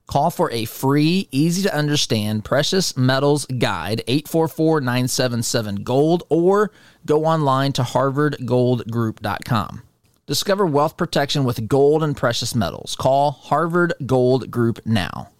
Call 0.06 0.30
for 0.30 0.50
a 0.52 0.66
free, 0.66 1.28
easy 1.32 1.62
to 1.62 1.74
understand 1.74 2.44
precious 2.44 2.96
metals 2.96 3.46
guide 3.46 4.04
844 4.06 4.82
977 4.82 5.76
gold 5.76 6.24
or 6.28 6.70
go 7.06 7.24
online 7.24 7.72
to 7.72 7.82
harvardgoldgroup.com. 7.82 9.82
Discover 10.26 10.66
wealth 10.66 10.98
protection 10.98 11.44
with 11.44 11.68
gold 11.68 12.02
and 12.02 12.16
precious 12.16 12.54
metals. 12.54 12.94
Call 12.94 13.30
Harvard 13.30 13.94
Gold 14.04 14.50
Group 14.50 14.80
now. 14.84 15.30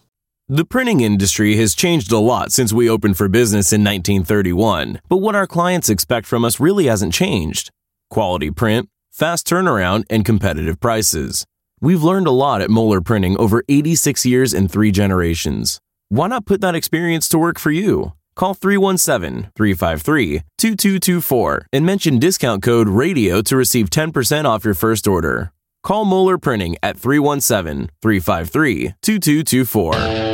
The 0.49 0.65
printing 0.65 1.01
industry 1.01 1.57
has 1.57 1.75
changed 1.75 2.11
a 2.11 2.17
lot 2.17 2.51
since 2.51 2.73
we 2.73 2.89
opened 2.89 3.17
for 3.17 3.27
business 3.27 3.71
in 3.71 3.81
1931, 3.81 5.01
but 5.09 5.17
what 5.17 5.35
our 5.35 5.45
clients 5.45 5.89
expect 5.89 6.25
from 6.25 6.43
us 6.43 6.59
really 6.59 6.85
hasn't 6.85 7.13
changed. 7.13 7.69
Quality 8.09 8.49
print, 8.51 8.87
fast 9.17 9.47
turnaround, 9.47 10.03
and 10.11 10.23
competitive 10.23 10.79
prices. 10.79 11.43
We've 11.81 12.03
learned 12.03 12.27
a 12.27 12.31
lot 12.31 12.61
at 12.61 12.69
Moeller 12.69 13.01
Printing 13.01 13.35
over 13.39 13.63
86 13.67 14.25
years 14.27 14.53
and 14.53 14.71
three 14.71 14.91
generations. 14.91 15.79
Why 16.09 16.27
not 16.27 16.45
put 16.45 16.61
that 16.61 16.75
experience 16.75 17.27
to 17.29 17.39
work 17.39 17.57
for 17.57 17.71
you? 17.71 18.13
Call 18.35 18.53
317 18.53 19.51
353 19.55 20.43
2224 20.59 21.67
and 21.73 21.85
mention 21.85 22.19
discount 22.19 22.61
code 22.61 22.87
RADIO 22.87 23.41
to 23.41 23.57
receive 23.57 23.89
10% 23.89 24.45
off 24.45 24.63
your 24.63 24.75
first 24.75 25.07
order. 25.07 25.51
Call 25.81 26.05
Moeller 26.05 26.37
Printing 26.37 26.77
at 26.83 26.97
317 26.97 27.89
353 28.01 28.93
2224. 29.01 30.26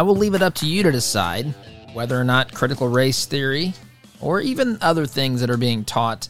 I 0.00 0.02
will 0.02 0.16
leave 0.16 0.32
it 0.32 0.40
up 0.40 0.54
to 0.54 0.66
you 0.66 0.82
to 0.84 0.90
decide 0.90 1.52
whether 1.92 2.18
or 2.18 2.24
not 2.24 2.54
critical 2.54 2.88
race 2.88 3.26
theory 3.26 3.74
or 4.18 4.40
even 4.40 4.78
other 4.80 5.04
things 5.04 5.42
that 5.42 5.50
are 5.50 5.58
being 5.58 5.84
taught 5.84 6.26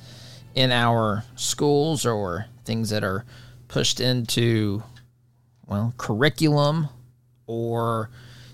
in 0.56 0.72
our 0.72 1.22
schools 1.36 2.04
or 2.04 2.46
things 2.64 2.90
that 2.90 3.04
are 3.04 3.24
pushed 3.68 4.00
into, 4.00 4.82
well, 5.68 5.94
curriculum 5.98 6.88
or 7.46 8.10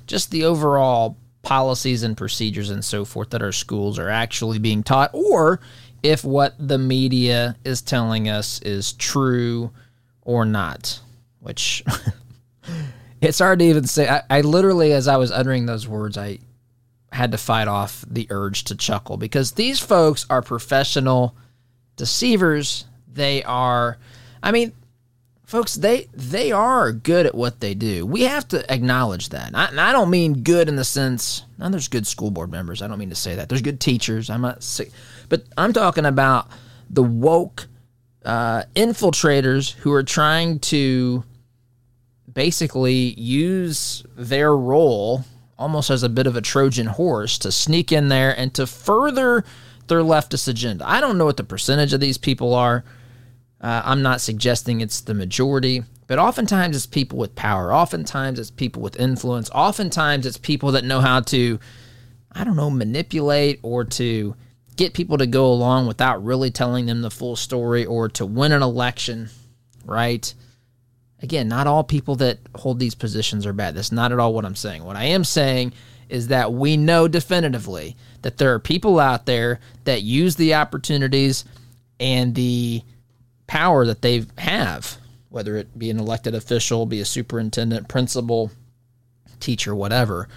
just 0.06 0.30
the 0.30 0.44
overall 0.44 1.16
policies 1.40 2.02
and 2.02 2.14
procedures 2.14 2.68
and 2.68 2.84
so 2.84 3.06
forth 3.06 3.30
that 3.30 3.42
our 3.42 3.52
schools 3.52 3.98
are 3.98 4.10
actually 4.10 4.58
being 4.58 4.82
taught, 4.82 5.08
or 5.14 5.60
if 6.02 6.24
what 6.24 6.54
the 6.58 6.76
media 6.76 7.56
is 7.64 7.80
telling 7.80 8.28
us 8.28 8.60
is 8.60 8.92
true 8.92 9.70
or 10.20 10.44
not, 10.44 11.00
which 11.40 11.82
it's 13.20 13.38
hard 13.38 13.58
to 13.60 13.64
even 13.64 13.86
say. 13.86 14.08
I, 14.08 14.22
I 14.30 14.40
literally, 14.42 14.92
as 14.92 15.08
I 15.08 15.16
was 15.16 15.30
uttering 15.30 15.66
those 15.66 15.88
words, 15.88 16.18
I 16.18 16.38
had 17.12 17.32
to 17.32 17.38
fight 17.38 17.68
off 17.68 18.04
the 18.08 18.26
urge 18.30 18.64
to 18.64 18.74
chuckle 18.74 19.16
because 19.16 19.52
these 19.52 19.80
folks 19.80 20.26
are 20.28 20.42
professional 20.42 21.34
deceivers. 21.96 22.84
They 23.12 23.42
are, 23.44 23.98
I 24.42 24.52
mean, 24.52 24.72
folks, 25.46 25.74
they 25.74 26.08
they 26.12 26.52
are 26.52 26.92
good 26.92 27.24
at 27.26 27.34
what 27.34 27.60
they 27.60 27.74
do. 27.74 28.04
We 28.04 28.24
have 28.24 28.46
to 28.48 28.70
acknowledge 28.72 29.30
that. 29.30 29.52
I, 29.54 29.66
and 29.66 29.80
I 29.80 29.92
don't 29.92 30.10
mean 30.10 30.42
good 30.42 30.68
in 30.68 30.76
the 30.76 30.84
sense. 30.84 31.44
Now, 31.58 31.70
there's 31.70 31.88
good 31.88 32.06
school 32.06 32.30
board 32.30 32.50
members. 32.50 32.82
I 32.82 32.88
don't 32.88 32.98
mean 32.98 33.10
to 33.10 33.16
say 33.16 33.36
that. 33.36 33.48
There's 33.48 33.62
good 33.62 33.80
teachers. 33.80 34.28
I'm 34.28 34.42
not 34.42 34.62
sick, 34.62 34.90
but 35.28 35.44
I'm 35.56 35.72
talking 35.72 36.04
about 36.04 36.50
the 36.90 37.02
woke 37.02 37.66
uh, 38.24 38.64
infiltrators 38.74 39.72
who 39.72 39.92
are 39.92 40.02
trying 40.02 40.58
to 40.58 41.24
basically 42.36 43.18
use 43.18 44.04
their 44.14 44.54
role 44.54 45.24
almost 45.58 45.88
as 45.88 46.02
a 46.02 46.08
bit 46.10 46.26
of 46.26 46.36
a 46.36 46.42
Trojan 46.42 46.86
horse 46.86 47.38
to 47.38 47.50
sneak 47.50 47.90
in 47.90 48.08
there 48.08 48.38
and 48.38 48.52
to 48.52 48.66
further 48.66 49.42
their 49.86 50.00
leftist 50.00 50.46
agenda. 50.46 50.86
I 50.86 51.00
don't 51.00 51.16
know 51.16 51.24
what 51.24 51.38
the 51.38 51.44
percentage 51.44 51.94
of 51.94 52.00
these 52.00 52.18
people 52.18 52.52
are. 52.52 52.84
Uh, 53.58 53.80
I'm 53.86 54.02
not 54.02 54.20
suggesting 54.20 54.82
it's 54.82 55.00
the 55.00 55.14
majority, 55.14 55.82
but 56.08 56.18
oftentimes 56.18 56.76
it's 56.76 56.84
people 56.84 57.16
with 57.16 57.34
power. 57.36 57.72
Oftentimes 57.72 58.38
it's 58.38 58.50
people 58.50 58.82
with 58.82 59.00
influence. 59.00 59.48
Oftentimes 59.54 60.26
it's 60.26 60.36
people 60.36 60.72
that 60.72 60.84
know 60.84 61.00
how 61.00 61.20
to, 61.20 61.58
I 62.32 62.44
don't 62.44 62.56
know, 62.56 62.68
manipulate 62.68 63.60
or 63.62 63.82
to 63.84 64.36
get 64.76 64.92
people 64.92 65.16
to 65.16 65.26
go 65.26 65.46
along 65.46 65.86
without 65.86 66.22
really 66.22 66.50
telling 66.50 66.84
them 66.84 67.00
the 67.00 67.10
full 67.10 67.34
story 67.34 67.86
or 67.86 68.10
to 68.10 68.26
win 68.26 68.52
an 68.52 68.62
election. 68.62 69.30
right? 69.86 70.34
Again, 71.22 71.48
not 71.48 71.66
all 71.66 71.82
people 71.82 72.16
that 72.16 72.38
hold 72.54 72.78
these 72.78 72.94
positions 72.94 73.46
are 73.46 73.52
bad. 73.52 73.74
That's 73.74 73.92
not 73.92 74.12
at 74.12 74.18
all 74.18 74.34
what 74.34 74.44
I'm 74.44 74.56
saying. 74.56 74.84
What 74.84 74.96
I 74.96 75.04
am 75.04 75.24
saying 75.24 75.72
is 76.08 76.28
that 76.28 76.52
we 76.52 76.76
know 76.76 77.08
definitively 77.08 77.96
that 78.22 78.38
there 78.38 78.52
are 78.54 78.58
people 78.58 79.00
out 79.00 79.26
there 79.26 79.60
that 79.84 80.02
use 80.02 80.36
the 80.36 80.54
opportunities 80.54 81.44
and 81.98 82.34
the 82.34 82.82
power 83.46 83.86
that 83.86 84.02
they 84.02 84.24
have, 84.38 84.98
whether 85.30 85.56
it 85.56 85.78
be 85.78 85.90
an 85.90 85.98
elected 85.98 86.34
official, 86.34 86.86
be 86.86 87.00
a 87.00 87.04
superintendent, 87.04 87.88
principal, 87.88 88.50
teacher, 89.40 89.74
whatever. 89.74 90.28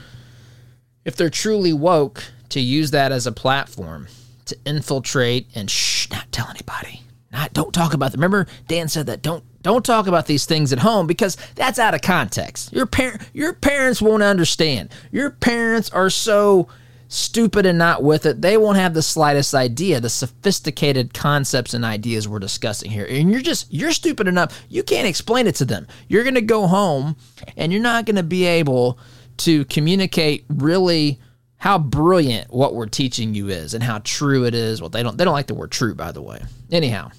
If 1.06 1.16
they're 1.16 1.30
truly 1.30 1.74
woke, 1.74 2.24
to 2.50 2.60
use 2.60 2.92
that 2.92 3.12
as 3.12 3.28
a 3.28 3.32
platform 3.32 4.08
to 4.46 4.58
infiltrate 4.66 5.48
and 5.56 5.70
shh, 5.70 6.10
not 6.10 6.32
tell 6.32 6.50
anybody. 6.50 7.04
Not 7.32 7.54
don't 7.54 7.74
talk 7.74 7.94
about 7.94 8.12
them. 8.12 8.22
Remember, 8.22 8.48
Dan 8.68 8.90
said 8.90 9.06
that 9.06 9.22
don't 9.22 9.44
don't 9.70 9.86
talk 9.86 10.08
about 10.08 10.26
these 10.26 10.48
things 10.48 10.74
at 10.74 10.80
home 10.80 11.06
because 11.06 11.38
that's 11.54 11.78
out 11.78 11.94
of 11.94 12.02
context. 12.02 12.74
Your 12.74 12.88
parent 12.88 13.22
your 13.34 13.54
parents 13.54 14.02
won't 14.02 14.24
understand. 14.24 14.90
Your 15.12 15.30
parents 15.30 15.92
are 15.92 16.10
so 16.10 16.68
stupid 17.08 17.68
and 17.68 17.78
not 17.78 18.02
with 18.02 18.26
it. 18.26 18.42
They 18.42 18.58
won't 18.58 18.78
have 18.78 18.96
the 18.96 19.04
slightest 19.04 19.54
idea 19.54 20.00
the 20.00 20.10
sophisticated 20.10 21.14
concepts 21.14 21.76
and 21.76 21.86
ideas 21.86 22.28
we're 22.28 22.40
discussing 22.40 22.90
here. 22.90 23.06
And 23.08 23.32
you're 23.32 23.42
just 23.42 23.72
you're 23.72 23.92
stupid 23.92 24.28
enough 24.28 24.60
you 24.70 24.82
can't 24.82 25.08
explain 25.08 25.46
it 25.46 25.56
to 25.56 25.66
them. 25.66 25.86
You're 26.08 26.24
going 26.24 26.34
to 26.34 26.42
go 26.42 26.66
home 26.66 27.16
and 27.56 27.72
you're 27.72 27.82
not 27.82 28.06
going 28.06 28.16
to 28.16 28.24
be 28.24 28.46
able 28.46 28.98
to 29.38 29.66
communicate 29.66 30.46
really 30.50 31.20
how 31.58 31.78
brilliant 31.78 32.52
what 32.52 32.74
we're 32.74 32.88
teaching 32.88 33.36
you 33.36 33.50
is 33.50 33.76
and 33.76 33.84
how 33.84 34.00
true 34.04 34.46
it 34.46 34.56
is. 34.56 34.82
Well, 34.82 34.90
they 34.90 35.04
don't 35.04 35.16
they 35.16 35.26
don't 35.26 35.34
like 35.34 35.48
the 35.48 35.54
word 35.54 35.70
true, 35.70 35.94
by 35.94 36.12
the 36.12 36.24
way. 36.24 36.42
Anyhow, 36.72 37.12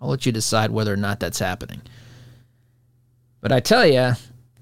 I'll 0.00 0.08
let 0.08 0.26
you 0.26 0.32
decide 0.32 0.70
whether 0.70 0.92
or 0.92 0.96
not 0.96 1.20
that's 1.20 1.38
happening. 1.38 1.82
But 3.40 3.52
I 3.52 3.60
tell 3.60 3.86
you, 3.86 4.12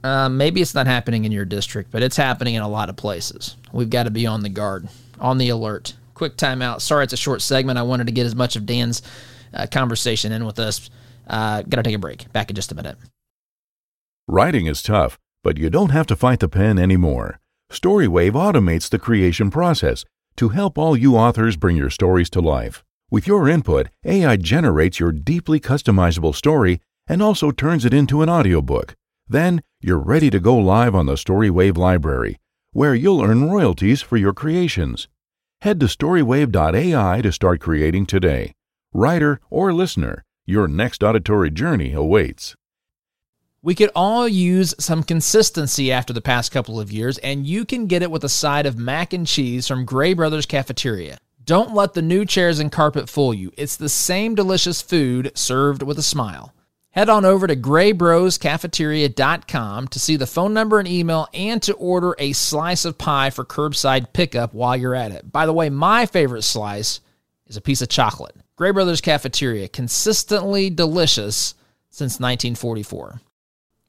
uh, 0.03 0.29
maybe 0.29 0.61
it's 0.61 0.75
not 0.75 0.87
happening 0.87 1.25
in 1.25 1.33
your 1.33 1.45
district, 1.45 1.91
but 1.91 2.03
it's 2.03 2.17
happening 2.17 2.55
in 2.55 2.63
a 2.63 2.69
lot 2.69 2.89
of 2.89 2.97
places. 2.97 3.57
We've 3.73 3.91
got 3.91 4.05
to 4.05 4.11
be 4.11 4.27
on 4.27 4.43
the 4.43 4.49
guard, 4.49 4.89
on 5.21 5.39
the 5.39 5.49
alert. 5.49 5.95
Quick 6.15 6.37
timeout. 6.37 6.81
Sorry, 6.81 7.05
it's 7.05 7.13
a 7.13 7.17
short 7.17 7.43
segment. 7.43 7.79
I 7.79 7.83
wanted 7.83 8.07
to 8.07 8.13
get 8.13 8.27
as 8.27 8.35
much 8.35 8.57
of 8.57 8.67
Dan's 8.67 9.03
uh, 9.55 9.67
conversation 9.71 10.33
in 10.33 10.45
with 10.45 10.59
us. 10.59 10.91
Uh, 11.27 11.63
Got 11.63 11.79
to 11.79 11.83
take 11.83 11.95
a 11.95 11.99
break. 11.99 12.33
Back 12.33 12.51
in 12.51 12.57
just 12.57 12.73
a 12.73 12.75
minute. 12.75 12.97
Writing 14.27 14.67
is 14.67 14.83
tough, 14.83 15.19
but 15.43 15.57
you 15.57 15.71
don't 15.71 15.91
have 15.91 16.07
to 16.09 16.17
fight 16.17 16.41
the 16.41 16.49
pen 16.49 16.79
anymore. 16.79 17.39
Storywave 17.71 18.33
automates 18.33 18.89
the 18.89 18.99
creation 18.99 19.51
process 19.51 20.05
to 20.37 20.51
help 20.51 20.79
all 20.79 20.97
you 20.97 21.17
authors 21.17 21.57
bring 21.57 21.77
your 21.77 21.91
stories 21.91 22.31
to 22.31 22.41
life. 22.41 22.85
With 23.11 23.27
your 23.27 23.49
input, 23.49 23.89
AI 24.05 24.37
generates 24.37 25.01
your 25.01 25.13
deeply 25.13 25.59
customizable 25.59 26.35
story 26.35 26.83
and 27.07 27.23
also 27.23 27.51
turns 27.51 27.87
it 27.87 27.95
into 27.95 28.21
an 28.21 28.29
audiobook. 28.29 28.95
Then 29.27 29.63
you're 29.81 29.99
ready 29.99 30.29
to 30.29 30.39
go 30.39 30.55
live 30.57 30.95
on 30.95 31.07
the 31.07 31.15
Storywave 31.15 31.79
library, 31.79 32.37
where 32.73 32.95
you'll 32.95 33.23
earn 33.23 33.51
royalties 33.51 34.03
for 34.03 34.19
your 34.19 34.35
creations. 34.35 35.09
Head 35.63 35.81
to 35.81 35.87
storywave.ai 35.87 37.23
to 37.23 37.33
start 37.33 37.61
creating 37.61 38.05
today. 38.05 38.53
Writer 38.93 39.41
or 39.49 39.73
listener, 39.73 40.23
your 40.45 40.69
next 40.69 41.03
auditory 41.03 41.51
journey 41.51 41.95
awaits. 41.95 42.57
We 43.63 43.75
could 43.75 43.91
all 43.95 44.29
use 44.29 44.75
some 44.79 45.03
consistency 45.03 45.91
after 45.91 46.13
the 46.13 46.21
past 46.21 46.53
couple 46.53 46.79
of 46.79 46.93
years, 46.93 47.17
and 47.19 47.47
you 47.47 47.65
can 47.65 47.87
get 47.87 48.03
it 48.03 48.11
with 48.11 48.23
a 48.23 48.29
side 48.29 48.67
of 48.67 48.77
mac 48.77 49.15
and 49.15 49.27
cheese 49.27 49.67
from 49.67 49.87
Gray 49.87 50.13
Brothers 50.13 50.45
Cafeteria. 50.45 51.19
Don't 51.49 51.75
let 51.75 51.95
the 51.95 52.03
new 52.03 52.25
chairs 52.27 52.59
and 52.59 52.71
carpet 52.71 53.09
fool 53.09 53.33
you. 53.33 53.51
It's 53.57 53.77
the 53.77 53.89
same 53.89 54.35
delicious 54.35 54.83
food 54.83 55.33
served 55.35 55.83
with 55.83 55.99
a 55.99 56.03
smile. 56.03 56.53
Head 56.91 57.09
on 57.09 57.25
over 57.25 57.47
to 57.47 57.57
graybroscafeteria.com 57.57 59.89
to 59.89 59.99
see 59.99 60.17
the 60.17 60.27
phone 60.27 60.53
number 60.53 60.79
and 60.79 60.87
email 60.87 61.27
and 61.33 61.63
to 61.63 61.73
order 61.73 62.15
a 62.19 62.35
slice 62.35 62.85
of 62.85 62.99
pie 62.99 63.31
for 63.31 63.47
curbside 63.47 64.13
pickup 64.13 64.53
while 64.53 64.77
you're 64.77 64.95
at 64.95 65.11
it. 65.11 65.33
By 65.33 65.47
the 65.47 65.55
way, 65.55 65.71
my 65.71 66.05
favorite 66.05 66.43
slice 66.43 67.01
is 67.47 67.57
a 67.57 67.63
piece 67.63 67.81
of 67.81 67.89
chocolate. 67.89 68.37
Gray 68.57 68.73
Brothers 68.73 69.01
Cafeteria, 69.01 69.69
consistently 69.69 70.69
delicious 70.69 71.55
since 71.89 72.21
1944. 72.21 73.23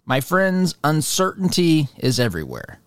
My 0.05 0.21
friends, 0.21 0.75
uncertainty 0.81 1.89
is 1.97 2.21
everywhere. 2.21 2.79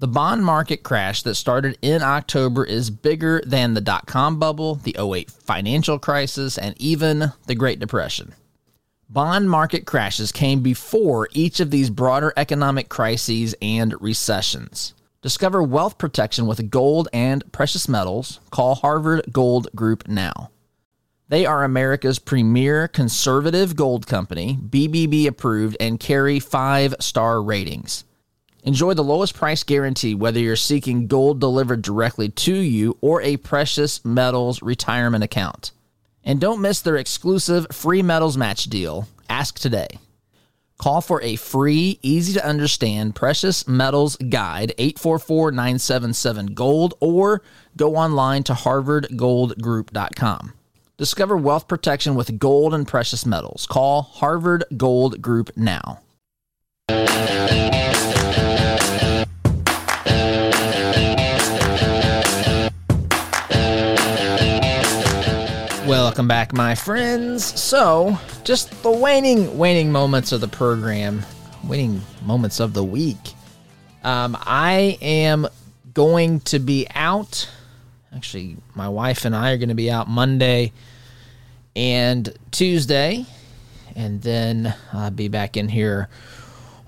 The 0.00 0.08
bond 0.08 0.42
market 0.46 0.82
crash 0.82 1.22
that 1.24 1.34
started 1.34 1.76
in 1.82 2.00
October 2.00 2.64
is 2.64 2.88
bigger 2.88 3.42
than 3.44 3.74
the 3.74 3.82
dot 3.82 4.06
com 4.06 4.38
bubble, 4.38 4.76
the 4.76 4.96
08 4.98 5.30
financial 5.30 5.98
crisis, 5.98 6.56
and 6.56 6.74
even 6.80 7.32
the 7.46 7.54
Great 7.54 7.80
Depression. 7.80 8.32
Bond 9.10 9.50
market 9.50 9.84
crashes 9.84 10.32
came 10.32 10.62
before 10.62 11.28
each 11.32 11.60
of 11.60 11.70
these 11.70 11.90
broader 11.90 12.32
economic 12.38 12.88
crises 12.88 13.54
and 13.60 13.94
recessions. 14.00 14.94
Discover 15.20 15.64
wealth 15.64 15.98
protection 15.98 16.46
with 16.46 16.70
gold 16.70 17.08
and 17.12 17.52
precious 17.52 17.86
metals. 17.86 18.40
Call 18.50 18.76
Harvard 18.76 19.26
Gold 19.30 19.68
Group 19.74 20.08
now. 20.08 20.50
They 21.28 21.44
are 21.44 21.62
America's 21.62 22.18
premier 22.18 22.88
conservative 22.88 23.76
gold 23.76 24.06
company, 24.06 24.58
BBB 24.66 25.26
approved, 25.26 25.76
and 25.78 26.00
carry 26.00 26.40
five 26.40 26.94
star 27.00 27.42
ratings. 27.42 28.04
Enjoy 28.62 28.94
the 28.94 29.04
lowest 29.04 29.34
price 29.34 29.62
guarantee 29.62 30.14
whether 30.14 30.38
you're 30.38 30.56
seeking 30.56 31.06
gold 31.06 31.40
delivered 31.40 31.82
directly 31.82 32.28
to 32.28 32.54
you 32.54 32.96
or 33.00 33.22
a 33.22 33.38
precious 33.38 34.04
metals 34.04 34.60
retirement 34.62 35.24
account. 35.24 35.72
And 36.22 36.38
don't 36.40 36.60
miss 36.60 36.82
their 36.82 36.96
exclusive 36.96 37.66
free 37.72 38.02
metals 38.02 38.36
match 38.36 38.64
deal. 38.64 39.08
Ask 39.28 39.58
today. 39.58 39.88
Call 40.76 41.00
for 41.00 41.22
a 41.22 41.36
free, 41.36 41.98
easy 42.02 42.34
to 42.34 42.46
understand 42.46 43.14
precious 43.14 43.66
metals 43.68 44.16
guide 44.16 44.74
844 44.78 45.52
977 45.52 46.54
Gold 46.54 46.94
or 47.00 47.42
go 47.76 47.96
online 47.96 48.42
to 48.44 48.54
harvardgoldgroup.com. 48.54 50.54
Discover 50.96 51.36
wealth 51.38 51.68
protection 51.68 52.14
with 52.14 52.38
gold 52.38 52.72
and 52.74 52.88
precious 52.88 53.24
metals. 53.24 53.66
Call 53.66 54.02
Harvard 54.02 54.64
Gold 54.76 55.22
Group 55.22 55.50
now. 55.56 56.00
Welcome 66.10 66.26
back, 66.26 66.52
my 66.52 66.74
friends. 66.74 67.44
So, 67.44 68.18
just 68.42 68.82
the 68.82 68.90
waning, 68.90 69.56
waning 69.56 69.92
moments 69.92 70.32
of 70.32 70.40
the 70.40 70.48
program, 70.48 71.24
waning 71.62 72.00
moments 72.24 72.58
of 72.58 72.74
the 72.74 72.82
week. 72.82 73.34
Um, 74.02 74.36
I 74.40 74.98
am 75.00 75.46
going 75.94 76.40
to 76.40 76.58
be 76.58 76.88
out. 76.96 77.48
Actually, 78.12 78.56
my 78.74 78.88
wife 78.88 79.24
and 79.24 79.36
I 79.36 79.52
are 79.52 79.56
going 79.56 79.68
to 79.68 79.76
be 79.76 79.88
out 79.88 80.08
Monday 80.08 80.72
and 81.76 82.36
Tuesday, 82.50 83.24
and 83.94 84.20
then 84.20 84.74
I'll 84.92 85.12
be 85.12 85.28
back 85.28 85.56
in 85.56 85.68
here 85.68 86.08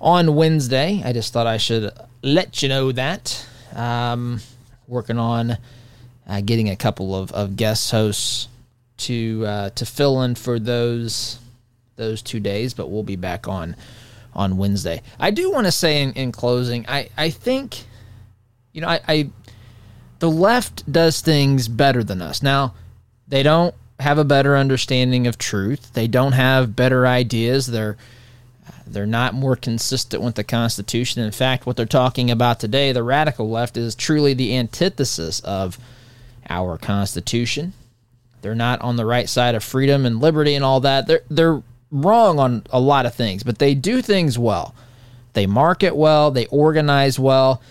on 0.01 0.35
Wednesday. 0.35 1.01
I 1.05 1.13
just 1.13 1.31
thought 1.31 1.47
I 1.47 1.55
should 1.55 1.93
let 2.23 2.61
you 2.61 2.67
know 2.67 2.91
that. 2.91 3.47
Um, 3.73 4.41
working 4.85 5.17
on 5.17 5.57
uh, 6.27 6.41
getting 6.41 6.69
a 6.69 6.75
couple 6.75 7.15
of, 7.15 7.31
of 7.31 7.55
guest 7.55 7.89
hosts 7.89 8.49
to 8.97 9.45
uh, 9.45 9.69
to 9.71 9.85
fill 9.85 10.21
in 10.21 10.35
for 10.35 10.59
those 10.59 11.39
those 11.95 12.21
two 12.21 12.39
days, 12.39 12.73
but 12.73 12.89
we'll 12.89 13.03
be 13.03 13.15
back 13.15 13.47
on 13.47 13.75
on 14.35 14.57
Wednesday. 14.57 15.01
I 15.19 15.31
do 15.31 15.51
want 15.51 15.67
to 15.67 15.71
say 15.71 16.01
in, 16.01 16.13
in 16.13 16.31
closing, 16.31 16.85
I, 16.87 17.09
I 17.15 17.29
think, 17.29 17.83
you 18.71 18.81
know, 18.81 18.87
I, 18.87 18.99
I 19.07 19.29
the 20.19 20.29
left 20.29 20.91
does 20.91 21.21
things 21.21 21.67
better 21.67 22.03
than 22.03 22.21
us. 22.21 22.41
Now, 22.41 22.73
they 23.27 23.43
don't 23.43 23.75
have 23.99 24.17
a 24.17 24.23
better 24.23 24.57
understanding 24.57 25.27
of 25.27 25.37
truth. 25.37 25.93
They 25.93 26.07
don't 26.07 26.31
have 26.31 26.75
better 26.75 27.05
ideas. 27.05 27.67
They're 27.67 27.97
they're 28.85 29.05
not 29.05 29.33
more 29.33 29.55
consistent 29.55 30.21
with 30.21 30.35
the 30.35 30.43
Constitution. 30.43 31.23
In 31.23 31.31
fact, 31.31 31.65
what 31.65 31.77
they're 31.77 31.85
talking 31.85 32.29
about 32.29 32.59
today, 32.59 32.91
the 32.91 33.03
radical 33.03 33.49
left, 33.49 33.77
is 33.77 33.95
truly 33.95 34.33
the 34.33 34.55
antithesis 34.55 35.39
of 35.41 35.79
our 36.49 36.77
Constitution. 36.77 37.73
They're 38.43 38.53
not 38.53 38.81
on 38.81 38.97
the 38.97 39.05
right 39.05 39.27
side 39.27 39.55
of 39.55 39.63
freedom 39.63 40.05
and 40.05 40.21
liberty 40.21 40.53
and 40.53 40.63
all 40.63 40.81
that. 40.81 41.07
They're 41.07 41.23
they're 41.29 41.63
wrong 41.89 42.39
on 42.39 42.63
a 42.71 42.79
lot 42.79 43.05
of 43.05 43.15
things, 43.15 43.43
but 43.43 43.59
they 43.59 43.73
do 43.73 44.01
things 44.01 44.37
well. 44.37 44.75
They 45.33 45.47
market 45.47 45.95
well, 45.95 46.29
they 46.29 46.45
organize 46.47 47.17
well. 47.17 47.61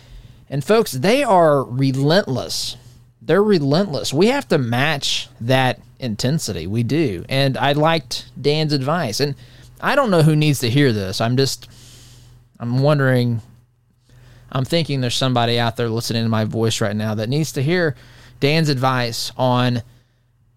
And 0.48 0.64
folks, 0.64 0.92
they 0.92 1.22
are 1.22 1.62
relentless. 1.62 2.76
They're 3.20 3.42
relentless. 3.42 4.12
We 4.12 4.28
have 4.28 4.48
to 4.48 4.58
match 4.58 5.28
that 5.40 5.80
intensity. 5.98 6.66
We 6.66 6.82
do. 6.82 7.24
And 7.28 7.56
I 7.56 7.72
liked 7.72 8.30
Dan's 8.40 8.72
advice. 8.72 9.20
And 9.20 9.36
I 9.80 9.94
don't 9.94 10.10
know 10.10 10.22
who 10.22 10.36
needs 10.36 10.60
to 10.60 10.70
hear 10.70 10.92
this. 10.92 11.20
I'm 11.20 11.36
just 11.36 11.68
I'm 12.58 12.80
wondering 12.80 13.40
I'm 14.50 14.64
thinking 14.64 15.00
there's 15.00 15.16
somebody 15.16 15.58
out 15.58 15.76
there 15.76 15.88
listening 15.88 16.24
to 16.24 16.28
my 16.28 16.44
voice 16.44 16.80
right 16.80 16.94
now 16.94 17.14
that 17.14 17.28
needs 17.28 17.52
to 17.52 17.62
hear 17.62 17.96
Dan's 18.38 18.68
advice 18.68 19.32
on 19.36 19.82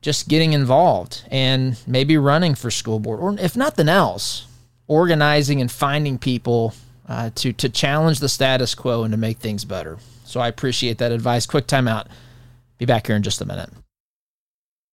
just 0.06 0.28
getting 0.28 0.54
involved 0.54 1.24
and 1.32 1.82
maybe 1.88 2.16
running 2.16 2.54
for 2.54 2.70
school 2.70 3.00
board, 3.00 3.20
or 3.20 3.36
if 3.44 3.58
nothing 3.58 3.90
else, 3.90 4.46
organizing 4.88 5.60
and 5.60 5.72
finding 5.72 6.20
people 6.20 6.76
uh, 7.10 7.32
to 7.34 7.52
to 7.52 7.68
challenge 7.68 8.20
the 8.20 8.30
status 8.30 8.76
quo 8.76 9.04
and 9.04 9.12
to 9.12 9.18
make 9.18 9.40
things 9.40 9.66
better. 9.66 9.98
So 10.24 10.40
I 10.40 10.48
appreciate 10.48 11.00
that 11.00 11.12
advice. 11.12 11.48
Quick 11.48 11.66
timeout. 11.66 12.06
Be 12.78 12.86
back 12.86 13.08
here 13.08 13.16
in 13.16 13.24
just 13.24 13.42
a 13.42 13.46
minute. 13.46 13.72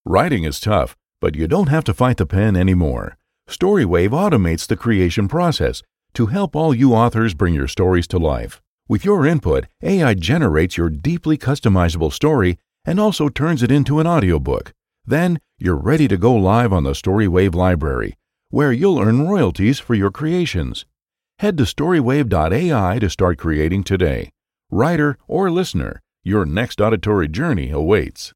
Writing 0.07 0.45
is 0.45 0.59
tough, 0.59 0.97
but 1.21 1.37
you 1.37 1.47
don't 1.47 1.69
have 1.69 1.85
to 1.85 1.93
fight 1.93 2.17
the 2.17 2.25
pen 2.25 2.57
anymore. 2.57 3.19
Storywave 3.51 4.13
automates 4.13 4.67
the 4.67 4.77
creation 4.77 5.29
process 5.29 5.83
to 6.15 6.27
help 6.27 6.57
all 6.57 6.75
you 6.75 6.95
authors 6.95 7.35
bring 7.35 7.53
your 7.53 7.69
stories 7.69 8.07
to 8.07 8.19
life. 8.19 8.63
With 8.89 9.05
your 9.05 9.27
input, 9.27 9.67
AI 9.83 10.15
generates 10.15 10.79
your 10.79 10.89
deeply 10.89 11.37
customizable 11.37 12.13
story 12.13 12.57
and 12.87 12.99
also 12.99 13.29
turns 13.29 13.63
it 13.63 13.71
into 13.71 14.01
an 14.01 14.07
audiobook. 14.07 14.73
Then 15.05 15.41
you're 15.59 15.77
ready 15.77 16.07
to 16.09 16.17
go 16.17 16.35
live 16.35 16.73
on 16.73 16.85
the 16.85 16.93
Storywave 16.93 17.55
library, 17.55 18.17
where 18.51 18.73
you'll 18.73 19.01
earn 19.01 19.27
royalties 19.29 19.79
for 19.79 19.95
your 19.95 20.11
creations. 20.11 20.85
Head 21.39 21.57
to 21.59 21.65
storywave.ai 21.65 22.99
to 22.99 23.11
start 23.11 23.39
creating 23.39 23.85
today. 23.85 24.31
Writer 24.71 25.19
or 25.27 25.51
listener, 25.51 26.01
your 26.23 26.47
next 26.47 26.81
auditory 26.81 27.29
journey 27.29 27.71
awaits. 27.71 28.33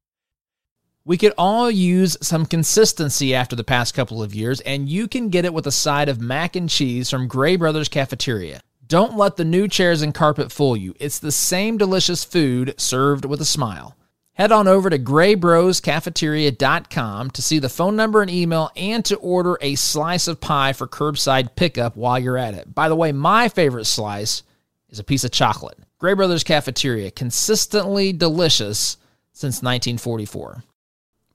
We 1.05 1.17
could 1.17 1.33
all 1.37 1.71
use 1.71 2.17
some 2.21 2.45
consistency 2.45 3.33
after 3.33 3.55
the 3.55 3.63
past 3.63 3.93
couple 3.93 4.21
of 4.21 4.35
years, 4.35 4.59
and 4.61 4.89
you 4.89 5.07
can 5.07 5.29
get 5.29 5.45
it 5.45 5.53
with 5.53 5.65
a 5.65 5.71
side 5.71 6.09
of 6.09 6.19
mac 6.19 6.57
and 6.57 6.69
cheese 6.69 7.09
from 7.09 7.29
Gray 7.29 7.55
Brothers 7.55 7.87
Cafeteria. 7.87 8.59
Don't 8.85 9.17
let 9.17 9.37
the 9.37 9.45
new 9.45 9.67
chairs 9.67 10.01
and 10.01 10.13
carpet 10.13 10.51
fool 10.51 10.75
you. 10.75 10.93
It's 10.99 11.19
the 11.19 11.31
same 11.31 11.77
delicious 11.77 12.23
food 12.23 12.73
served 12.77 13.25
with 13.25 13.39
a 13.41 13.45
smile. 13.45 13.96
Head 14.37 14.51
on 14.51 14.67
over 14.67 14.91
to 14.91 14.99
graybroscafeteria.com 14.99 17.31
to 17.31 17.41
see 17.41 17.57
the 17.57 17.69
phone 17.69 17.95
number 17.95 18.21
and 18.21 18.29
email 18.29 18.69
and 18.75 19.03
to 19.05 19.15
order 19.15 19.57
a 19.61 19.73
slice 19.73 20.27
of 20.27 20.39
pie 20.39 20.73
for 20.73 20.87
curbside 20.87 21.55
pickup 21.55 21.97
while 21.97 22.19
you're 22.19 22.37
at 22.37 22.53
it. 22.53 22.75
By 22.75 22.87
the 22.87 22.95
way, 22.95 23.11
my 23.11 23.49
favorite 23.49 23.85
slice 23.85 24.43
is 24.89 24.99
a 24.99 25.03
piece 25.03 25.23
of 25.23 25.31
chocolate. 25.31 25.79
Gray 25.97 26.13
Brothers 26.13 26.43
Cafeteria, 26.43 27.09
consistently 27.09 28.13
delicious 28.13 28.97
since 29.33 29.63
1944. 29.63 30.63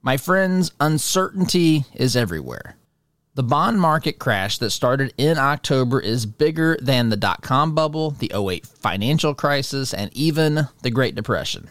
My 0.01 0.17
friends, 0.17 0.71
uncertainty 0.79 1.85
is 1.95 2.15
everywhere. 2.15 2.77
The 3.35 3.43
bond 3.43 3.81
market 3.81 4.21
crash 4.21 4.59
that 4.59 4.71
started 4.71 5.13
in 5.19 5.39
October 5.39 5.99
is 5.99 6.25
bigger 6.25 6.79
than 6.81 7.09
the 7.09 7.17
dot 7.17 7.43
com 7.43 7.75
bubble, 7.75 8.13
the 8.13 8.31
08 8.33 8.65
financial 8.65 9.35
crisis, 9.35 9.93
and 9.93 10.17
even 10.17 10.69
the 10.83 10.91
Great 10.93 11.17
Depression. 11.17 11.69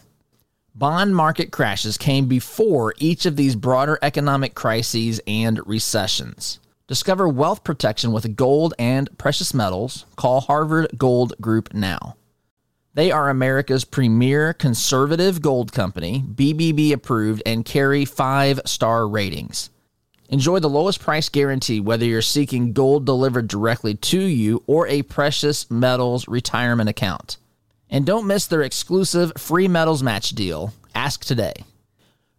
Bond 0.74 1.14
market 1.14 1.52
crashes 1.52 1.98
came 1.98 2.26
before 2.26 2.94
each 2.96 3.26
of 3.26 3.36
these 3.36 3.54
broader 3.56 3.98
economic 4.00 4.54
crises 4.54 5.20
and 5.26 5.60
recessions. 5.66 6.60
Discover 6.86 7.28
wealth 7.28 7.62
protection 7.62 8.10
with 8.10 8.36
gold 8.36 8.72
and 8.78 9.10
precious 9.18 9.52
metals. 9.52 10.06
Call 10.16 10.40
Harvard 10.40 10.88
Gold 10.96 11.34
Group 11.42 11.74
now. 11.74 12.16
They 12.94 13.10
are 13.12 13.28
America's 13.28 13.84
premier 13.84 14.54
conservative 14.54 15.42
gold 15.42 15.72
company, 15.72 16.24
BBB 16.26 16.92
approved, 16.92 17.42
and 17.44 17.66
carry 17.66 18.06
five 18.06 18.58
star 18.64 19.06
ratings. 19.06 19.68
Enjoy 20.30 20.58
the 20.58 20.70
lowest 20.70 21.00
price 21.00 21.28
guarantee 21.28 21.80
whether 21.80 22.06
you're 22.06 22.22
seeking 22.22 22.72
gold 22.72 23.04
delivered 23.04 23.46
directly 23.46 23.94
to 23.94 24.18
you 24.18 24.62
or 24.66 24.86
a 24.86 25.02
precious 25.02 25.70
metals 25.70 26.26
retirement 26.28 26.88
account. 26.88 27.36
And 27.92 28.06
don't 28.06 28.26
miss 28.26 28.46
their 28.46 28.62
exclusive 28.62 29.32
free 29.36 29.68
metals 29.68 30.02
match 30.02 30.30
deal. 30.30 30.72
Ask 30.94 31.24
today. 31.24 31.52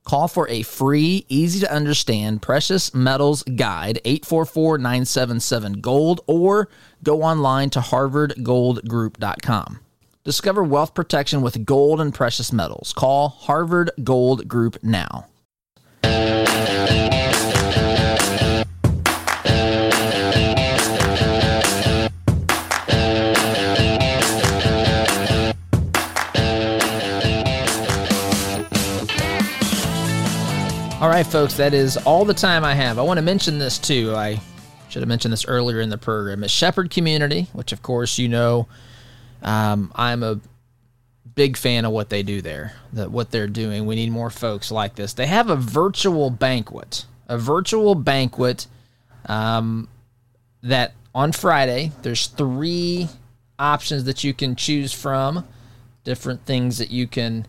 Call 0.03 0.27
for 0.27 0.49
a 0.49 0.63
free, 0.63 1.25
easy 1.29 1.61
to 1.61 1.73
understand 1.73 2.41
precious 2.41 2.93
metals 2.93 3.43
guide 3.43 4.01
844 4.03 4.79
977 4.79 5.79
Gold 5.79 6.19
or 6.27 6.67
go 7.03 7.21
online 7.21 7.69
to 7.69 7.79
harvardgoldgroup.com. 7.79 9.79
Discover 10.25 10.63
wealth 10.63 10.93
protection 10.93 11.41
with 11.41 11.65
gold 11.65 12.01
and 12.01 12.13
precious 12.13 12.51
metals. 12.51 12.93
Call 12.93 13.29
Harvard 13.29 13.91
Gold 14.03 14.47
Group 14.47 14.77
now. 14.81 15.27
All 31.03 31.09
right, 31.09 31.27
folks, 31.27 31.55
that 31.55 31.73
is 31.73 31.97
all 31.97 32.23
the 32.23 32.33
time 32.33 32.63
I 32.63 32.73
have. 32.75 32.97
I 32.97 33.01
want 33.01 33.17
to 33.17 33.21
mention 33.21 33.59
this 33.59 33.77
too. 33.77 34.15
I 34.15 34.39
should 34.87 35.01
have 35.01 35.09
mentioned 35.09 35.33
this 35.33 35.43
earlier 35.45 35.81
in 35.81 35.89
the 35.89 35.97
program. 35.97 36.45
It's 36.45 36.53
Shepherd 36.53 36.91
Community, 36.91 37.49
which, 37.51 37.73
of 37.73 37.83
course, 37.83 38.17
you 38.17 38.29
know 38.29 38.69
um, 39.41 39.91
I'm 39.95 40.23
a 40.23 40.39
big 41.35 41.57
fan 41.57 41.83
of 41.83 41.91
what 41.91 42.09
they 42.09 42.23
do 42.23 42.41
there, 42.41 42.71
that 42.93 43.11
what 43.11 43.31
they're 43.31 43.49
doing. 43.49 43.85
We 43.85 43.95
need 43.95 44.13
more 44.13 44.29
folks 44.29 44.71
like 44.71 44.95
this. 44.95 45.11
They 45.11 45.27
have 45.27 45.49
a 45.49 45.57
virtual 45.57 46.29
banquet, 46.29 47.03
a 47.27 47.37
virtual 47.37 47.95
banquet 47.95 48.67
um, 49.25 49.89
that 50.61 50.93
on 51.13 51.33
Friday, 51.33 51.91
there's 52.03 52.27
three 52.27 53.09
options 53.59 54.05
that 54.05 54.23
you 54.23 54.33
can 54.33 54.55
choose 54.55 54.93
from, 54.93 55.45
different 56.05 56.45
things 56.45 56.77
that 56.77 56.91
you 56.91 57.07
can 57.07 57.45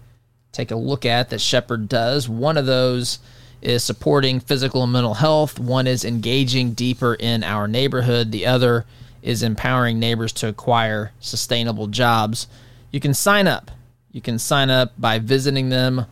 take 0.50 0.72
a 0.72 0.76
look 0.76 1.06
at 1.06 1.30
that 1.30 1.40
Shepherd 1.40 1.88
does. 1.88 2.28
One 2.28 2.56
of 2.56 2.66
those 2.66 3.20
is 3.62 3.82
supporting 3.82 4.40
physical 4.40 4.82
and 4.82 4.92
mental 4.92 5.14
health, 5.14 5.58
one 5.58 5.86
is 5.86 6.04
engaging 6.04 6.72
deeper 6.72 7.14
in 7.14 7.42
our 7.42 7.66
neighborhood, 7.66 8.32
the 8.32 8.46
other 8.46 8.84
is 9.22 9.42
empowering 9.42 9.98
neighbors 9.98 10.32
to 10.32 10.48
acquire 10.48 11.12
sustainable 11.20 11.86
jobs. 11.86 12.46
You 12.90 13.00
can 13.00 13.14
sign 13.14 13.46
up. 13.46 13.70
You 14.12 14.20
can 14.20 14.38
sign 14.38 14.70
up 14.70 14.92
by 14.98 15.18
visiting 15.18 15.70
them 15.70 16.06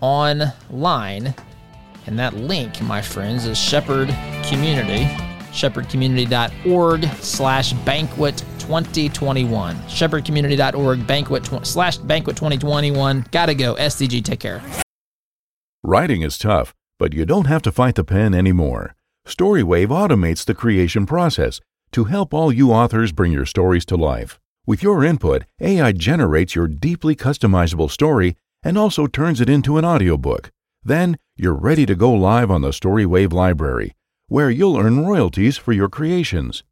online. 0.00 1.34
And 2.06 2.18
that 2.18 2.34
link, 2.34 2.80
my 2.82 3.02
friends, 3.02 3.46
is 3.46 3.58
Shepherd 3.58 4.08
Community, 4.44 5.04
shepherdcommunity.org 5.52 7.04
slash 7.20 7.72
banquet 7.72 8.38
2021. 8.58 9.76
Shepherdcommunity.org 9.76 11.06
banquet 11.06 11.66
slash 11.66 11.98
banquet 11.98 12.36
2021. 12.36 13.26
Gotta 13.30 13.54
go. 13.54 13.74
SDG, 13.74 14.24
take 14.24 14.40
care. 14.40 14.62
Writing 15.82 16.22
is 16.22 16.38
tough, 16.38 16.72
but 17.02 17.12
you 17.12 17.26
don't 17.26 17.48
have 17.48 17.62
to 17.62 17.72
fight 17.72 17.96
the 17.96 18.04
pen 18.04 18.32
anymore. 18.32 18.94
Storywave 19.26 19.88
automates 19.88 20.44
the 20.44 20.54
creation 20.54 21.04
process 21.04 21.60
to 21.90 22.04
help 22.04 22.32
all 22.32 22.52
you 22.52 22.70
authors 22.70 23.10
bring 23.10 23.32
your 23.32 23.44
stories 23.44 23.84
to 23.84 23.96
life. 23.96 24.38
With 24.68 24.84
your 24.84 25.02
input, 25.02 25.42
AI 25.60 25.90
generates 25.90 26.54
your 26.54 26.68
deeply 26.68 27.16
customizable 27.16 27.90
story 27.90 28.36
and 28.62 28.78
also 28.78 29.08
turns 29.08 29.40
it 29.40 29.50
into 29.50 29.78
an 29.78 29.84
audiobook. 29.84 30.52
Then 30.84 31.16
you're 31.36 31.58
ready 31.58 31.86
to 31.86 31.96
go 31.96 32.12
live 32.12 32.52
on 32.52 32.62
the 32.62 32.68
Storywave 32.68 33.32
library, 33.32 33.96
where 34.28 34.48
you'll 34.48 34.78
earn 34.78 35.04
royalties 35.04 35.56
for 35.56 35.72
your 35.72 35.88
creations. 35.88 36.62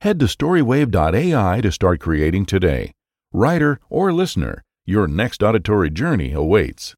Head 0.00 0.18
to 0.18 0.26
storywave.ai 0.26 1.60
to 1.60 1.70
start 1.70 2.00
creating 2.00 2.46
today. 2.46 2.90
Writer 3.32 3.78
or 3.88 4.12
listener, 4.12 4.64
your 4.84 5.06
next 5.06 5.44
auditory 5.44 5.90
journey 5.90 6.32
awaits. 6.32 6.96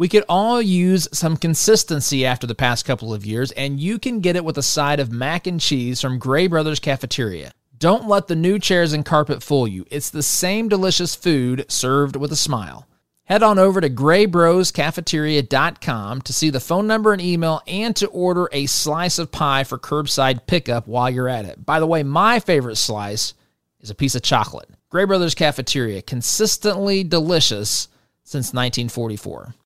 We 0.00 0.08
could 0.08 0.24
all 0.30 0.62
use 0.62 1.06
some 1.12 1.36
consistency 1.36 2.24
after 2.24 2.46
the 2.46 2.54
past 2.54 2.86
couple 2.86 3.12
of 3.12 3.26
years, 3.26 3.50
and 3.50 3.78
you 3.78 3.98
can 3.98 4.20
get 4.20 4.34
it 4.34 4.46
with 4.46 4.56
a 4.56 4.62
side 4.62 4.98
of 4.98 5.12
mac 5.12 5.46
and 5.46 5.60
cheese 5.60 6.00
from 6.00 6.18
Gray 6.18 6.46
Brothers 6.46 6.80
Cafeteria. 6.80 7.52
Don't 7.76 8.08
let 8.08 8.26
the 8.26 8.34
new 8.34 8.58
chairs 8.58 8.94
and 8.94 9.04
carpet 9.04 9.42
fool 9.42 9.68
you. 9.68 9.84
It's 9.90 10.08
the 10.08 10.22
same 10.22 10.70
delicious 10.70 11.14
food 11.14 11.66
served 11.68 12.16
with 12.16 12.32
a 12.32 12.36
smile. 12.36 12.88
Head 13.24 13.42
on 13.42 13.58
over 13.58 13.82
to 13.82 13.90
graybroscafeteria.com 13.90 16.22
to 16.22 16.32
see 16.32 16.48
the 16.48 16.60
phone 16.60 16.86
number 16.86 17.12
and 17.12 17.20
email 17.20 17.60
and 17.66 17.94
to 17.96 18.06
order 18.06 18.48
a 18.52 18.64
slice 18.64 19.18
of 19.18 19.30
pie 19.30 19.64
for 19.64 19.76
curbside 19.76 20.46
pickup 20.46 20.88
while 20.88 21.10
you're 21.10 21.28
at 21.28 21.44
it. 21.44 21.66
By 21.66 21.78
the 21.78 21.86
way, 21.86 22.04
my 22.04 22.40
favorite 22.40 22.76
slice 22.76 23.34
is 23.80 23.90
a 23.90 23.94
piece 23.94 24.14
of 24.14 24.22
chocolate. 24.22 24.70
Gray 24.88 25.04
Brothers 25.04 25.34
Cafeteria, 25.34 26.00
consistently 26.00 27.04
delicious 27.04 27.88
since 28.24 28.54
1944. 28.54 29.56